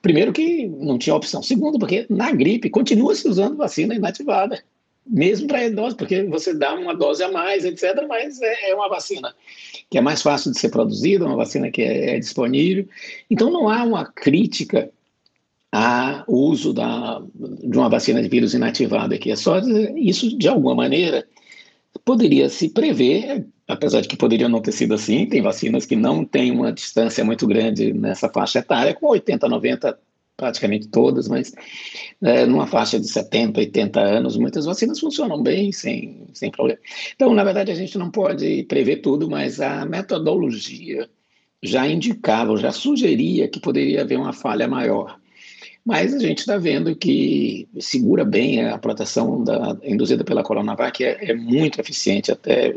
primeiro, 0.00 0.32
que 0.32 0.66
não 0.66 0.96
tinha 0.96 1.14
opção. 1.14 1.42
Segundo, 1.42 1.78
porque 1.78 2.06
na 2.08 2.32
gripe 2.32 2.70
continua 2.70 3.14
se 3.14 3.28
usando 3.28 3.56
vacina 3.56 3.94
inativada, 3.94 4.62
mesmo 5.06 5.46
para 5.46 5.66
idosos, 5.66 5.94
porque 5.94 6.22
você 6.24 6.54
dá 6.54 6.74
uma 6.74 6.94
dose 6.94 7.22
a 7.22 7.30
mais, 7.30 7.64
etc., 7.64 8.04
mas 8.08 8.40
é, 8.40 8.70
é 8.70 8.74
uma 8.74 8.88
vacina 8.88 9.34
que 9.90 9.98
é 9.98 10.00
mais 10.00 10.22
fácil 10.22 10.52
de 10.52 10.58
ser 10.58 10.70
produzida, 10.70 11.26
uma 11.26 11.36
vacina 11.36 11.70
que 11.70 11.82
é, 11.82 12.16
é 12.16 12.18
disponível. 12.18 12.88
Então, 13.30 13.50
não 13.50 13.68
há 13.68 13.82
uma 13.82 14.06
crítica 14.06 14.90
há 15.72 16.22
o 16.26 16.36
uso 16.36 16.72
da, 16.72 17.22
de 17.34 17.76
uma 17.76 17.88
vacina 17.88 18.22
de 18.22 18.28
vírus 18.28 18.54
inativado 18.54 19.14
aqui. 19.14 19.30
É 19.30 19.36
só 19.36 19.58
isso, 19.96 20.36
de 20.36 20.46
alguma 20.46 20.74
maneira, 20.74 21.26
poderia 22.04 22.48
se 22.48 22.68
prever, 22.68 23.46
apesar 23.66 24.02
de 24.02 24.08
que 24.08 24.16
poderia 24.16 24.48
não 24.48 24.60
ter 24.60 24.72
sido 24.72 24.94
assim, 24.94 25.26
tem 25.26 25.40
vacinas 25.40 25.86
que 25.86 25.96
não 25.96 26.24
têm 26.24 26.50
uma 26.50 26.72
distância 26.72 27.24
muito 27.24 27.46
grande 27.46 27.92
nessa 27.92 28.28
faixa 28.28 28.58
etária, 28.58 28.94
com 28.94 29.06
80, 29.06 29.48
90, 29.48 29.98
praticamente 30.42 30.88
todas, 30.88 31.28
mas 31.28 31.52
é, 32.20 32.44
numa 32.44 32.66
faixa 32.66 32.98
de 32.98 33.06
70, 33.06 33.60
80 33.60 34.00
anos, 34.00 34.36
muitas 34.36 34.64
vacinas 34.64 34.98
funcionam 34.98 35.40
bem, 35.40 35.70
sem, 35.70 36.26
sem 36.34 36.50
problema. 36.50 36.80
Então, 37.14 37.32
na 37.32 37.44
verdade, 37.44 37.70
a 37.70 37.76
gente 37.76 37.96
não 37.96 38.10
pode 38.10 38.64
prever 38.64 38.96
tudo, 38.96 39.30
mas 39.30 39.60
a 39.60 39.86
metodologia 39.86 41.08
já 41.62 41.86
indicava, 41.86 42.56
já 42.56 42.72
sugeria 42.72 43.46
que 43.46 43.60
poderia 43.60 44.00
haver 44.00 44.18
uma 44.18 44.32
falha 44.32 44.66
maior. 44.66 45.16
Mas 45.86 46.12
a 46.12 46.18
gente 46.18 46.38
está 46.38 46.58
vendo 46.58 46.96
que 46.96 47.68
segura 47.78 48.24
bem 48.24 48.66
a 48.66 48.76
proteção 48.78 49.44
da, 49.44 49.76
induzida 49.84 50.24
pela 50.24 50.42
Coronavac, 50.42 51.04
é, 51.04 51.30
é 51.30 51.34
muito 51.34 51.80
eficiente 51.80 52.32
até 52.32 52.74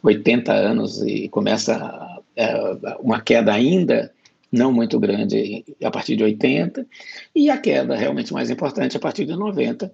80 0.00 0.52
anos 0.52 1.02
e 1.02 1.28
começa 1.28 2.20
é, 2.36 2.54
uma 3.00 3.20
queda 3.20 3.52
ainda 3.52 4.12
não 4.50 4.72
muito 4.72 4.98
grande 4.98 5.64
a 5.82 5.90
partir 5.90 6.16
de 6.16 6.24
80 6.24 6.86
e 7.34 7.50
a 7.50 7.58
queda 7.58 7.96
realmente 7.96 8.32
mais 8.32 8.50
importante 8.50 8.96
a 8.96 9.00
partir 9.00 9.24
de 9.24 9.36
90, 9.36 9.92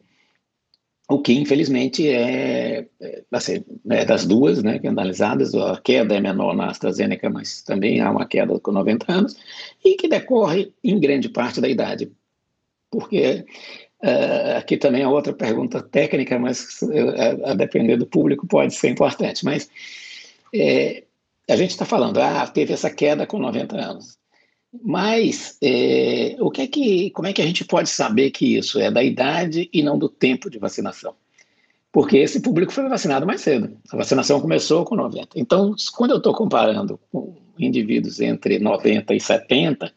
o 1.08 1.20
que 1.20 1.32
infelizmente 1.34 2.08
é, 2.08 2.86
é, 3.00 3.22
assim, 3.30 3.64
é 3.90 4.04
das 4.04 4.26
duas, 4.26 4.62
né, 4.62 4.80
analisadas, 4.84 5.54
a 5.54 5.80
queda 5.80 6.16
é 6.16 6.20
menor 6.20 6.54
na 6.54 6.66
AstraZeneca, 6.66 7.30
mas 7.30 7.62
também 7.62 8.00
há 8.00 8.10
uma 8.10 8.26
queda 8.26 8.58
com 8.58 8.72
90 8.72 9.12
anos 9.12 9.36
e 9.84 9.94
que 9.94 10.08
decorre 10.08 10.72
em 10.82 10.98
grande 10.98 11.28
parte 11.28 11.60
da 11.60 11.68
idade 11.68 12.10
porque 12.90 13.44
uh, 14.02 14.58
aqui 14.58 14.76
também 14.76 15.02
é 15.02 15.08
outra 15.08 15.32
pergunta 15.32 15.82
técnica, 15.82 16.38
mas 16.38 16.80
uh, 16.82 17.44
a 17.44 17.54
depender 17.54 17.96
do 17.96 18.06
público 18.06 18.46
pode 18.46 18.74
ser 18.74 18.88
importante. 18.88 19.44
Mas 19.44 19.68
é, 20.54 21.04
a 21.48 21.56
gente 21.56 21.70
está 21.70 21.84
falando, 21.84 22.18
ah, 22.18 22.46
teve 22.46 22.72
essa 22.72 22.90
queda 22.90 23.26
com 23.26 23.38
90 23.38 23.76
anos. 23.76 24.18
Mas 24.82 25.56
é, 25.62 26.36
o 26.40 26.50
que 26.50 26.62
é 26.62 26.66
que, 26.66 27.10
como 27.10 27.28
é 27.28 27.32
que 27.32 27.42
a 27.42 27.46
gente 27.46 27.64
pode 27.64 27.88
saber 27.88 28.30
que 28.30 28.56
isso 28.56 28.78
é 28.78 28.90
da 28.90 29.02
idade 29.02 29.68
e 29.72 29.82
não 29.82 29.98
do 29.98 30.08
tempo 30.08 30.50
de 30.50 30.58
vacinação? 30.58 31.14
Porque 31.92 32.18
esse 32.18 32.40
público 32.40 32.72
foi 32.72 32.88
vacinado 32.88 33.26
mais 33.26 33.40
cedo. 33.40 33.76
A 33.90 33.96
vacinação 33.96 34.40
começou 34.40 34.84
com 34.84 34.94
90. 34.94 35.30
Então, 35.34 35.74
quando 35.96 36.10
eu 36.10 36.18
estou 36.18 36.34
comparando 36.34 37.00
com 37.10 37.34
indivíduos 37.58 38.20
entre 38.20 38.58
90 38.58 39.14
e 39.14 39.20
70, 39.20 39.92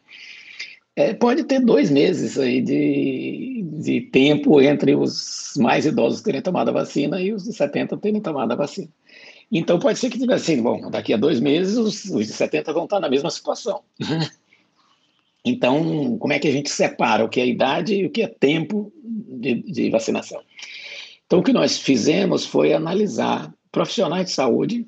é, 0.96 1.14
pode 1.14 1.44
ter 1.44 1.60
dois 1.60 1.90
meses 1.90 2.38
aí 2.38 2.60
de, 2.60 3.64
de 3.82 4.00
tempo 4.02 4.60
entre 4.60 4.94
os 4.94 5.52
mais 5.56 5.86
idosos 5.86 6.20
terem 6.22 6.42
tomado 6.42 6.70
a 6.70 6.72
vacina 6.72 7.20
e 7.20 7.32
os 7.32 7.44
de 7.44 7.52
70 7.52 7.96
terem 7.98 8.20
tomado 8.20 8.52
a 8.52 8.56
vacina. 8.56 8.88
Então 9.52 9.78
pode 9.78 9.98
ser 9.98 10.10
que 10.10 10.18
tivesse 10.18 10.52
assim, 10.52 10.62
bom, 10.62 10.90
daqui 10.90 11.12
a 11.12 11.16
dois 11.16 11.40
meses 11.40 11.76
os, 11.76 12.04
os 12.04 12.26
de 12.26 12.32
70 12.32 12.72
vão 12.72 12.84
estar 12.84 13.00
na 13.00 13.08
mesma 13.08 13.30
situação. 13.30 13.82
Então, 15.44 16.18
como 16.18 16.32
é 16.32 16.38
que 16.38 16.48
a 16.48 16.52
gente 16.52 16.70
separa 16.70 17.24
o 17.24 17.28
que 17.28 17.40
é 17.40 17.46
idade 17.46 17.94
e 17.94 18.06
o 18.06 18.10
que 18.10 18.22
é 18.22 18.28
tempo 18.28 18.92
de, 19.02 19.62
de 19.62 19.90
vacinação? 19.90 20.40
Então, 21.26 21.38
o 21.38 21.42
que 21.42 21.52
nós 21.52 21.78
fizemos 21.78 22.44
foi 22.44 22.72
analisar 22.72 23.52
profissionais 23.72 24.26
de 24.26 24.32
saúde 24.32 24.86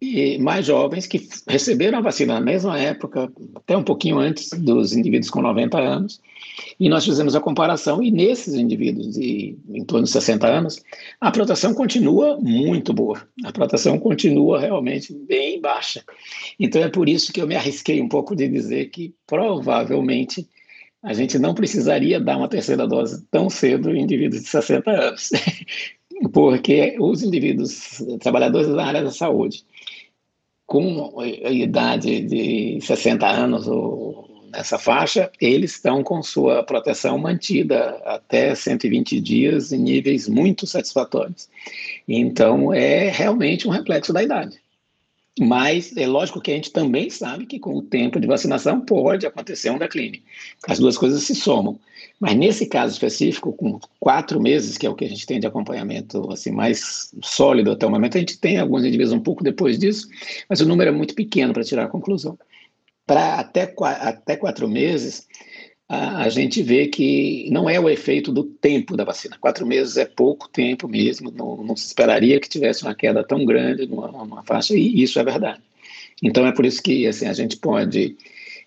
e 0.00 0.38
mais 0.38 0.64
jovens 0.66 1.06
que 1.06 1.28
receberam 1.48 1.98
a 1.98 2.02
vacina 2.02 2.34
na 2.34 2.40
mesma 2.40 2.78
época, 2.78 3.30
até 3.54 3.76
um 3.76 3.82
pouquinho 3.82 4.18
antes 4.18 4.50
dos 4.50 4.92
indivíduos 4.92 5.28
com 5.28 5.42
90 5.42 5.76
anos, 5.76 6.20
e 6.78 6.88
nós 6.88 7.04
fizemos 7.04 7.34
a 7.34 7.40
comparação, 7.40 8.00
e 8.00 8.10
nesses 8.10 8.54
indivíduos 8.54 9.14
de 9.14 9.58
em 9.70 9.84
torno 9.84 10.04
de 10.04 10.10
60 10.10 10.46
anos, 10.46 10.82
a 11.20 11.32
proteção 11.32 11.74
continua 11.74 12.38
muito 12.40 12.92
boa, 12.92 13.26
a 13.44 13.52
proteção 13.52 13.98
continua 13.98 14.60
realmente 14.60 15.12
bem 15.12 15.60
baixa. 15.60 16.04
Então 16.60 16.80
é 16.80 16.88
por 16.88 17.08
isso 17.08 17.32
que 17.32 17.40
eu 17.40 17.46
me 17.48 17.56
arrisquei 17.56 18.00
um 18.00 18.08
pouco 18.08 18.36
de 18.36 18.46
dizer 18.48 18.90
que 18.90 19.14
provavelmente 19.26 20.48
a 21.02 21.12
gente 21.12 21.38
não 21.38 21.54
precisaria 21.54 22.20
dar 22.20 22.36
uma 22.36 22.48
terceira 22.48 22.86
dose 22.86 23.24
tão 23.30 23.50
cedo 23.50 23.94
em 23.94 24.02
indivíduos 24.02 24.42
de 24.42 24.48
60 24.48 24.90
anos, 24.90 25.30
porque 26.32 26.96
os 27.00 27.22
indivíduos, 27.22 28.02
trabalhadores 28.20 28.68
da 28.68 28.84
área 28.84 29.02
da 29.02 29.10
saúde, 29.10 29.64
com 30.68 31.18
a 31.18 31.50
idade 31.50 32.20
de 32.20 32.78
60 32.82 33.26
anos 33.26 33.66
ou 33.66 34.28
nessa 34.52 34.78
faixa, 34.78 35.32
eles 35.40 35.72
estão 35.72 36.02
com 36.02 36.22
sua 36.22 36.62
proteção 36.62 37.16
mantida 37.16 37.98
até 38.04 38.54
120 38.54 39.18
dias 39.18 39.72
em 39.72 39.78
níveis 39.78 40.28
muito 40.28 40.66
satisfatórios. 40.66 41.48
Então, 42.06 42.72
é 42.72 43.08
realmente 43.08 43.66
um 43.66 43.70
reflexo 43.70 44.12
da 44.12 44.22
idade. 44.22 44.60
Mas 45.38 45.96
é 45.96 46.06
lógico 46.06 46.40
que 46.40 46.50
a 46.50 46.54
gente 46.54 46.72
também 46.72 47.10
sabe 47.10 47.46
que 47.46 47.58
com 47.58 47.74
o 47.74 47.82
tempo 47.82 48.18
de 48.18 48.26
vacinação 48.26 48.80
pode 48.80 49.26
acontecer 49.26 49.70
um 49.70 49.78
declínio. 49.78 50.20
As 50.66 50.78
duas 50.78 50.98
coisas 50.98 51.22
se 51.22 51.34
somam. 51.34 51.78
Mas 52.20 52.34
nesse 52.34 52.66
caso 52.66 52.92
específico, 52.92 53.52
com 53.52 53.78
quatro 54.00 54.40
meses, 54.40 54.76
que 54.76 54.86
é 54.86 54.90
o 54.90 54.94
que 54.94 55.04
a 55.04 55.08
gente 55.08 55.24
tem 55.26 55.38
de 55.38 55.46
acompanhamento 55.46 56.30
assim 56.32 56.50
mais 56.50 57.12
sólido 57.22 57.70
até 57.70 57.86
o 57.86 57.90
momento, 57.90 58.16
a 58.16 58.20
gente 58.20 58.38
tem 58.38 58.58
alguns 58.58 58.84
indivíduos 58.84 59.12
um 59.12 59.20
pouco 59.20 59.44
depois 59.44 59.78
disso, 59.78 60.08
mas 60.48 60.60
o 60.60 60.66
número 60.66 60.90
é 60.90 60.92
muito 60.92 61.14
pequeno 61.14 61.52
para 61.52 61.62
tirar 61.62 61.84
a 61.84 61.88
conclusão. 61.88 62.36
Para 63.06 63.36
até, 63.36 63.72
até 63.80 64.36
quatro 64.36 64.68
meses, 64.68 65.26
a, 65.88 66.24
a, 66.24 66.28
gente 66.28 66.62
vê 66.62 66.86
que 66.86 67.48
não 67.50 67.68
é 67.68 67.80
o 67.80 67.88
efeito 67.88 68.30
do 68.30 68.44
tempo 68.44 68.96
da 68.96 69.04
vacina. 69.04 69.38
Quatro 69.40 69.66
meses 69.66 69.96
é 69.96 70.04
pouco 70.04 70.48
tempo 70.48 70.86
mesmo, 70.86 71.30
não, 71.30 71.56
não 71.64 71.76
se 71.76 71.86
esperaria 71.86 72.38
que 72.38 72.48
tivesse 72.48 72.82
uma 72.82 72.94
queda 72.94 73.24
tão 73.24 73.44
grande 73.44 73.86
numa, 73.86 74.08
numa 74.08 74.42
faixa, 74.42 74.74
e 74.74 75.02
isso 75.02 75.18
é 75.18 75.24
verdade. 75.24 75.62
Então 76.22 76.46
é 76.46 76.52
por 76.52 76.66
isso 76.66 76.82
que 76.82 77.06
assim, 77.06 77.26
a 77.26 77.32
gente 77.32 77.56
pode 77.56 78.16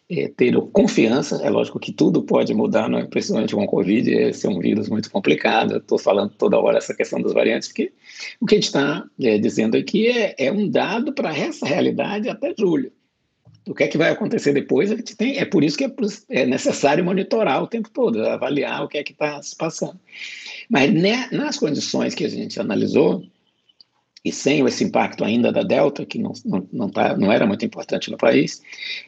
é, 0.09 0.28
ter 0.28 0.53
confiança. 0.74 1.41
É 1.43 1.49
lógico 1.49 1.80
que 1.80 1.91
tudo 1.91 2.24
pode 2.24 2.53
mudar, 2.53 2.89
não 2.89 2.99
é? 2.99 3.05
principalmente 3.05 3.55
com 3.55 3.63
o 3.63 3.67
Covid, 3.67 4.13
é 4.13 4.49
um 4.49 4.59
vírus 4.59 4.89
muito 4.89 5.09
complicado. 5.11 5.78
Estou 5.78 5.97
falando 5.97 6.34
toda 6.38 6.59
hora 6.59 6.78
essa 6.78 6.93
questão 6.93 7.22
das 7.22 7.34
variantes, 7.34 7.69
porque 7.69 7.91
o 8.39 8.45
que 8.45 8.55
a 8.55 8.57
gente 8.57 8.67
está 8.67 9.05
é, 9.22 9.38
dizendo 9.38 9.78
aqui 9.78 10.07
é, 10.07 10.36
é 10.38 10.51
um 10.51 10.67
dado 10.67 11.13
para 11.13 11.38
essa 11.38 11.65
realidade 11.65 12.28
até 12.28 12.53
julho. 12.57 12.91
O 13.68 13.76
que 13.76 13.84
é 13.84 13.88
que 13.88 13.97
vai 13.97 14.09
acontecer 14.09 14.53
depois? 14.53 14.91
A 14.91 14.95
gente 14.95 15.16
tem, 15.16 15.38
é 15.38 15.45
por 15.45 15.64
isso 15.64 15.78
que 15.78 15.86
é, 15.86 15.91
é 16.30 16.45
necessário 16.45 17.05
monitorar 17.05 17.62
o 17.62 17.68
tempo 17.68 17.89
todo, 17.89 18.26
avaliar 18.26 18.84
o 18.84 18.88
que 18.88 18.97
é 18.97 19.03
que 19.03 19.12
está 19.12 19.41
se 19.41 19.55
passando. 19.55 19.99
Mas 20.70 20.91
né, 20.91 21.30
nas 21.32 21.57
condições 21.57 22.16
que 22.16 22.26
a 22.26 22.30
gente 22.30 22.59
analisou, 22.59 23.24
e 24.24 24.32
sem 24.32 24.66
esse 24.66 24.84
impacto 24.84 25.24
ainda 25.24 25.51
da 25.51 25.64
Delta, 25.64 26.05
que 26.05 26.20
não, 26.20 26.34
não, 26.45 26.68
não, 26.72 26.89
tá, 26.89 27.18
não 27.18 27.32
era 27.32 27.45
muito 27.45 27.66
importante 27.66 28.12
no 28.12 28.18
país, 28.18 28.62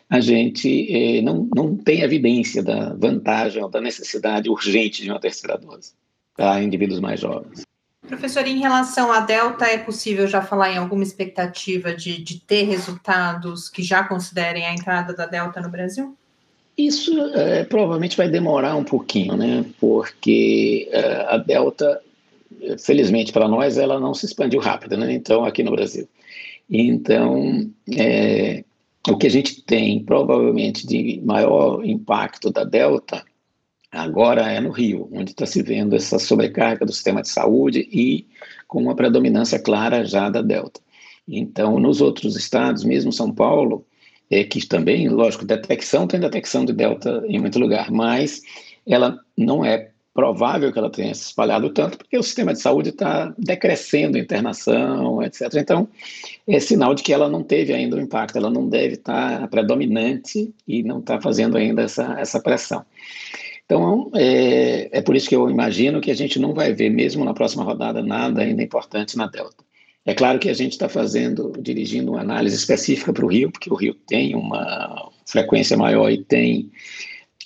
a 0.10 0.20
gente 0.20 0.88
eh, 0.92 1.22
não, 1.22 1.48
não 1.56 1.76
tem 1.76 2.02
evidência 2.02 2.64
da 2.64 2.94
vantagem 2.94 3.62
ou 3.62 3.70
da 3.70 3.80
necessidade 3.80 4.50
urgente 4.50 5.04
de 5.04 5.10
uma 5.10 5.20
terceira 5.20 5.58
dose 5.58 5.94
para 6.36 6.64
indivíduos 6.64 7.00
mais 7.00 7.20
jovens. 7.20 7.64
Professor, 8.08 8.46
em 8.46 8.60
relação 8.60 9.12
à 9.12 9.22
Delta, 9.22 9.66
é 9.66 9.78
possível 9.78 10.28
já 10.28 10.42
falar 10.42 10.72
em 10.72 10.78
alguma 10.78 11.04
expectativa 11.04 11.94
de, 11.94 12.22
de 12.22 12.40
ter 12.40 12.64
resultados 12.64 13.70
que 13.70 13.82
já 13.82 14.04
considerem 14.04 14.66
a 14.66 14.74
entrada 14.74 15.14
da 15.14 15.26
Delta 15.26 15.62
no 15.62 15.70
Brasil? 15.70 16.16
Isso 16.78 17.18
é, 17.36 17.64
provavelmente 17.64 18.18
vai 18.18 18.28
demorar 18.28 18.76
um 18.76 18.84
pouquinho, 18.84 19.38
né? 19.38 19.64
Porque 19.80 20.90
é, 20.92 21.28
a 21.30 21.38
Delta 21.38 22.02
felizmente 22.80 23.32
para 23.32 23.48
nós, 23.48 23.78
ela 23.78 24.00
não 24.00 24.14
se 24.14 24.26
expandiu 24.26 24.60
rápido, 24.60 24.98
né? 24.98 25.12
Então, 25.14 25.46
aqui 25.46 25.64
no 25.64 25.72
Brasil. 25.72 26.08
Então, 26.70 27.70
é, 27.96 28.64
o 29.08 29.18
que 29.18 29.28
a 29.28 29.30
gente 29.30 29.62
tem 29.64 30.04
provavelmente 30.04 30.88
de 30.88 31.22
maior 31.24 31.84
impacto 31.84 32.52
da 32.52 32.64
Delta 32.64 33.24
agora 33.94 34.52
é 34.52 34.60
no 34.60 34.72
Rio, 34.72 35.08
onde 35.12 35.32
está 35.32 35.46
se 35.46 35.62
vendo 35.62 35.96
essa 35.96 36.18
sobrecarga 36.18 36.86
do 36.86 36.92
sistema 36.92 37.22
de 37.22 37.30
saúde 37.30 37.88
e 37.92 38.28
com 38.68 38.82
uma 38.82 38.96
predominância 38.96 39.60
clara 39.60 40.04
já 40.04 40.30
da 40.30 40.42
Delta. 40.42 40.82
Então, 41.28 41.80
nos 41.80 42.02
outros 42.02 42.36
estados, 42.36 42.84
mesmo 42.84 43.12
São 43.12 43.32
Paulo, 43.32 43.86
é 44.30 44.44
que 44.44 44.66
também, 44.66 45.08
lógico, 45.08 45.46
detecção 45.46 46.08
tem 46.08 46.20
detecção 46.20 46.66
de 46.66 46.74
Delta 46.74 47.24
em 47.28 47.40
muito 47.40 47.60
lugar, 47.60 47.92
mas 47.92 48.42
ela 48.86 49.20
não 49.38 49.64
é 49.64 49.92
provável 50.14 50.72
que 50.72 50.78
ela 50.78 50.92
tenha 50.92 51.14
se 51.14 51.24
espalhado 51.24 51.70
tanto, 51.72 51.98
porque 51.98 52.18
o 52.18 52.24
sistema 52.24 52.54
de 52.54 52.62
saúde 52.62 52.90
está 52.90 53.34
decrescendo 53.38 54.18
internação, 54.18 55.24
etc. 55.24 55.54
Então, 55.56 55.88
é 56.48 56.60
sinal 56.60 56.94
de 56.94 57.02
que 57.02 57.12
ela 57.12 57.28
não 57.28 57.44
teve 57.44 57.74
ainda 57.74 57.96
o 57.96 58.00
impacto, 58.00 58.38
ela 58.38 58.50
não 58.50 58.70
deve 58.70 58.94
estar 58.94 59.40
tá 59.42 59.48
predominante 59.48 60.54
e 60.68 60.84
não 60.84 61.00
está 61.00 61.20
fazendo 61.20 61.58
ainda 61.58 61.84
essa, 61.84 62.16
essa 62.20 62.40
pressão. 62.40 62.86
Então, 63.74 64.12
é, 64.14 65.00
é 65.00 65.02
por 65.02 65.16
isso 65.16 65.28
que 65.28 65.36
eu 65.36 65.50
imagino 65.50 66.00
que 66.00 66.12
a 66.12 66.16
gente 66.16 66.38
não 66.38 66.54
vai 66.54 66.74
ver, 66.74 66.92
mesmo 66.92 67.26
na 67.26 67.34
próxima 67.34 67.64
rodada, 67.64 68.04
nada 68.04 68.44
ainda 68.44 68.62
importante 68.62 69.18
na 69.18 69.26
Delta. 69.26 69.64
É 70.06 70.14
claro 70.14 70.38
que 70.38 70.48
a 70.48 70.54
gente 70.54 70.74
está 70.74 70.88
fazendo, 70.88 71.52
dirigindo 71.60 72.12
uma 72.12 72.22
análise 72.22 72.56
específica 72.56 73.12
para 73.12 73.26
o 73.26 73.28
Rio, 73.28 73.52
porque 73.52 73.74
o 73.74 73.76
Rio 73.76 73.96
tem 73.96 74.36
uma 74.36 75.10
frequência 75.26 75.76
maior 75.76 76.12
e 76.12 76.24
tem 76.24 76.70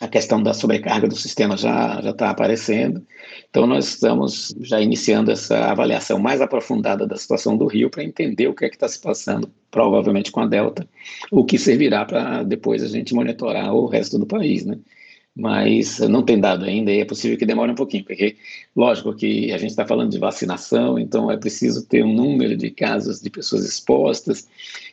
a 0.01 0.07
questão 0.07 0.43
da 0.43 0.53
sobrecarga 0.53 1.07
do 1.07 1.15
sistema 1.15 1.55
já 1.55 2.01
já 2.01 2.09
está 2.09 2.30
aparecendo. 2.30 3.05
Então 3.49 3.65
nós 3.65 3.88
estamos 3.88 4.53
já 4.61 4.82
iniciando 4.82 5.32
essa 5.32 5.71
avaliação 5.71 6.19
mais 6.19 6.41
aprofundada 6.41 7.07
da 7.07 7.15
situação 7.15 7.55
do 7.55 7.67
Rio 7.67 7.89
para 7.89 8.03
entender 8.03 8.47
o 8.47 8.53
que 8.53 8.65
é 8.65 8.69
que 8.69 8.75
está 8.75 8.88
se 8.88 8.99
passando, 8.99 9.49
provavelmente 9.71 10.32
com 10.32 10.41
a 10.41 10.47
Delta, 10.47 10.88
o 11.32 11.45
que 11.45 11.57
servirá 11.57 12.03
para 12.05 12.43
depois 12.43 12.84
a 12.84 12.88
gente 12.88 13.15
monitorar 13.15 13.73
o 13.73 13.88
resto 13.88 14.19
do 14.19 14.25
país, 14.25 14.65
né? 14.65 14.78
Mas 15.40 16.00
não 16.00 16.24
tem 16.24 16.40
dado 16.40 16.66
ainda 16.66 16.92
e 16.92 17.00
é 17.00 17.06
possível 17.06 17.38
que 17.38 17.46
demore 17.46 17.72
um 17.72 17.76
pouquinho, 17.76 18.04
porque 18.04 18.36
lógico 18.76 19.14
que 19.14 19.52
a 19.52 19.58
gente 19.58 19.70
está 19.70 19.86
falando 19.86 20.10
de 20.10 20.18
vacinação, 20.18 20.98
então 20.98 21.30
é 21.30 21.38
preciso 21.38 21.86
ter 21.86 22.04
um 22.04 22.12
número 22.12 22.58
de 22.58 22.72
casos 22.72 23.22
de 23.22 23.30
pessoas 23.30 23.64
expostas, 23.64 24.48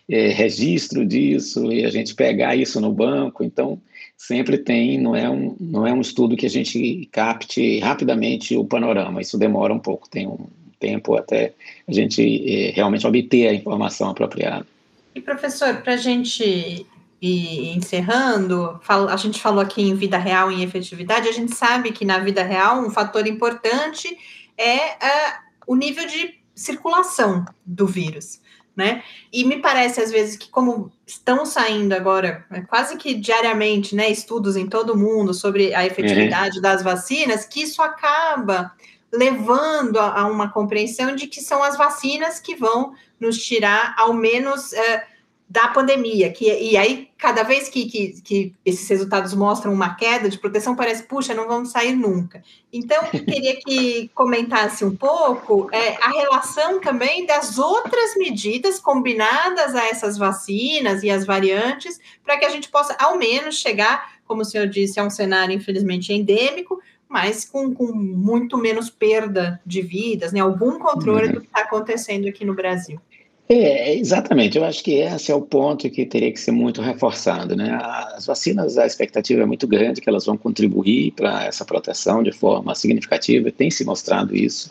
é, 0.06 0.28
registro 0.28 1.06
disso 1.06 1.72
e 1.72 1.84
a 1.84 1.90
gente 1.90 2.14
pegar 2.14 2.54
isso 2.56 2.78
no 2.78 2.92
banco, 2.92 3.42
então 3.42 3.80
sempre 4.18 4.58
tem, 4.58 5.00
não 5.00 5.16
é, 5.16 5.30
um, 5.30 5.56
não 5.58 5.86
é 5.86 5.92
um 5.92 6.00
estudo 6.02 6.36
que 6.36 6.46
a 6.46 6.50
gente 6.50 7.08
capte 7.10 7.78
rapidamente 7.78 8.54
o 8.54 8.64
panorama, 8.66 9.22
isso 9.22 9.38
demora 9.38 9.72
um 9.72 9.78
pouco, 9.78 10.10
tem 10.10 10.26
um 10.26 10.46
tempo 10.78 11.16
até 11.16 11.54
a 11.88 11.92
gente 11.92 12.22
é, 12.22 12.70
realmente 12.70 13.06
obter 13.06 13.48
a 13.48 13.54
informação 13.54 14.10
apropriada. 14.10 14.66
E 15.14 15.20
professor, 15.20 15.76
para 15.82 15.94
a 15.94 15.96
gente 15.96 16.84
ir 17.26 17.76
encerrando, 17.76 18.80
a 18.88 19.16
gente 19.16 19.40
falou 19.40 19.60
aqui 19.60 19.82
em 19.82 19.94
vida 19.94 20.18
real 20.18 20.50
e 20.50 20.56
em 20.56 20.62
efetividade, 20.62 21.28
a 21.28 21.32
gente 21.32 21.54
sabe 21.54 21.92
que 21.92 22.04
na 22.04 22.18
vida 22.18 22.42
real 22.42 22.80
um 22.80 22.90
fator 22.90 23.26
importante 23.26 24.16
é 24.56 24.92
uh, 24.92 25.34
o 25.66 25.74
nível 25.74 26.06
de 26.06 26.38
circulação 26.54 27.44
do 27.64 27.86
vírus 27.86 28.40
né? 28.76 29.02
E 29.32 29.44
me 29.44 29.60
parece 29.60 30.00
às 30.00 30.10
vezes 30.10 30.36
que 30.36 30.48
como 30.48 30.90
estão 31.06 31.46
saindo 31.46 31.92
agora 31.92 32.44
é 32.50 32.60
quase 32.62 32.96
que 32.96 33.14
diariamente, 33.14 33.94
né, 33.94 34.10
estudos 34.10 34.56
em 34.56 34.66
todo 34.66 34.96
mundo 34.96 35.32
sobre 35.32 35.72
a 35.74 35.86
efetividade 35.86 36.56
uhum. 36.56 36.62
das 36.62 36.82
vacinas, 36.82 37.44
que 37.44 37.62
isso 37.62 37.80
acaba 37.80 38.72
levando 39.12 39.98
a, 39.98 40.22
a, 40.22 40.26
uma 40.26 40.50
compreensão 40.50 41.14
de 41.14 41.28
que 41.28 41.40
são 41.40 41.62
as 41.62 41.76
vacinas 41.76 42.40
que 42.40 42.56
vão 42.56 42.94
nos 43.20 43.38
tirar 43.38 43.94
ao 43.96 44.12
menos 44.12 44.72
uh, 44.72 45.13
da 45.54 45.68
pandemia, 45.68 46.32
que, 46.32 46.52
e 46.52 46.76
aí 46.76 47.08
cada 47.16 47.44
vez 47.44 47.68
que, 47.68 47.86
que, 47.86 48.20
que, 48.22 48.54
esses 48.64 48.88
resultados 48.88 49.32
mostram 49.34 49.72
uma 49.72 49.94
queda 49.94 50.28
de 50.28 50.36
proteção, 50.36 50.74
parece, 50.74 51.04
puxa, 51.04 51.32
não 51.32 51.46
vamos 51.46 51.70
sair 51.70 51.94
nunca. 51.94 52.42
Então, 52.72 53.00
queria 53.04 53.54
que 53.60 54.10
comentasse 54.16 54.84
um 54.84 54.96
pouco 54.96 55.68
é, 55.70 55.96
a 56.02 56.08
relação 56.08 56.80
também 56.80 57.24
das 57.24 57.56
outras 57.56 58.16
medidas 58.16 58.80
combinadas 58.80 59.76
a 59.76 59.86
essas 59.86 60.18
vacinas 60.18 61.04
e 61.04 61.10
as 61.10 61.24
variantes, 61.24 62.00
para 62.24 62.36
que 62.36 62.44
a 62.44 62.50
gente 62.50 62.68
possa, 62.68 62.96
ao 62.98 63.16
menos, 63.16 63.54
chegar, 63.54 64.14
como 64.26 64.42
o 64.42 64.44
senhor 64.44 64.66
disse, 64.66 64.98
a 64.98 65.04
um 65.04 65.10
cenário, 65.10 65.54
infelizmente, 65.54 66.12
endêmico, 66.12 66.82
mas 67.08 67.44
com, 67.44 67.72
com 67.72 67.92
muito 67.92 68.58
menos 68.58 68.90
perda 68.90 69.60
de 69.64 69.82
vidas, 69.82 70.32
né? 70.32 70.40
algum 70.40 70.80
controle 70.80 71.28
uhum. 71.28 71.34
do 71.34 71.40
que 71.42 71.46
está 71.46 71.60
acontecendo 71.60 72.26
aqui 72.26 72.44
no 72.44 72.54
Brasil. 72.54 73.00
É, 73.46 73.94
exatamente. 73.94 74.56
Eu 74.56 74.64
acho 74.64 74.82
que 74.82 74.92
esse 74.92 75.30
é 75.30 75.34
o 75.34 75.42
ponto 75.42 75.90
que 75.90 76.06
teria 76.06 76.32
que 76.32 76.40
ser 76.40 76.52
muito 76.52 76.80
reforçado. 76.80 77.54
Né? 77.54 77.78
As 78.14 78.26
vacinas, 78.26 78.78
a 78.78 78.86
expectativa 78.86 79.42
é 79.42 79.46
muito 79.46 79.66
grande 79.66 80.00
que 80.00 80.08
elas 80.08 80.24
vão 80.24 80.36
contribuir 80.36 81.12
para 81.12 81.44
essa 81.44 81.64
proteção 81.64 82.22
de 82.22 82.32
forma 82.32 82.74
significativa, 82.74 83.52
tem 83.52 83.70
se 83.70 83.84
mostrado 83.84 84.34
isso. 84.34 84.70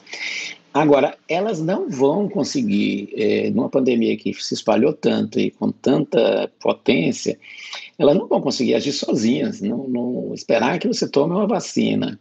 Agora, 0.73 1.15
elas 1.29 1.61
não 1.61 1.87
vão 1.87 2.27
conseguir, 2.27 3.09
é, 3.15 3.51
numa 3.51 3.69
pandemia 3.69 4.17
que 4.17 4.33
se 4.33 4.55
espalhou 4.55 4.91
tanto 4.91 5.39
e 5.39 5.51
com 5.51 5.71
tanta 5.71 6.49
potência, 6.59 7.37
elas 7.99 8.17
não 8.17 8.27
vão 8.27 8.41
conseguir 8.41 8.73
agir 8.73 8.91
sozinhas, 8.91 9.61
não, 9.61 9.87
não 9.87 10.33
esperar 10.33 10.79
que 10.79 10.87
você 10.87 11.07
tome 11.07 11.33
uma 11.33 11.45
vacina 11.45 12.19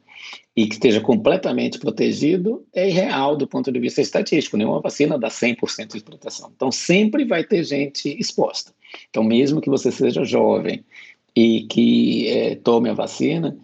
e 0.54 0.66
que 0.66 0.74
esteja 0.74 1.00
completamente 1.00 1.78
protegido 1.78 2.64
é 2.74 2.88
irreal 2.88 3.36
do 3.36 3.46
ponto 3.46 3.72
de 3.72 3.80
vista 3.80 4.02
estatístico. 4.02 4.56
Nenhuma 4.56 4.80
vacina 4.80 5.18
dá 5.18 5.28
100% 5.28 5.94
de 5.94 6.04
proteção. 6.04 6.52
Então, 6.54 6.70
sempre 6.70 7.24
vai 7.24 7.42
ter 7.42 7.64
gente 7.64 8.08
exposta. 8.20 8.72
Então, 9.08 9.24
mesmo 9.24 9.60
que 9.60 9.70
você 9.70 9.90
seja 9.90 10.24
jovem 10.24 10.84
e 11.34 11.62
que 11.62 12.28
é, 12.28 12.54
tome 12.56 12.90
a 12.90 12.94
vacina, 12.94 13.56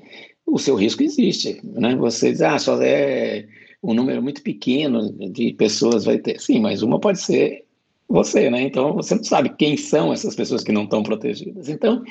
o 0.47 0.59
seu 0.59 0.74
risco 0.74 1.03
existe. 1.03 1.61
Né? 1.62 1.95
Você 1.97 2.32
diz, 2.32 2.41
ah, 2.41 2.59
só 2.59 2.80
é 2.82 3.47
um 3.82 3.93
número 3.93 4.22
muito 4.22 4.43
pequeno 4.43 5.12
de 5.30 5.53
pessoas 5.53 6.05
vai 6.05 6.18
ter. 6.18 6.41
Sim, 6.41 6.61
mas 6.61 6.82
uma 6.82 6.99
pode 6.99 7.20
ser 7.20 7.64
você, 8.09 8.49
né? 8.49 8.62
Então, 8.62 8.95
você 8.95 9.14
não 9.14 9.22
sabe 9.22 9.51
quem 9.51 9.76
são 9.76 10.12
essas 10.12 10.34
pessoas 10.34 10.64
que 10.64 10.72
não 10.72 10.84
estão 10.84 11.03
protegidas. 11.03 11.68
Então, 11.68 12.03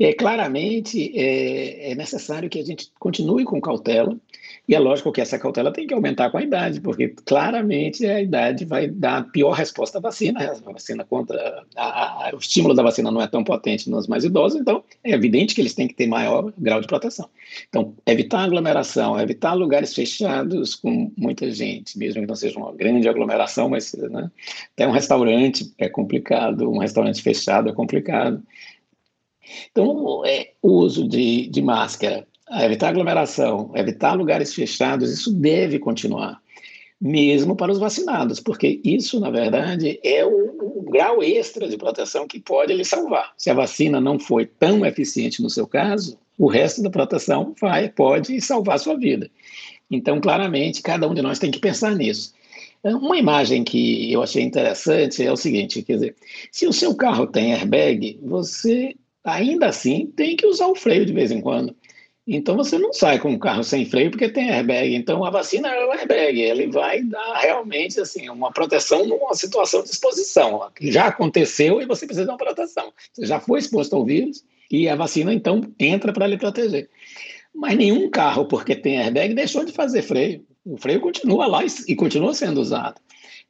é, 0.00 0.14
claramente 0.14 1.12
é, 1.14 1.90
é, 1.90 1.94
necessário 1.94 2.48
que 2.48 2.58
a 2.58 2.64
gente 2.64 2.90
continue 2.98 3.44
com 3.44 3.60
cautela, 3.60 4.16
e 4.66 4.74
é 4.74 4.78
lógico 4.78 5.12
que 5.12 5.20
essa 5.20 5.38
cautela 5.38 5.72
tem 5.72 5.86
que 5.86 5.92
aumentar 5.92 6.30
com 6.30 6.38
a 6.38 6.42
idade, 6.42 6.80
porque 6.80 7.08
claramente 7.26 8.06
a 8.06 8.20
idade 8.20 8.64
vai 8.64 8.88
dar 8.88 9.18
a 9.18 9.22
pior 9.24 9.50
resposta 9.50 9.98
à 9.98 10.00
vacina. 10.00 10.40
A 10.40 10.72
vacina 10.72 11.04
contra. 11.04 11.64
A, 11.76 12.28
a, 12.28 12.30
o 12.34 12.38
estímulo 12.38 12.74
da 12.74 12.82
vacina 12.82 13.10
não 13.10 13.20
é 13.20 13.26
tão 13.26 13.42
potente 13.42 13.90
nos 13.90 14.06
mais 14.06 14.24
idosos, 14.24 14.60
então 14.60 14.82
é 15.02 15.10
evidente 15.10 15.54
que 15.54 15.60
eles 15.60 15.74
têm 15.74 15.88
que 15.88 15.94
ter 15.94 16.06
maior 16.06 16.52
grau 16.56 16.80
de 16.80 16.86
proteção. 16.86 17.28
Então, 17.68 17.94
evitar 18.06 18.44
aglomeração, 18.44 19.18
evitar 19.20 19.54
lugares 19.54 19.92
fechados 19.92 20.76
com 20.76 21.12
muita 21.16 21.50
gente, 21.50 21.98
mesmo 21.98 22.20
que 22.20 22.28
não 22.28 22.36
seja 22.36 22.58
uma 22.58 22.72
grande 22.72 23.08
aglomeração, 23.08 23.68
mas 23.68 23.92
né, 23.94 24.30
até 24.74 24.86
um 24.86 24.92
restaurante 24.92 25.72
é 25.78 25.88
complicado, 25.88 26.70
um 26.70 26.78
restaurante 26.78 27.20
fechado 27.20 27.68
é 27.68 27.72
complicado. 27.72 28.42
Então, 29.70 30.24
é, 30.24 30.50
o 30.62 30.72
uso 30.72 31.08
de, 31.08 31.48
de 31.48 31.62
máscara, 31.62 32.26
evitar 32.62 32.88
aglomeração, 32.88 33.70
evitar 33.74 34.14
lugares 34.14 34.54
fechados, 34.54 35.12
isso 35.12 35.32
deve 35.32 35.78
continuar, 35.78 36.40
mesmo 37.00 37.54
para 37.56 37.72
os 37.72 37.78
vacinados, 37.78 38.40
porque 38.40 38.80
isso, 38.84 39.20
na 39.20 39.30
verdade, 39.30 40.00
é 40.02 40.24
o, 40.24 40.78
o 40.78 40.82
grau 40.90 41.22
extra 41.22 41.68
de 41.68 41.76
proteção 41.76 42.26
que 42.26 42.40
pode 42.40 42.72
lhe 42.74 42.84
salvar. 42.84 43.32
Se 43.36 43.50
a 43.50 43.54
vacina 43.54 44.00
não 44.00 44.18
foi 44.18 44.46
tão 44.46 44.84
eficiente 44.84 45.42
no 45.42 45.48
seu 45.48 45.66
caso, 45.66 46.18
o 46.36 46.48
resto 46.48 46.82
da 46.82 46.90
proteção 46.90 47.54
vai, 47.60 47.88
pode 47.88 48.40
salvar 48.40 48.76
a 48.76 48.78
sua 48.78 48.96
vida. 48.96 49.30
Então, 49.90 50.20
claramente, 50.20 50.82
cada 50.82 51.08
um 51.08 51.14
de 51.14 51.22
nós 51.22 51.38
tem 51.38 51.50
que 51.50 51.58
pensar 51.58 51.94
nisso. 51.94 52.32
Uma 52.82 53.18
imagem 53.18 53.62
que 53.62 54.10
eu 54.10 54.22
achei 54.22 54.42
interessante 54.42 55.22
é 55.22 55.30
o 55.30 55.36
seguinte, 55.36 55.82
quer 55.82 55.94
dizer, 55.94 56.16
se 56.50 56.66
o 56.66 56.72
seu 56.72 56.94
carro 56.94 57.26
tem 57.26 57.52
airbag, 57.52 58.18
você 58.22 58.94
ainda 59.24 59.66
assim 59.66 60.06
tem 60.16 60.36
que 60.36 60.46
usar 60.46 60.66
o 60.66 60.74
freio 60.74 61.06
de 61.06 61.12
vez 61.12 61.30
em 61.30 61.40
quando. 61.40 61.74
Então 62.26 62.56
você 62.56 62.78
não 62.78 62.92
sai 62.92 63.18
com 63.18 63.30
um 63.30 63.38
carro 63.38 63.64
sem 63.64 63.84
freio 63.84 64.10
porque 64.10 64.28
tem 64.28 64.50
airbag. 64.50 64.94
Então 64.94 65.24
a 65.24 65.30
vacina 65.30 65.68
é 65.68 65.86
o 65.86 65.92
airbag, 65.92 66.40
ele 66.40 66.68
vai 66.68 67.02
dar 67.02 67.38
realmente 67.38 67.98
assim 68.00 68.28
uma 68.28 68.52
proteção 68.52 69.06
numa 69.06 69.34
situação 69.34 69.82
de 69.82 69.90
exposição, 69.90 70.70
já 70.80 71.06
aconteceu 71.06 71.82
e 71.82 71.86
você 71.86 72.06
precisa 72.06 72.26
de 72.26 72.30
uma 72.30 72.38
proteção. 72.38 72.92
Você 73.12 73.26
já 73.26 73.40
foi 73.40 73.58
exposto 73.58 73.96
ao 73.96 74.04
vírus 74.04 74.44
e 74.70 74.88
a 74.88 74.94
vacina 74.94 75.34
então 75.34 75.60
entra 75.78 76.12
para 76.12 76.26
lhe 76.26 76.38
proteger. 76.38 76.88
Mas 77.52 77.76
nenhum 77.76 78.08
carro, 78.08 78.44
porque 78.44 78.76
tem 78.76 78.98
airbag, 78.98 79.34
deixou 79.34 79.64
de 79.64 79.72
fazer 79.72 80.02
freio. 80.02 80.46
O 80.64 80.76
freio 80.76 81.00
continua 81.00 81.46
lá 81.46 81.60
e 81.64 81.96
continua 81.96 82.32
sendo 82.32 82.60
usado. 82.60 83.00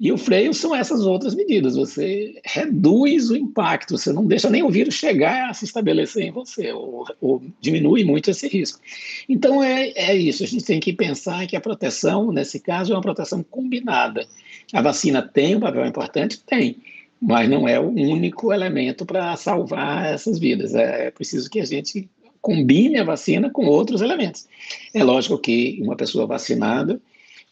E 0.01 0.11
o 0.11 0.17
freio 0.17 0.55
são 0.55 0.75
essas 0.75 1.05
outras 1.05 1.35
medidas. 1.35 1.77
Você 1.77 2.41
reduz 2.43 3.29
o 3.29 3.37
impacto, 3.37 3.99
você 3.99 4.11
não 4.11 4.25
deixa 4.25 4.49
nem 4.49 4.63
o 4.63 4.71
vírus 4.71 4.95
chegar 4.95 5.51
a 5.51 5.53
se 5.53 5.67
estabelecer 5.67 6.25
em 6.25 6.31
você, 6.31 6.73
ou, 6.73 7.05
ou 7.21 7.43
diminui 7.61 8.03
muito 8.03 8.31
esse 8.31 8.49
risco. 8.49 8.81
Então 9.29 9.63
é, 9.63 9.91
é 9.91 10.17
isso. 10.17 10.43
A 10.43 10.47
gente 10.47 10.65
tem 10.65 10.81
que 10.81 10.95
pensar 10.95 11.47
que 11.47 11.55
a 11.55 11.61
proteção, 11.61 12.33
nesse 12.33 12.59
caso, 12.59 12.93
é 12.93 12.97
uma 12.97 13.03
proteção 13.03 13.43
combinada. 13.43 14.27
A 14.73 14.81
vacina 14.81 15.21
tem 15.21 15.57
um 15.57 15.61
papel 15.61 15.85
importante? 15.85 16.41
Tem. 16.41 16.79
Mas 17.21 17.51
não 17.51 17.69
é 17.69 17.79
o 17.79 17.91
único 17.91 18.55
elemento 18.55 19.05
para 19.05 19.37
salvar 19.37 20.07
essas 20.07 20.39
vidas. 20.39 20.75
É 20.75 21.11
preciso 21.11 21.51
que 21.51 21.61
a 21.61 21.67
gente 21.67 22.09
combine 22.41 22.99
a 22.99 23.05
vacina 23.05 23.51
com 23.51 23.67
outros 23.67 24.01
elementos. 24.01 24.49
É 24.95 25.05
lógico 25.05 25.37
que 25.37 25.79
uma 25.83 25.95
pessoa 25.95 26.27
vacinada 26.27 26.99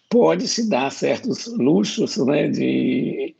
pode 0.09 0.48
se 0.48 0.68
dar 0.68 0.90
certos 0.90 1.46
luxos 1.46 2.16
né, 2.18 2.48
de, 2.48 3.34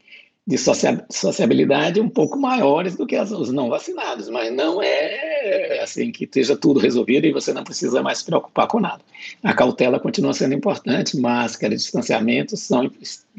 de 0.47 0.57
sociabilidade 0.59 2.01
um 2.01 2.09
pouco 2.09 2.39
maiores 2.39 2.97
do 2.97 3.07
que 3.07 3.19
os 3.19 3.51
não 3.51 3.69
vacinados, 3.69 4.29
mas 4.29 4.53
não 4.55 4.83
é 4.83 5.81
assim 5.83 6.11
que 6.13 6.25
esteja 6.25 6.57
tudo 6.57 6.81
resolvido 6.81 7.27
e 7.27 7.33
você 7.33 7.53
não 7.53 7.65
precisa 7.65 8.03
mais 8.03 8.19
se 8.19 8.25
preocupar 8.25 8.67
com 8.67 8.81
nada. 8.81 9.03
A 9.43 9.55
cautela 9.55 9.99
continua 9.99 10.33
sendo 10.33 10.55
importante, 10.55 11.19
máscara, 11.19 11.75
distanciamento 11.75 12.57
são, 12.57 12.91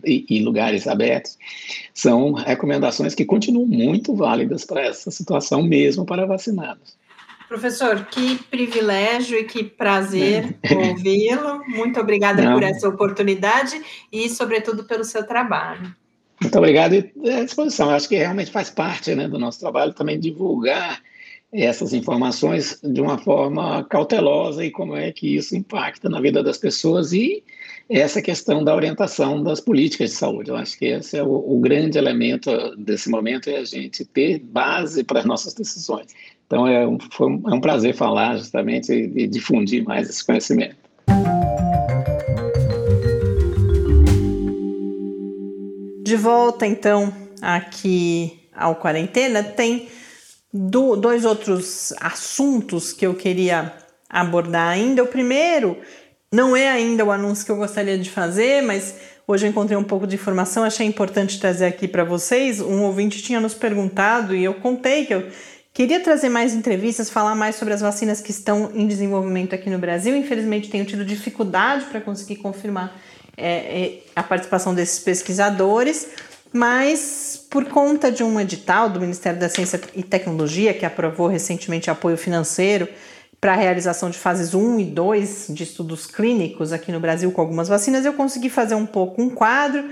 e, 0.03 0.25
e 0.29 0.41
lugares 0.41 0.87
abertos 0.87 1.37
são 1.93 2.33
recomendações 2.33 3.13
que 3.13 3.25
continuam 3.25 3.65
muito 3.65 4.15
válidas 4.15 4.65
para 4.65 4.81
essa 4.81 5.11
situação, 5.11 5.61
mesmo 5.61 6.05
para 6.05 6.25
vacinados. 6.25 6.97
Professor, 7.49 8.05
que 8.05 8.35
privilégio 8.43 9.39
e 9.39 9.43
que 9.43 9.63
prazer 9.63 10.55
ouvi-lo. 10.71 11.63
Muito 11.67 11.99
obrigada 11.99 12.43
Não. 12.43 12.53
por 12.53 12.61
essa 12.61 12.87
oportunidade 12.87 13.81
e, 14.11 14.29
sobretudo, 14.29 14.83
pelo 14.83 15.03
seu 15.03 15.25
trabalho. 15.25 15.95
Muito 16.39 16.55
obrigado 16.55 16.93
e 16.93 17.29
à 17.31 17.43
disposição. 17.43 17.89
Acho 17.89 18.07
que 18.07 18.15
realmente 18.15 18.51
faz 18.51 18.69
parte 18.69 19.15
né, 19.15 19.27
do 19.27 19.39
nosso 19.39 19.59
trabalho 19.59 19.93
também 19.93 20.19
divulgar 20.19 21.01
essas 21.51 21.91
informações 21.91 22.79
de 22.83 23.01
uma 23.01 23.17
forma 23.17 23.83
cautelosa 23.85 24.63
e 24.63 24.69
como 24.69 24.95
é 24.95 25.11
que 25.11 25.35
isso 25.35 25.55
impacta 25.55 26.07
na 26.07 26.21
vida 26.21 26.43
das 26.43 26.59
pessoas 26.59 27.11
e 27.11 27.43
essa 27.89 28.21
questão 28.21 28.63
da 28.63 28.75
orientação 28.75 29.41
das 29.41 29.59
políticas 29.59 30.11
de 30.11 30.15
saúde. 30.15 30.51
Eu 30.51 30.55
acho 30.55 30.77
que 30.77 30.85
esse 30.85 31.17
é 31.17 31.23
o, 31.23 31.55
o 31.55 31.59
grande 31.59 31.97
elemento 31.97 32.51
desse 32.77 33.09
momento, 33.09 33.49
é 33.49 33.57
a 33.57 33.65
gente 33.65 34.05
ter 34.05 34.37
base 34.37 35.03
para 35.03 35.21
as 35.21 35.25
nossas 35.25 35.55
decisões. 35.55 36.13
Então, 36.49 36.67
é 36.67 36.87
um, 36.87 36.97
foi 37.11 37.27
um, 37.27 37.43
é 37.47 37.53
um 37.53 37.61
prazer 37.61 37.93
falar 37.93 38.35
justamente 38.35 38.91
e, 38.91 39.25
e 39.25 39.27
difundir 39.27 39.83
mais 39.83 40.09
esse 40.09 40.25
conhecimento. 40.25 40.75
De 46.03 46.15
volta, 46.15 46.65
então, 46.65 47.13
aqui 47.39 48.39
ao 48.51 48.77
Quarentena, 48.77 49.43
tem 49.43 49.89
do, 50.51 50.95
dois 50.95 51.23
outros 51.23 51.93
assuntos 52.01 52.93
que 52.93 53.05
eu 53.05 53.13
queria 53.13 53.71
abordar 54.09 54.69
ainda. 54.69 55.03
O 55.03 55.07
primeiro 55.07 55.77
não 56.31 56.55
é 56.55 56.67
ainda 56.67 57.05
o 57.05 57.11
anúncio 57.11 57.45
que 57.45 57.51
eu 57.51 57.57
gostaria 57.57 57.95
de 57.95 58.09
fazer, 58.09 58.63
mas 58.63 58.95
hoje 59.27 59.45
eu 59.45 59.51
encontrei 59.51 59.77
um 59.77 59.83
pouco 59.83 60.07
de 60.07 60.15
informação, 60.15 60.63
achei 60.63 60.87
importante 60.87 61.39
trazer 61.39 61.67
aqui 61.67 61.87
para 61.87 62.03
vocês. 62.03 62.59
Um 62.59 62.81
ouvinte 62.85 63.21
tinha 63.21 63.39
nos 63.39 63.53
perguntado 63.53 64.35
e 64.35 64.43
eu 64.43 64.55
contei 64.55 65.05
que 65.05 65.13
eu 65.13 65.29
queria 65.79 66.01
trazer 66.01 66.27
mais 66.27 66.53
entrevistas, 66.53 67.09
falar 67.09 67.35
mais 67.35 67.55
sobre 67.55 67.73
as 67.73 67.79
vacinas 67.79 68.19
que 68.19 68.31
estão 68.31 68.69
em 68.75 68.85
desenvolvimento 68.85 69.55
aqui 69.55 69.69
no 69.69 69.79
Brasil. 69.79 70.13
Infelizmente, 70.13 70.69
tenho 70.69 70.83
tido 70.83 71.05
dificuldade 71.05 71.85
para 71.85 72.01
conseguir 72.01 72.35
confirmar 72.35 72.99
é, 73.37 73.47
é, 73.47 73.99
a 74.13 74.21
participação 74.21 74.75
desses 74.75 74.99
pesquisadores, 74.99 76.09
mas 76.51 77.47
por 77.49 77.63
conta 77.63 78.11
de 78.11 78.25
um 78.25 78.37
edital 78.41 78.89
do 78.89 78.99
Ministério 78.99 79.39
da 79.39 79.47
Ciência 79.47 79.79
e 79.95 80.03
Tecnologia, 80.03 80.73
que 80.73 80.85
aprovou 80.85 81.27
recentemente 81.27 81.89
apoio 81.89 82.17
financeiro 82.17 82.85
para 83.39 83.53
a 83.53 83.55
realização 83.55 84.09
de 84.09 84.17
fases 84.17 84.53
1 84.53 84.81
e 84.81 84.83
2 84.83 85.45
de 85.51 85.63
estudos 85.63 86.05
clínicos 86.07 86.73
aqui 86.73 86.91
no 86.91 86.99
Brasil 86.99 87.31
com 87.31 87.39
algumas 87.39 87.69
vacinas, 87.69 88.03
eu 88.03 88.11
consegui 88.11 88.49
fazer 88.49 88.75
um 88.75 88.85
pouco 88.85 89.21
um 89.21 89.29
quadro. 89.29 89.89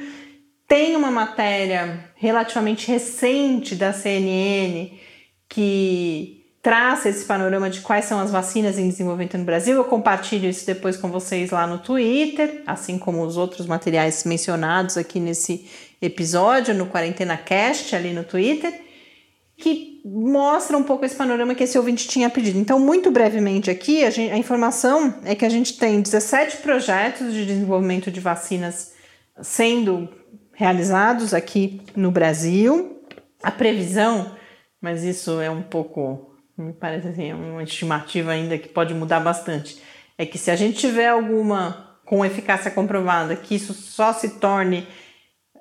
Tem 0.67 0.97
uma 0.97 1.09
matéria 1.09 2.11
relativamente 2.17 2.91
recente 2.91 3.73
da 3.73 3.93
CNN 3.93 5.07
que 5.49 6.45
traça 6.61 7.07
esse 7.07 7.23
panorama 7.25 7.69
de 7.69 7.81
quais 7.81 8.05
são 8.05 8.19
as 8.19 8.31
vacinas 8.31 8.77
em 8.77 8.89
desenvolvimento 8.89 9.37
no 9.37 9.45
Brasil. 9.45 9.75
Eu 9.75 9.85
compartilho 9.85 10.49
isso 10.49 10.65
depois 10.65 10.97
com 10.97 11.09
vocês 11.09 11.51
lá 11.51 11.65
no 11.65 11.77
Twitter, 11.77 12.63
assim 12.65 12.97
como 12.97 13.23
os 13.23 13.37
outros 13.37 13.65
materiais 13.65 14.23
mencionados 14.25 14.97
aqui 14.97 15.19
nesse 15.19 15.69
episódio, 16.01 16.73
no 16.73 16.87
Quarentena 16.87 17.37
Cast, 17.37 17.95
ali 17.95 18.11
no 18.11 18.23
Twitter 18.23 18.87
que 19.57 20.01
mostra 20.05 20.77
um 20.77 20.83
pouco 20.83 21.03
esse 21.03 21.15
panorama 21.15 21.55
que 21.55 21.63
esse 21.63 21.77
ouvinte 21.77 22.07
tinha 22.07 22.29
pedido. 22.29 22.59
Então, 22.59 22.79
muito 22.79 23.09
brevemente 23.09 23.71
aqui, 23.71 24.05
a, 24.05 24.09
gente, 24.09 24.31
a, 24.31 24.37
informação 24.37 25.15
é 25.25 25.33
que 25.33 25.43
a 25.43 25.49
gente 25.49 25.77
tem 25.77 25.99
17 25.99 26.57
projetos 26.57 27.33
de 27.33 27.45
desenvolvimento 27.45 28.11
de 28.11 28.19
vacinas 28.19 28.93
sendo 29.41 30.07
realizados 30.53 31.33
aqui 31.33 31.81
no 31.95 32.11
Brasil. 32.11 33.01
A 33.41 33.51
previsão, 33.51 34.36
mas 34.81 35.03
isso 35.03 35.39
é 35.39 35.49
um 35.49 35.61
pouco, 35.61 36.35
me 36.57 36.73
parece 36.73 37.07
assim, 37.07 37.29
é 37.29 37.35
uma 37.35 37.63
estimativa 37.63 38.31
ainda 38.31 38.57
que 38.57 38.69
pode 38.69 38.93
mudar 38.93 39.19
bastante, 39.19 39.81
é 40.17 40.25
que 40.25 40.37
se 40.37 40.49
a 40.49 40.55
gente 40.55 40.77
tiver 40.77 41.09
alguma 41.09 41.99
com 42.05 42.25
eficácia 42.25 42.71
comprovada, 42.71 43.35
que 43.35 43.55
isso 43.55 43.73
só 43.73 44.13
se 44.13 44.39
torne 44.39 44.87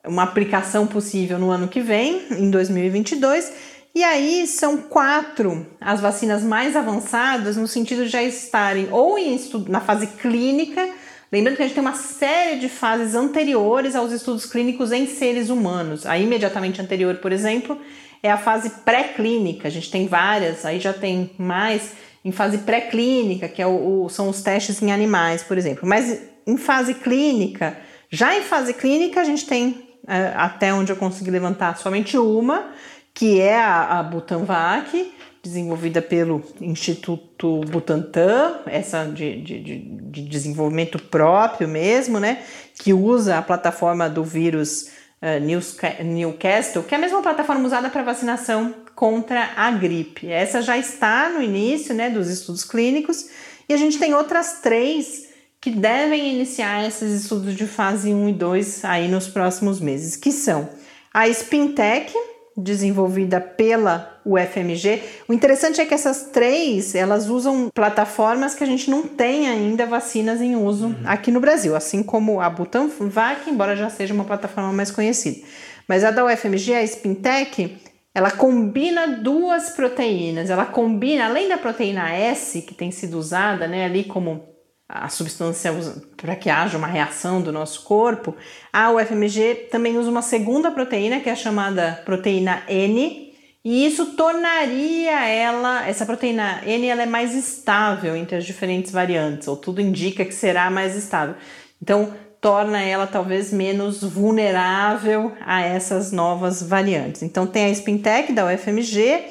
uma 0.07 0.23
aplicação 0.23 0.87
possível 0.87 1.39
no 1.39 1.51
ano 1.51 1.67
que 1.67 1.81
vem, 1.81 2.23
em 2.31 2.51
2022, 2.51 3.53
e 3.97 4.05
aí 4.05 4.47
são 4.47 4.77
quatro 4.77 5.67
as 5.81 6.01
vacinas 6.01 6.43
mais 6.43 6.77
avançadas 6.77 7.57
no 7.57 7.67
sentido 7.67 8.05
de 8.05 8.11
já 8.11 8.23
estarem 8.23 8.89
ou 8.93 9.19
em 9.19 9.35
estudo, 9.35 9.73
na 9.73 9.81
fase 9.81 10.07
clínica, 10.07 10.87
lembrando 11.33 11.57
que 11.57 11.63
a 11.63 11.67
gente 11.67 11.75
tem 11.75 11.83
uma 11.83 11.95
série 11.95 12.61
de 12.61 12.69
fases 12.69 13.15
anteriores 13.15 13.97
aos 13.97 14.13
estudos 14.13 14.47
clínicos 14.47 14.93
em 14.93 15.07
seres 15.07 15.49
humanos. 15.49 16.07
A 16.07 16.19
imediatamente 16.19 16.81
anterior, 16.81 17.17
por 17.17 17.33
exemplo, 17.33 17.81
é 18.27 18.31
a 18.31 18.37
fase 18.37 18.71
pré-clínica. 18.85 19.69
A 19.69 19.71
gente 19.71 19.91
tem 19.91 20.07
várias, 20.07 20.65
aí 20.65 20.81
já 20.81 20.93
tem 20.93 21.31
mais 21.39 21.93
em 22.25 22.33
fase 22.33 22.59
pré-clínica, 22.59 23.49
que 23.49 23.63
é 23.63 23.67
o, 23.67 24.05
o, 24.05 24.09
são 24.09 24.29
os 24.29 24.43
testes 24.43 24.83
em 24.83 24.91
animais, 24.91 25.43
por 25.43 25.57
exemplo. 25.57 25.89
Mas 25.89 26.21
em 26.47 26.57
fase 26.57 26.95
clínica, 26.95 27.77
já 28.11 28.37
em 28.37 28.43
fase 28.43 28.75
clínica, 28.75 29.21
a 29.21 29.25
gente 29.25 29.47
tem, 29.47 29.89
é, 30.07 30.33
até 30.37 30.75
onde 30.75 30.91
eu 30.91 30.97
consegui 30.97 31.31
levantar, 31.31 31.77
somente 31.77 32.19
uma 32.19 32.73
que 33.15 33.41
é 33.41 33.59
a, 33.59 33.99
a 33.99 34.03
Butanvac, 34.03 35.13
desenvolvida 35.43 36.03
pelo 36.03 36.43
Instituto 36.61 37.61
Butantan, 37.63 38.59
essa 38.67 39.05
de, 39.05 39.41
de, 39.41 39.61
de, 39.61 40.23
desenvolvimento 40.23 40.99
próprio 40.99 41.67
mesmo, 41.67 42.21
né? 42.21 42.43
Que 42.75 42.93
usa 42.93 43.39
a 43.39 43.43
plataforma 43.43 44.11
do 44.11 44.23
vírus 44.23 44.91
uh, 45.27 46.05
Newcastle, 46.05 46.83
que 46.83 46.95
é 46.95 46.99
a 46.99 47.01
mesma 47.01 47.21
plataforma 47.21 47.67
usada 47.67 47.91
para 47.91 48.03
vacinação 48.03 48.75
contra 48.95 49.51
a 49.57 49.71
gripe. 49.71 50.31
Essa 50.31 50.63
já 50.63 50.79
está 50.79 51.29
no 51.29 51.43
início 51.43 51.95
né, 51.95 52.09
dos 52.09 52.29
estudos 52.29 52.65
clínicos 52.65 53.29
e 53.69 53.75
a 53.75 53.77
gente 53.77 53.99
tem 53.99 54.15
outras 54.15 54.61
três 54.63 55.27
que 55.61 55.71
devem 55.71 56.35
iniciar 56.35 56.87
esses 56.87 57.23
estudos 57.23 57.55
de 57.55 57.67
fase 57.67 58.15
1 58.15 58.29
e 58.29 58.33
2 58.33 58.85
aí 58.85 59.09
nos 59.09 59.27
próximos 59.27 59.81
meses, 59.81 60.15
que 60.15 60.31
são 60.31 60.69
a 61.13 61.29
Spintec, 61.29 62.13
desenvolvida 62.57 63.41
pela 63.41 64.19
UFMG. 64.25 65.03
O 65.29 65.33
interessante 65.33 65.81
é 65.81 65.85
que 65.85 65.93
essas 65.93 66.31
três, 66.33 66.95
elas 66.95 67.29
usam 67.29 67.69
plataformas 67.73 68.55
que 68.55 68.65
a 68.65 68.67
gente 68.67 68.91
não 68.91 69.03
tem 69.03 69.49
ainda 69.49 69.85
vacinas 69.85 70.41
em 70.41 70.57
uso 70.57 70.87
uhum. 70.87 70.95
aqui 71.05 71.31
no 71.31 71.41
Brasil, 71.41 71.77
assim 71.77 72.03
como 72.03 72.41
a 72.41 72.49
Butanvac, 72.49 73.49
embora 73.49 73.77
já 73.77 73.91
seja 73.91 74.15
uma 74.15 74.25
plataforma 74.25 74.73
mais 74.73 74.91
conhecida. 74.91 75.47
Mas 75.87 76.03
a 76.03 76.11
da 76.11 76.25
UFMG, 76.25 76.75
a 76.75 76.83
Spintec, 76.87 77.79
ela 78.15 78.31
combina 78.31 79.07
duas 79.07 79.71
proteínas. 79.71 80.49
Ela 80.49 80.65
combina, 80.65 81.27
além 81.27 81.49
da 81.49 81.59
proteína 81.59 82.11
S, 82.11 82.63
que 82.63 82.75
tem 82.75 82.91
sido 82.91 83.19
usada 83.19 83.69
né, 83.69 83.85
ali 83.85 84.05
como 84.05 84.56
a 84.89 85.09
substância 85.09 85.73
para 86.17 86.37
que 86.37 86.49
haja 86.49 86.79
uma 86.79 86.87
reação 86.87 87.43
do 87.43 87.51
nosso 87.51 87.83
corpo, 87.83 88.37
a 88.73 88.91
UFMG 88.91 89.69
também 89.71 89.99
usa 89.99 90.11
uma 90.11 90.23
segunda 90.23 90.71
proteína 90.71 91.21
que 91.21 91.29
é 91.29 91.33
a 91.33 91.37
chamada 91.37 92.03
proteína 92.05 92.63
N, 92.69 93.27
e 93.65 93.85
isso 93.85 94.15
tornaria 94.15 95.27
ela, 95.27 95.85
essa 95.89 96.07
proteína 96.07 96.63
N, 96.65 96.87
ela 96.87 97.03
é 97.03 97.07
mais 97.07 97.35
estável 97.35 98.15
entre 98.15 98.37
as 98.37 98.45
diferentes 98.45 98.93
variantes, 98.93 99.49
ou 99.49 99.57
tudo 99.57 99.81
indica 99.81 100.25
que 100.25 100.33
será 100.33 100.71
mais 100.71 100.95
estável. 100.95 101.35
Então, 101.83 102.15
torna 102.41 102.81
ela 102.81 103.09
talvez 103.09 103.53
menos 103.53 104.05
vulnerável 104.05 105.33
a 105.45 105.63
essas 105.63 106.13
novas 106.13 106.63
variantes. 106.63 107.25
Então, 107.25 107.45
tem 107.45 107.65
a 107.65 107.75
Spintec 107.75 108.33
da 108.33 108.47
UFMG, 108.47 109.25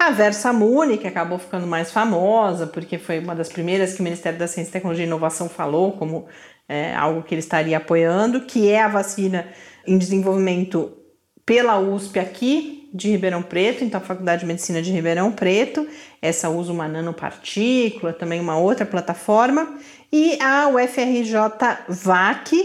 a 0.00 0.10
Versamune, 0.10 0.96
que 0.96 1.06
acabou 1.06 1.38
ficando 1.38 1.66
mais 1.66 1.92
famosa, 1.92 2.66
porque 2.66 2.96
foi 2.96 3.18
uma 3.18 3.34
das 3.34 3.50
primeiras 3.50 3.92
que 3.92 4.00
o 4.00 4.02
Ministério 4.02 4.38
da 4.38 4.46
Ciência, 4.46 4.72
Tecnologia 4.72 5.04
e 5.04 5.06
Inovação 5.06 5.46
falou 5.46 5.92
como 5.92 6.26
é, 6.66 6.94
algo 6.94 7.22
que 7.22 7.34
ele 7.34 7.40
estaria 7.40 7.76
apoiando, 7.76 8.40
que 8.40 8.70
é 8.70 8.80
a 8.80 8.88
vacina 8.88 9.48
em 9.86 9.98
desenvolvimento 9.98 10.90
pela 11.44 11.78
USP 11.78 12.18
aqui 12.18 12.88
de 12.94 13.10
Ribeirão 13.10 13.42
Preto, 13.42 13.84
então 13.84 14.00
a 14.00 14.02
Faculdade 14.02 14.40
de 14.40 14.46
Medicina 14.46 14.80
de 14.80 14.90
Ribeirão 14.90 15.30
Preto, 15.32 15.86
essa 16.22 16.48
usa 16.48 16.72
uma 16.72 16.88
nanopartícula, 16.88 18.14
também 18.14 18.40
uma 18.40 18.56
outra 18.56 18.86
plataforma, 18.86 19.78
e 20.10 20.40
a 20.40 20.66
UFRJ 20.68 21.34
VAC, 21.90 22.56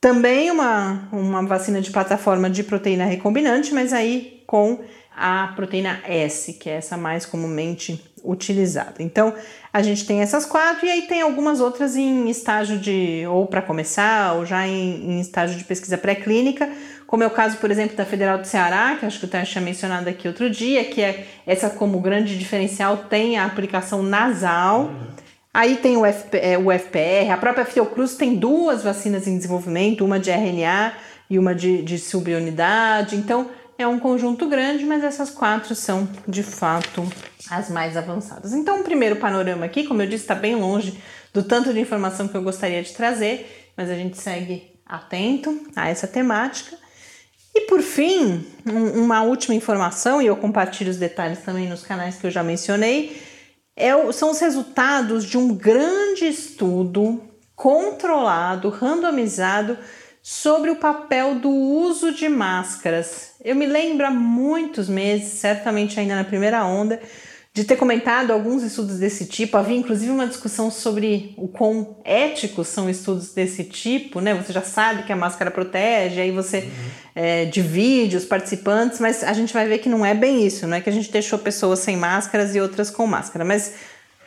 também 0.00 0.50
uma, 0.50 1.08
uma 1.12 1.46
vacina 1.46 1.80
de 1.80 1.92
plataforma 1.92 2.50
de 2.50 2.64
proteína 2.64 3.04
recombinante, 3.04 3.72
mas 3.72 3.92
aí 3.92 4.42
com 4.44 4.80
a 5.20 5.48
proteína 5.48 6.00
S, 6.08 6.54
que 6.54 6.70
é 6.70 6.76
essa 6.76 6.96
mais 6.96 7.26
comumente 7.26 8.02
utilizada. 8.24 8.94
Então, 9.00 9.34
a 9.70 9.82
gente 9.82 10.06
tem 10.06 10.22
essas 10.22 10.46
quatro 10.46 10.86
e 10.86 10.90
aí 10.90 11.02
tem 11.02 11.20
algumas 11.20 11.60
outras 11.60 11.94
em 11.94 12.30
estágio 12.30 12.78
de 12.78 13.26
ou 13.28 13.46
para 13.46 13.60
começar 13.60 14.32
ou 14.32 14.46
já 14.46 14.66
em, 14.66 15.10
em 15.10 15.20
estágio 15.20 15.58
de 15.58 15.64
pesquisa 15.64 15.98
pré-clínica, 15.98 16.70
como 17.06 17.22
é 17.22 17.26
o 17.26 17.30
caso, 17.30 17.58
por 17.58 17.70
exemplo, 17.70 17.94
da 17.94 18.06
Federal 18.06 18.38
do 18.38 18.46
Ceará, 18.46 18.96
que 18.98 19.04
acho 19.04 19.18
que 19.18 19.26
o 19.26 19.28
Tânia 19.28 19.44
tinha 19.44 19.62
mencionado 19.62 20.08
aqui 20.08 20.26
outro 20.26 20.48
dia, 20.48 20.84
que 20.84 21.02
é 21.02 21.26
essa 21.46 21.68
como 21.68 22.00
grande 22.00 22.38
diferencial 22.38 22.96
tem 22.96 23.36
a 23.36 23.44
aplicação 23.44 24.02
nasal. 24.02 24.90
Aí 25.52 25.76
tem 25.76 25.98
o, 25.98 26.06
FP, 26.06 26.38
é, 26.38 26.56
o 26.56 26.70
FPR, 26.70 27.30
a 27.30 27.36
própria 27.36 27.66
Fiocruz 27.66 28.14
tem 28.14 28.36
duas 28.36 28.82
vacinas 28.82 29.26
em 29.26 29.36
desenvolvimento, 29.36 30.02
uma 30.02 30.18
de 30.18 30.30
RNA 30.30 30.94
e 31.28 31.38
uma 31.38 31.54
de, 31.54 31.82
de 31.82 31.98
subunidade. 31.98 33.16
Então, 33.16 33.50
é 33.82 33.86
um 33.86 33.98
conjunto 33.98 34.46
grande, 34.46 34.84
mas 34.84 35.02
essas 35.02 35.30
quatro 35.30 35.74
são 35.74 36.08
de 36.28 36.42
fato 36.42 37.06
as 37.50 37.70
mais 37.70 37.96
avançadas. 37.96 38.52
Então, 38.52 38.80
o 38.80 38.84
primeiro 38.84 39.16
panorama 39.16 39.64
aqui, 39.64 39.84
como 39.84 40.02
eu 40.02 40.06
disse, 40.06 40.24
está 40.24 40.34
bem 40.34 40.54
longe 40.54 40.98
do 41.32 41.42
tanto 41.42 41.72
de 41.72 41.80
informação 41.80 42.28
que 42.28 42.36
eu 42.36 42.42
gostaria 42.42 42.82
de 42.82 42.92
trazer, 42.92 43.72
mas 43.76 43.88
a 43.88 43.94
gente 43.94 44.18
segue 44.18 44.70
atento 44.84 45.66
a 45.74 45.88
essa 45.88 46.06
temática. 46.06 46.76
E 47.54 47.62
por 47.62 47.80
fim, 47.80 48.46
um, 48.66 49.02
uma 49.02 49.22
última 49.22 49.54
informação, 49.54 50.20
e 50.20 50.26
eu 50.26 50.36
compartilho 50.36 50.90
os 50.90 50.96
detalhes 50.96 51.40
também 51.40 51.68
nos 51.68 51.82
canais 51.82 52.16
que 52.16 52.26
eu 52.26 52.30
já 52.30 52.42
mencionei, 52.42 53.20
é, 53.74 54.12
são 54.12 54.30
os 54.30 54.40
resultados 54.40 55.24
de 55.24 55.38
um 55.38 55.54
grande 55.54 56.26
estudo 56.26 57.22
controlado, 57.56 58.68
randomizado 58.68 59.76
sobre 60.22 60.70
o 60.70 60.76
papel 60.76 61.36
do 61.36 61.50
uso 61.50 62.12
de 62.12 62.28
máscaras. 62.28 63.32
Eu 63.42 63.56
me 63.56 63.66
lembro 63.66 64.06
há 64.06 64.10
muitos 64.10 64.88
meses, 64.88 65.40
certamente 65.40 65.98
ainda 65.98 66.14
na 66.14 66.24
primeira 66.24 66.64
onda, 66.64 67.00
de 67.52 67.64
ter 67.64 67.76
comentado 67.76 68.30
alguns 68.30 68.62
estudos 68.62 68.98
desse 68.98 69.26
tipo. 69.26 69.56
Havia 69.56 69.76
inclusive 69.76 70.10
uma 70.10 70.26
discussão 70.26 70.70
sobre 70.70 71.34
o 71.36 71.48
quão 71.48 71.96
éticos 72.04 72.68
são 72.68 72.88
estudos 72.88 73.32
desse 73.32 73.64
tipo, 73.64 74.20
né? 74.20 74.34
Você 74.34 74.52
já 74.52 74.62
sabe 74.62 75.02
que 75.02 75.12
a 75.12 75.16
máscara 75.16 75.50
protege, 75.50 76.20
aí 76.20 76.30
você 76.30 76.58
uhum. 76.58 76.90
é, 77.14 77.44
divide 77.46 78.16
os 78.16 78.24
participantes, 78.24 79.00
mas 79.00 79.24
a 79.24 79.32
gente 79.32 79.52
vai 79.52 79.66
ver 79.66 79.78
que 79.78 79.88
não 79.88 80.06
é 80.06 80.14
bem 80.14 80.46
isso, 80.46 80.66
não 80.66 80.76
é 80.76 80.80
que 80.80 80.90
a 80.90 80.92
gente 80.92 81.10
deixou 81.10 81.38
pessoas 81.38 81.80
sem 81.80 81.96
máscaras 81.96 82.54
e 82.54 82.60
outras 82.60 82.88
com 82.88 83.06
máscara, 83.06 83.44
mas 83.44 83.74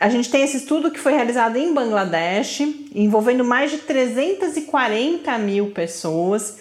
a 0.04 0.08
gente 0.10 0.28
tem 0.28 0.42
esse 0.42 0.58
estudo 0.58 0.90
que 0.90 1.00
foi 1.00 1.14
realizado 1.14 1.56
em 1.56 1.72
Bangladesh, 1.72 2.60
envolvendo 2.94 3.42
mais 3.42 3.70
de 3.70 3.78
340 3.78 5.38
mil 5.38 5.70
pessoas. 5.70 6.58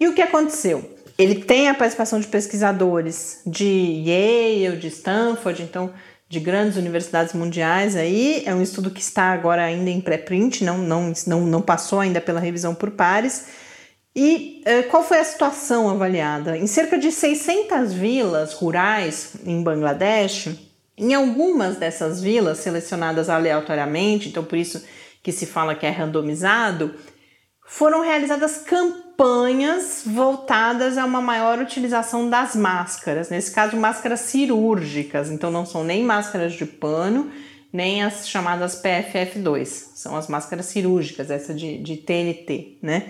E 0.00 0.08
o 0.08 0.12
que 0.12 0.20
aconteceu? 0.20 0.96
Ele 1.16 1.36
tem 1.36 1.68
a 1.68 1.74
participação 1.74 2.18
de 2.18 2.26
pesquisadores 2.26 3.42
de 3.46 4.02
Yale, 4.04 4.76
de 4.76 4.88
Stanford, 4.88 5.62
então 5.62 5.92
de 6.28 6.40
grandes 6.40 6.76
universidades 6.76 7.32
mundiais 7.32 7.94
aí. 7.94 8.42
É 8.44 8.52
um 8.52 8.60
estudo 8.60 8.90
que 8.90 9.00
está 9.00 9.26
agora 9.30 9.62
ainda 9.62 9.88
em 9.88 10.00
pré-print, 10.00 10.64
não, 10.64 10.78
não, 10.78 11.12
não, 11.28 11.46
não 11.46 11.62
passou 11.62 12.00
ainda 12.00 12.20
pela 12.20 12.40
revisão 12.40 12.74
por 12.74 12.90
pares. 12.90 13.46
E 14.16 14.62
eh, 14.64 14.82
qual 14.82 15.04
foi 15.04 15.20
a 15.20 15.24
situação 15.24 15.88
avaliada? 15.88 16.58
Em 16.58 16.66
cerca 16.66 16.98
de 16.98 17.12
600 17.12 17.92
vilas 17.92 18.52
rurais 18.52 19.34
em 19.46 19.62
Bangladesh, 19.62 20.69
em 21.00 21.14
algumas 21.14 21.76
dessas 21.76 22.20
vilas 22.20 22.58
selecionadas 22.58 23.30
aleatoriamente, 23.30 24.28
então 24.28 24.44
por 24.44 24.58
isso 24.58 24.84
que 25.22 25.32
se 25.32 25.46
fala 25.46 25.74
que 25.74 25.86
é 25.86 25.90
randomizado, 25.90 26.94
foram 27.66 28.02
realizadas 28.02 28.58
campanhas 28.58 30.02
voltadas 30.04 30.98
a 30.98 31.04
uma 31.04 31.20
maior 31.20 31.58
utilização 31.58 32.28
das 32.28 32.54
máscaras, 32.54 33.30
nesse 33.30 33.50
caso, 33.50 33.76
máscaras 33.76 34.20
cirúrgicas, 34.20 35.30
então 35.30 35.50
não 35.50 35.64
são 35.64 35.82
nem 35.82 36.04
máscaras 36.04 36.52
de 36.52 36.66
pano, 36.66 37.30
nem 37.72 38.02
as 38.02 38.28
chamadas 38.28 38.82
PFF2, 38.82 39.66
são 39.94 40.16
as 40.16 40.28
máscaras 40.28 40.66
cirúrgicas, 40.66 41.30
essa 41.30 41.54
de, 41.54 41.78
de 41.78 41.96
TNT, 41.96 42.78
né? 42.82 43.06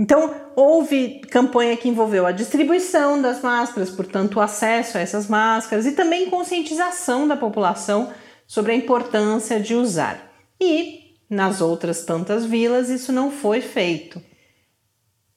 Então, 0.00 0.34
houve 0.56 1.20
campanha 1.30 1.76
que 1.76 1.86
envolveu 1.86 2.24
a 2.24 2.32
distribuição 2.32 3.20
das 3.20 3.42
máscaras, 3.42 3.90
portanto, 3.90 4.36
o 4.36 4.40
acesso 4.40 4.96
a 4.96 5.00
essas 5.02 5.28
máscaras 5.28 5.84
e 5.84 5.92
também 5.92 6.30
conscientização 6.30 7.28
da 7.28 7.36
população 7.36 8.10
sobre 8.46 8.72
a 8.72 8.74
importância 8.74 9.60
de 9.60 9.74
usar. 9.74 10.32
E 10.58 11.18
nas 11.28 11.60
outras 11.60 12.02
tantas 12.02 12.46
vilas, 12.46 12.88
isso 12.88 13.12
não 13.12 13.30
foi 13.30 13.60
feito. 13.60 14.22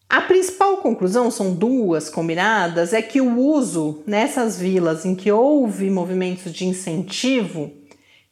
A 0.09 0.21
principal 0.21 0.77
conclusão, 0.77 1.29
são 1.29 1.53
duas 1.53 2.09
combinadas, 2.09 2.93
é 2.93 3.01
que 3.01 3.19
o 3.19 3.37
uso 3.37 4.01
nessas 4.07 4.57
vilas 4.57 5.05
em 5.05 5.13
que 5.13 5.29
houve 5.29 5.89
movimentos 5.89 6.53
de 6.53 6.65
incentivo 6.65 7.69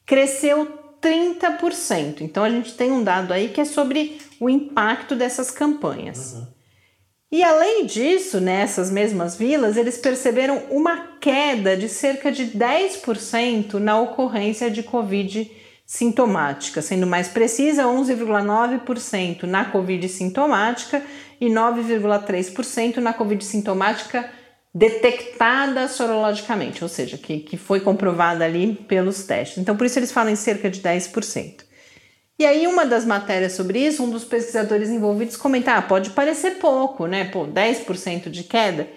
cresceu 0.05 0.80
30%. 1.01 2.21
Então 2.21 2.43
a 2.43 2.49
gente 2.49 2.73
tem 2.73 2.91
um 2.91 3.03
dado 3.03 3.33
aí 3.33 3.49
que 3.49 3.59
é 3.59 3.65
sobre 3.65 4.19
o 4.39 4.49
impacto 4.49 5.15
dessas 5.15 5.49
campanhas. 5.49 6.33
Uhum. 6.33 6.47
E 7.31 7.43
além 7.43 7.85
disso, 7.85 8.41
nessas 8.41 8.91
mesmas 8.91 9.37
vilas, 9.37 9.77
eles 9.77 9.97
perceberam 9.97 10.63
uma 10.69 11.15
queda 11.21 11.77
de 11.77 11.87
cerca 11.87 12.29
de 12.29 12.47
10% 12.47 13.75
na 13.75 13.99
ocorrência 13.99 14.69
de 14.69 14.83
Covid 14.83 15.49
sintomática, 15.85 16.81
sendo 16.81 17.07
mais 17.07 17.29
precisa, 17.29 17.85
11,9% 17.85 19.43
na 19.43 19.65
Covid 19.65 20.09
sintomática 20.09 21.01
e 21.39 21.47
9,3% 21.47 22.97
na 22.97 23.13
Covid 23.13 23.43
sintomática 23.43 24.29
detectada 24.73 25.87
sorologicamente, 25.87 26.81
ou 26.83 26.89
seja, 26.89 27.17
que, 27.17 27.39
que 27.39 27.57
foi 27.57 27.81
comprovada 27.81 28.45
ali 28.45 28.73
pelos 28.87 29.23
testes. 29.25 29.57
Então, 29.57 29.75
por 29.75 29.85
isso 29.85 29.99
eles 29.99 30.11
falam 30.11 30.31
em 30.31 30.35
cerca 30.35 30.69
de 30.69 30.81
10%. 30.81 31.65
E 32.39 32.45
aí, 32.45 32.65
uma 32.65 32.85
das 32.85 33.05
matérias 33.05 33.51
sobre 33.51 33.79
isso, 33.79 34.03
um 34.03 34.09
dos 34.09 34.23
pesquisadores 34.23 34.89
envolvidos 34.89 35.37
comenta: 35.37 35.75
ah, 35.75 35.81
pode 35.81 36.11
parecer 36.11 36.57
pouco, 36.57 37.05
né? 37.05 37.25
Pô, 37.25 37.45
10% 37.45 38.29
de 38.29 38.43
queda. 38.43 38.87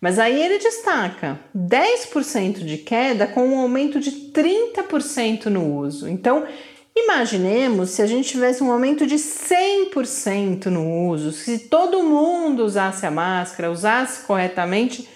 Mas 0.00 0.18
aí 0.18 0.40
ele 0.42 0.58
destaca 0.58 1.38
10% 1.56 2.64
de 2.64 2.78
queda 2.78 3.26
com 3.26 3.48
um 3.48 3.58
aumento 3.58 3.98
de 3.98 4.10
30% 4.10 5.46
no 5.46 5.78
uso. 5.78 6.08
Então, 6.08 6.46
imaginemos 6.94 7.90
se 7.90 8.02
a 8.02 8.06
gente 8.06 8.28
tivesse 8.28 8.62
um 8.62 8.70
aumento 8.70 9.06
de 9.06 9.16
100% 9.16 10.66
no 10.66 11.08
uso, 11.08 11.32
se 11.32 11.58
todo 11.58 12.02
mundo 12.02 12.64
usasse 12.64 13.06
a 13.06 13.10
máscara, 13.10 13.70
usasse 13.70 14.26
corretamente, 14.26 15.08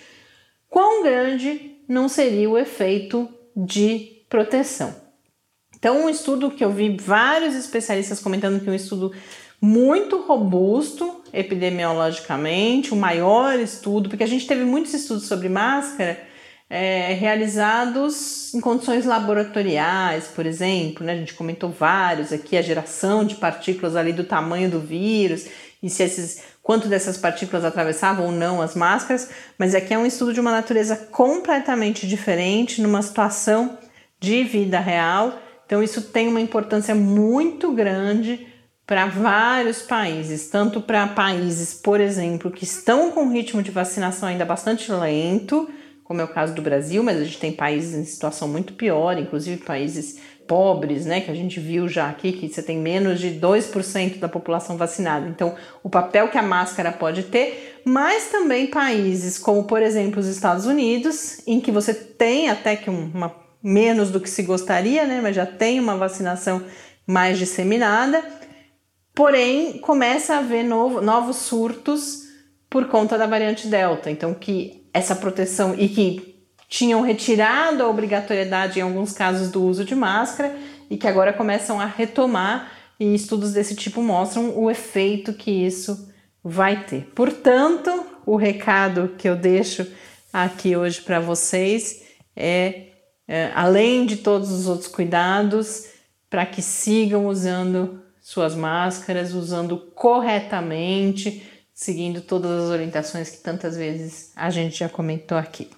quão 0.68 1.02
grande 1.02 1.76
não 1.88 2.08
seria 2.08 2.48
o 2.48 2.58
efeito 2.58 3.28
de 3.56 4.22
proteção. 4.28 4.94
Então, 5.76 6.04
um 6.04 6.08
estudo 6.08 6.50
que 6.50 6.64
eu 6.64 6.70
vi 6.70 6.96
vários 6.96 7.54
especialistas 7.54 8.20
comentando 8.20 8.60
que 8.60 8.68
é 8.68 8.72
um 8.72 8.76
estudo 8.76 9.12
muito 9.60 10.20
robusto 10.20 11.22
epidemiologicamente, 11.32 12.92
o 12.92 12.96
maior 12.96 13.58
estudo, 13.58 14.08
porque 14.08 14.24
a 14.24 14.28
gente 14.28 14.46
teve 14.46 14.64
muitos 14.64 14.94
estudos 14.94 15.26
sobre 15.26 15.48
máscara 15.48 16.18
é, 16.70 17.14
realizados 17.14 18.52
em 18.54 18.60
condições 18.60 19.04
laboratoriais, 19.04 20.26
por 20.28 20.46
exemplo, 20.46 21.04
né? 21.04 21.14
a 21.14 21.16
gente 21.16 21.34
comentou 21.34 21.70
vários 21.70 22.32
aqui, 22.32 22.56
a 22.56 22.62
geração 22.62 23.24
de 23.24 23.36
partículas 23.36 23.96
ali 23.96 24.12
do 24.12 24.24
tamanho 24.24 24.70
do 24.70 24.80
vírus 24.80 25.46
e 25.82 25.88
se 25.88 26.02
esses, 26.02 26.42
quanto 26.68 26.86
dessas 26.86 27.16
partículas 27.16 27.64
atravessavam 27.64 28.26
ou 28.26 28.30
não 28.30 28.60
as 28.60 28.74
máscaras, 28.74 29.30
mas 29.56 29.74
aqui 29.74 29.94
é 29.94 29.98
um 29.98 30.04
estudo 30.04 30.34
de 30.34 30.40
uma 30.40 30.50
natureza 30.50 30.94
completamente 30.96 32.06
diferente, 32.06 32.82
numa 32.82 33.00
situação 33.00 33.78
de 34.20 34.44
vida 34.44 34.78
real, 34.78 35.40
então 35.64 35.82
isso 35.82 36.02
tem 36.02 36.28
uma 36.28 36.42
importância 36.42 36.94
muito 36.94 37.72
grande 37.72 38.46
para 38.86 39.06
vários 39.06 39.80
países, 39.80 40.50
tanto 40.50 40.82
para 40.82 41.06
países, 41.06 41.72
por 41.72 42.02
exemplo, 42.02 42.50
que 42.50 42.64
estão 42.64 43.12
com 43.12 43.30
ritmo 43.30 43.62
de 43.62 43.70
vacinação 43.70 44.28
ainda 44.28 44.44
bastante 44.44 44.92
lento, 44.92 45.70
como 46.04 46.20
é 46.20 46.24
o 46.24 46.28
caso 46.28 46.54
do 46.54 46.60
Brasil, 46.60 47.02
mas 47.02 47.16
a 47.16 47.24
gente 47.24 47.38
tem 47.38 47.50
países 47.50 47.94
em 47.94 48.04
situação 48.04 48.46
muito 48.46 48.74
pior, 48.74 49.18
inclusive 49.18 49.64
países 49.64 50.18
pobres, 50.48 51.06
né, 51.06 51.20
que 51.20 51.30
a 51.30 51.34
gente 51.34 51.60
viu 51.60 51.86
já 51.86 52.08
aqui, 52.08 52.32
que 52.32 52.48
você 52.48 52.62
tem 52.62 52.78
menos 52.78 53.20
de 53.20 53.30
2% 53.38 54.18
da 54.18 54.28
população 54.28 54.76
vacinada. 54.76 55.28
Então, 55.28 55.54
o 55.84 55.88
papel 55.88 56.28
que 56.28 56.38
a 56.38 56.42
máscara 56.42 56.90
pode 56.90 57.24
ter, 57.24 57.80
mas 57.84 58.30
também 58.30 58.66
países 58.66 59.38
como, 59.38 59.64
por 59.64 59.80
exemplo, 59.80 60.18
os 60.18 60.26
Estados 60.26 60.66
Unidos, 60.66 61.40
em 61.46 61.60
que 61.60 61.70
você 61.70 61.94
tem 61.94 62.48
até 62.48 62.74
que 62.74 62.90
uma 62.90 63.32
menos 63.62 64.10
do 64.10 64.20
que 64.20 64.30
se 64.30 64.42
gostaria, 64.42 65.06
né, 65.06 65.20
mas 65.22 65.36
já 65.36 65.46
tem 65.46 65.78
uma 65.78 65.96
vacinação 65.96 66.62
mais 67.06 67.38
disseminada 67.38 68.22
Porém, 69.18 69.78
começa 69.78 70.36
a 70.36 70.38
haver 70.38 70.62
novo, 70.62 71.00
novos 71.00 71.38
surtos 71.38 72.28
por 72.70 72.86
conta 72.86 73.18
da 73.18 73.26
variante 73.26 73.66
Delta. 73.66 74.08
Então, 74.12 74.32
que 74.32 74.88
essa 74.94 75.16
proteção 75.16 75.74
e 75.76 75.88
que 75.88 76.37
tinham 76.68 77.00
retirado 77.00 77.82
a 77.82 77.88
obrigatoriedade 77.88 78.78
em 78.78 78.82
alguns 78.82 79.12
casos 79.12 79.50
do 79.50 79.64
uso 79.64 79.84
de 79.84 79.94
máscara 79.94 80.54
e 80.90 80.96
que 80.96 81.08
agora 81.08 81.32
começam 81.32 81.80
a 81.80 81.86
retomar 81.86 82.70
e 83.00 83.14
estudos 83.14 83.52
desse 83.52 83.74
tipo 83.74 84.02
mostram 84.02 84.56
o 84.58 84.70
efeito 84.70 85.32
que 85.32 85.50
isso 85.50 86.12
vai 86.44 86.84
ter. 86.84 87.10
Portanto, 87.14 88.04
o 88.26 88.36
recado 88.36 89.14
que 89.16 89.28
eu 89.28 89.34
deixo 89.34 89.86
aqui 90.32 90.76
hoje 90.76 91.00
para 91.00 91.20
vocês 91.20 92.02
é, 92.36 92.88
é, 93.26 93.50
além 93.54 94.04
de 94.04 94.16
todos 94.16 94.50
os 94.50 94.66
outros 94.66 94.88
cuidados, 94.88 95.86
para 96.28 96.44
que 96.44 96.60
sigam 96.60 97.26
usando 97.26 98.02
suas 98.20 98.54
máscaras, 98.54 99.32
usando 99.32 99.78
corretamente, 99.94 101.42
seguindo 101.72 102.20
todas 102.20 102.64
as 102.64 102.70
orientações 102.70 103.30
que 103.30 103.38
tantas 103.38 103.76
vezes 103.76 104.32
a 104.36 104.50
gente 104.50 104.78
já 104.78 104.88
comentou 104.88 105.38
aqui. 105.38 105.77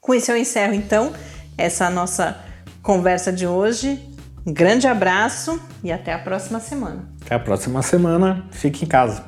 Com 0.00 0.14
isso 0.14 0.32
eu 0.32 0.36
encerro 0.36 0.72
então 0.72 1.12
essa 1.58 1.90
nossa 1.90 2.38
conversa 2.82 3.30
de 3.30 3.46
hoje. 3.46 4.00
Um 4.46 4.52
grande 4.52 4.86
abraço 4.86 5.60
e 5.84 5.92
até 5.92 6.14
a 6.14 6.18
próxima 6.18 6.58
semana. 6.58 7.06
Até 7.24 7.34
a 7.34 7.38
próxima 7.38 7.82
semana. 7.82 8.46
Fique 8.50 8.86
em 8.86 8.88
casa. 8.88 9.26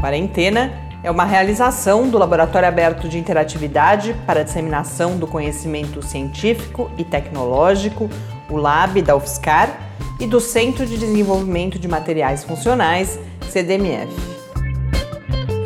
Quarentena 0.00 0.72
é 1.04 1.10
uma 1.10 1.26
realização 1.26 2.08
do 2.08 2.16
Laboratório 2.16 2.66
Aberto 2.66 3.08
de 3.08 3.18
Interatividade 3.18 4.16
para 4.26 4.40
a 4.40 4.42
Disseminação 4.42 5.18
do 5.18 5.26
Conhecimento 5.26 6.00
Científico 6.00 6.90
e 6.96 7.04
Tecnológico 7.04 8.08
o 8.50 8.56
LAB 8.56 9.02
da 9.02 9.14
UFSCar 9.14 9.78
e 10.18 10.26
do 10.26 10.40
Centro 10.40 10.86
de 10.86 10.96
Desenvolvimento 10.96 11.78
de 11.78 11.86
Materiais 11.86 12.42
Funcionais 12.42 13.18
CDMF. 13.50 14.37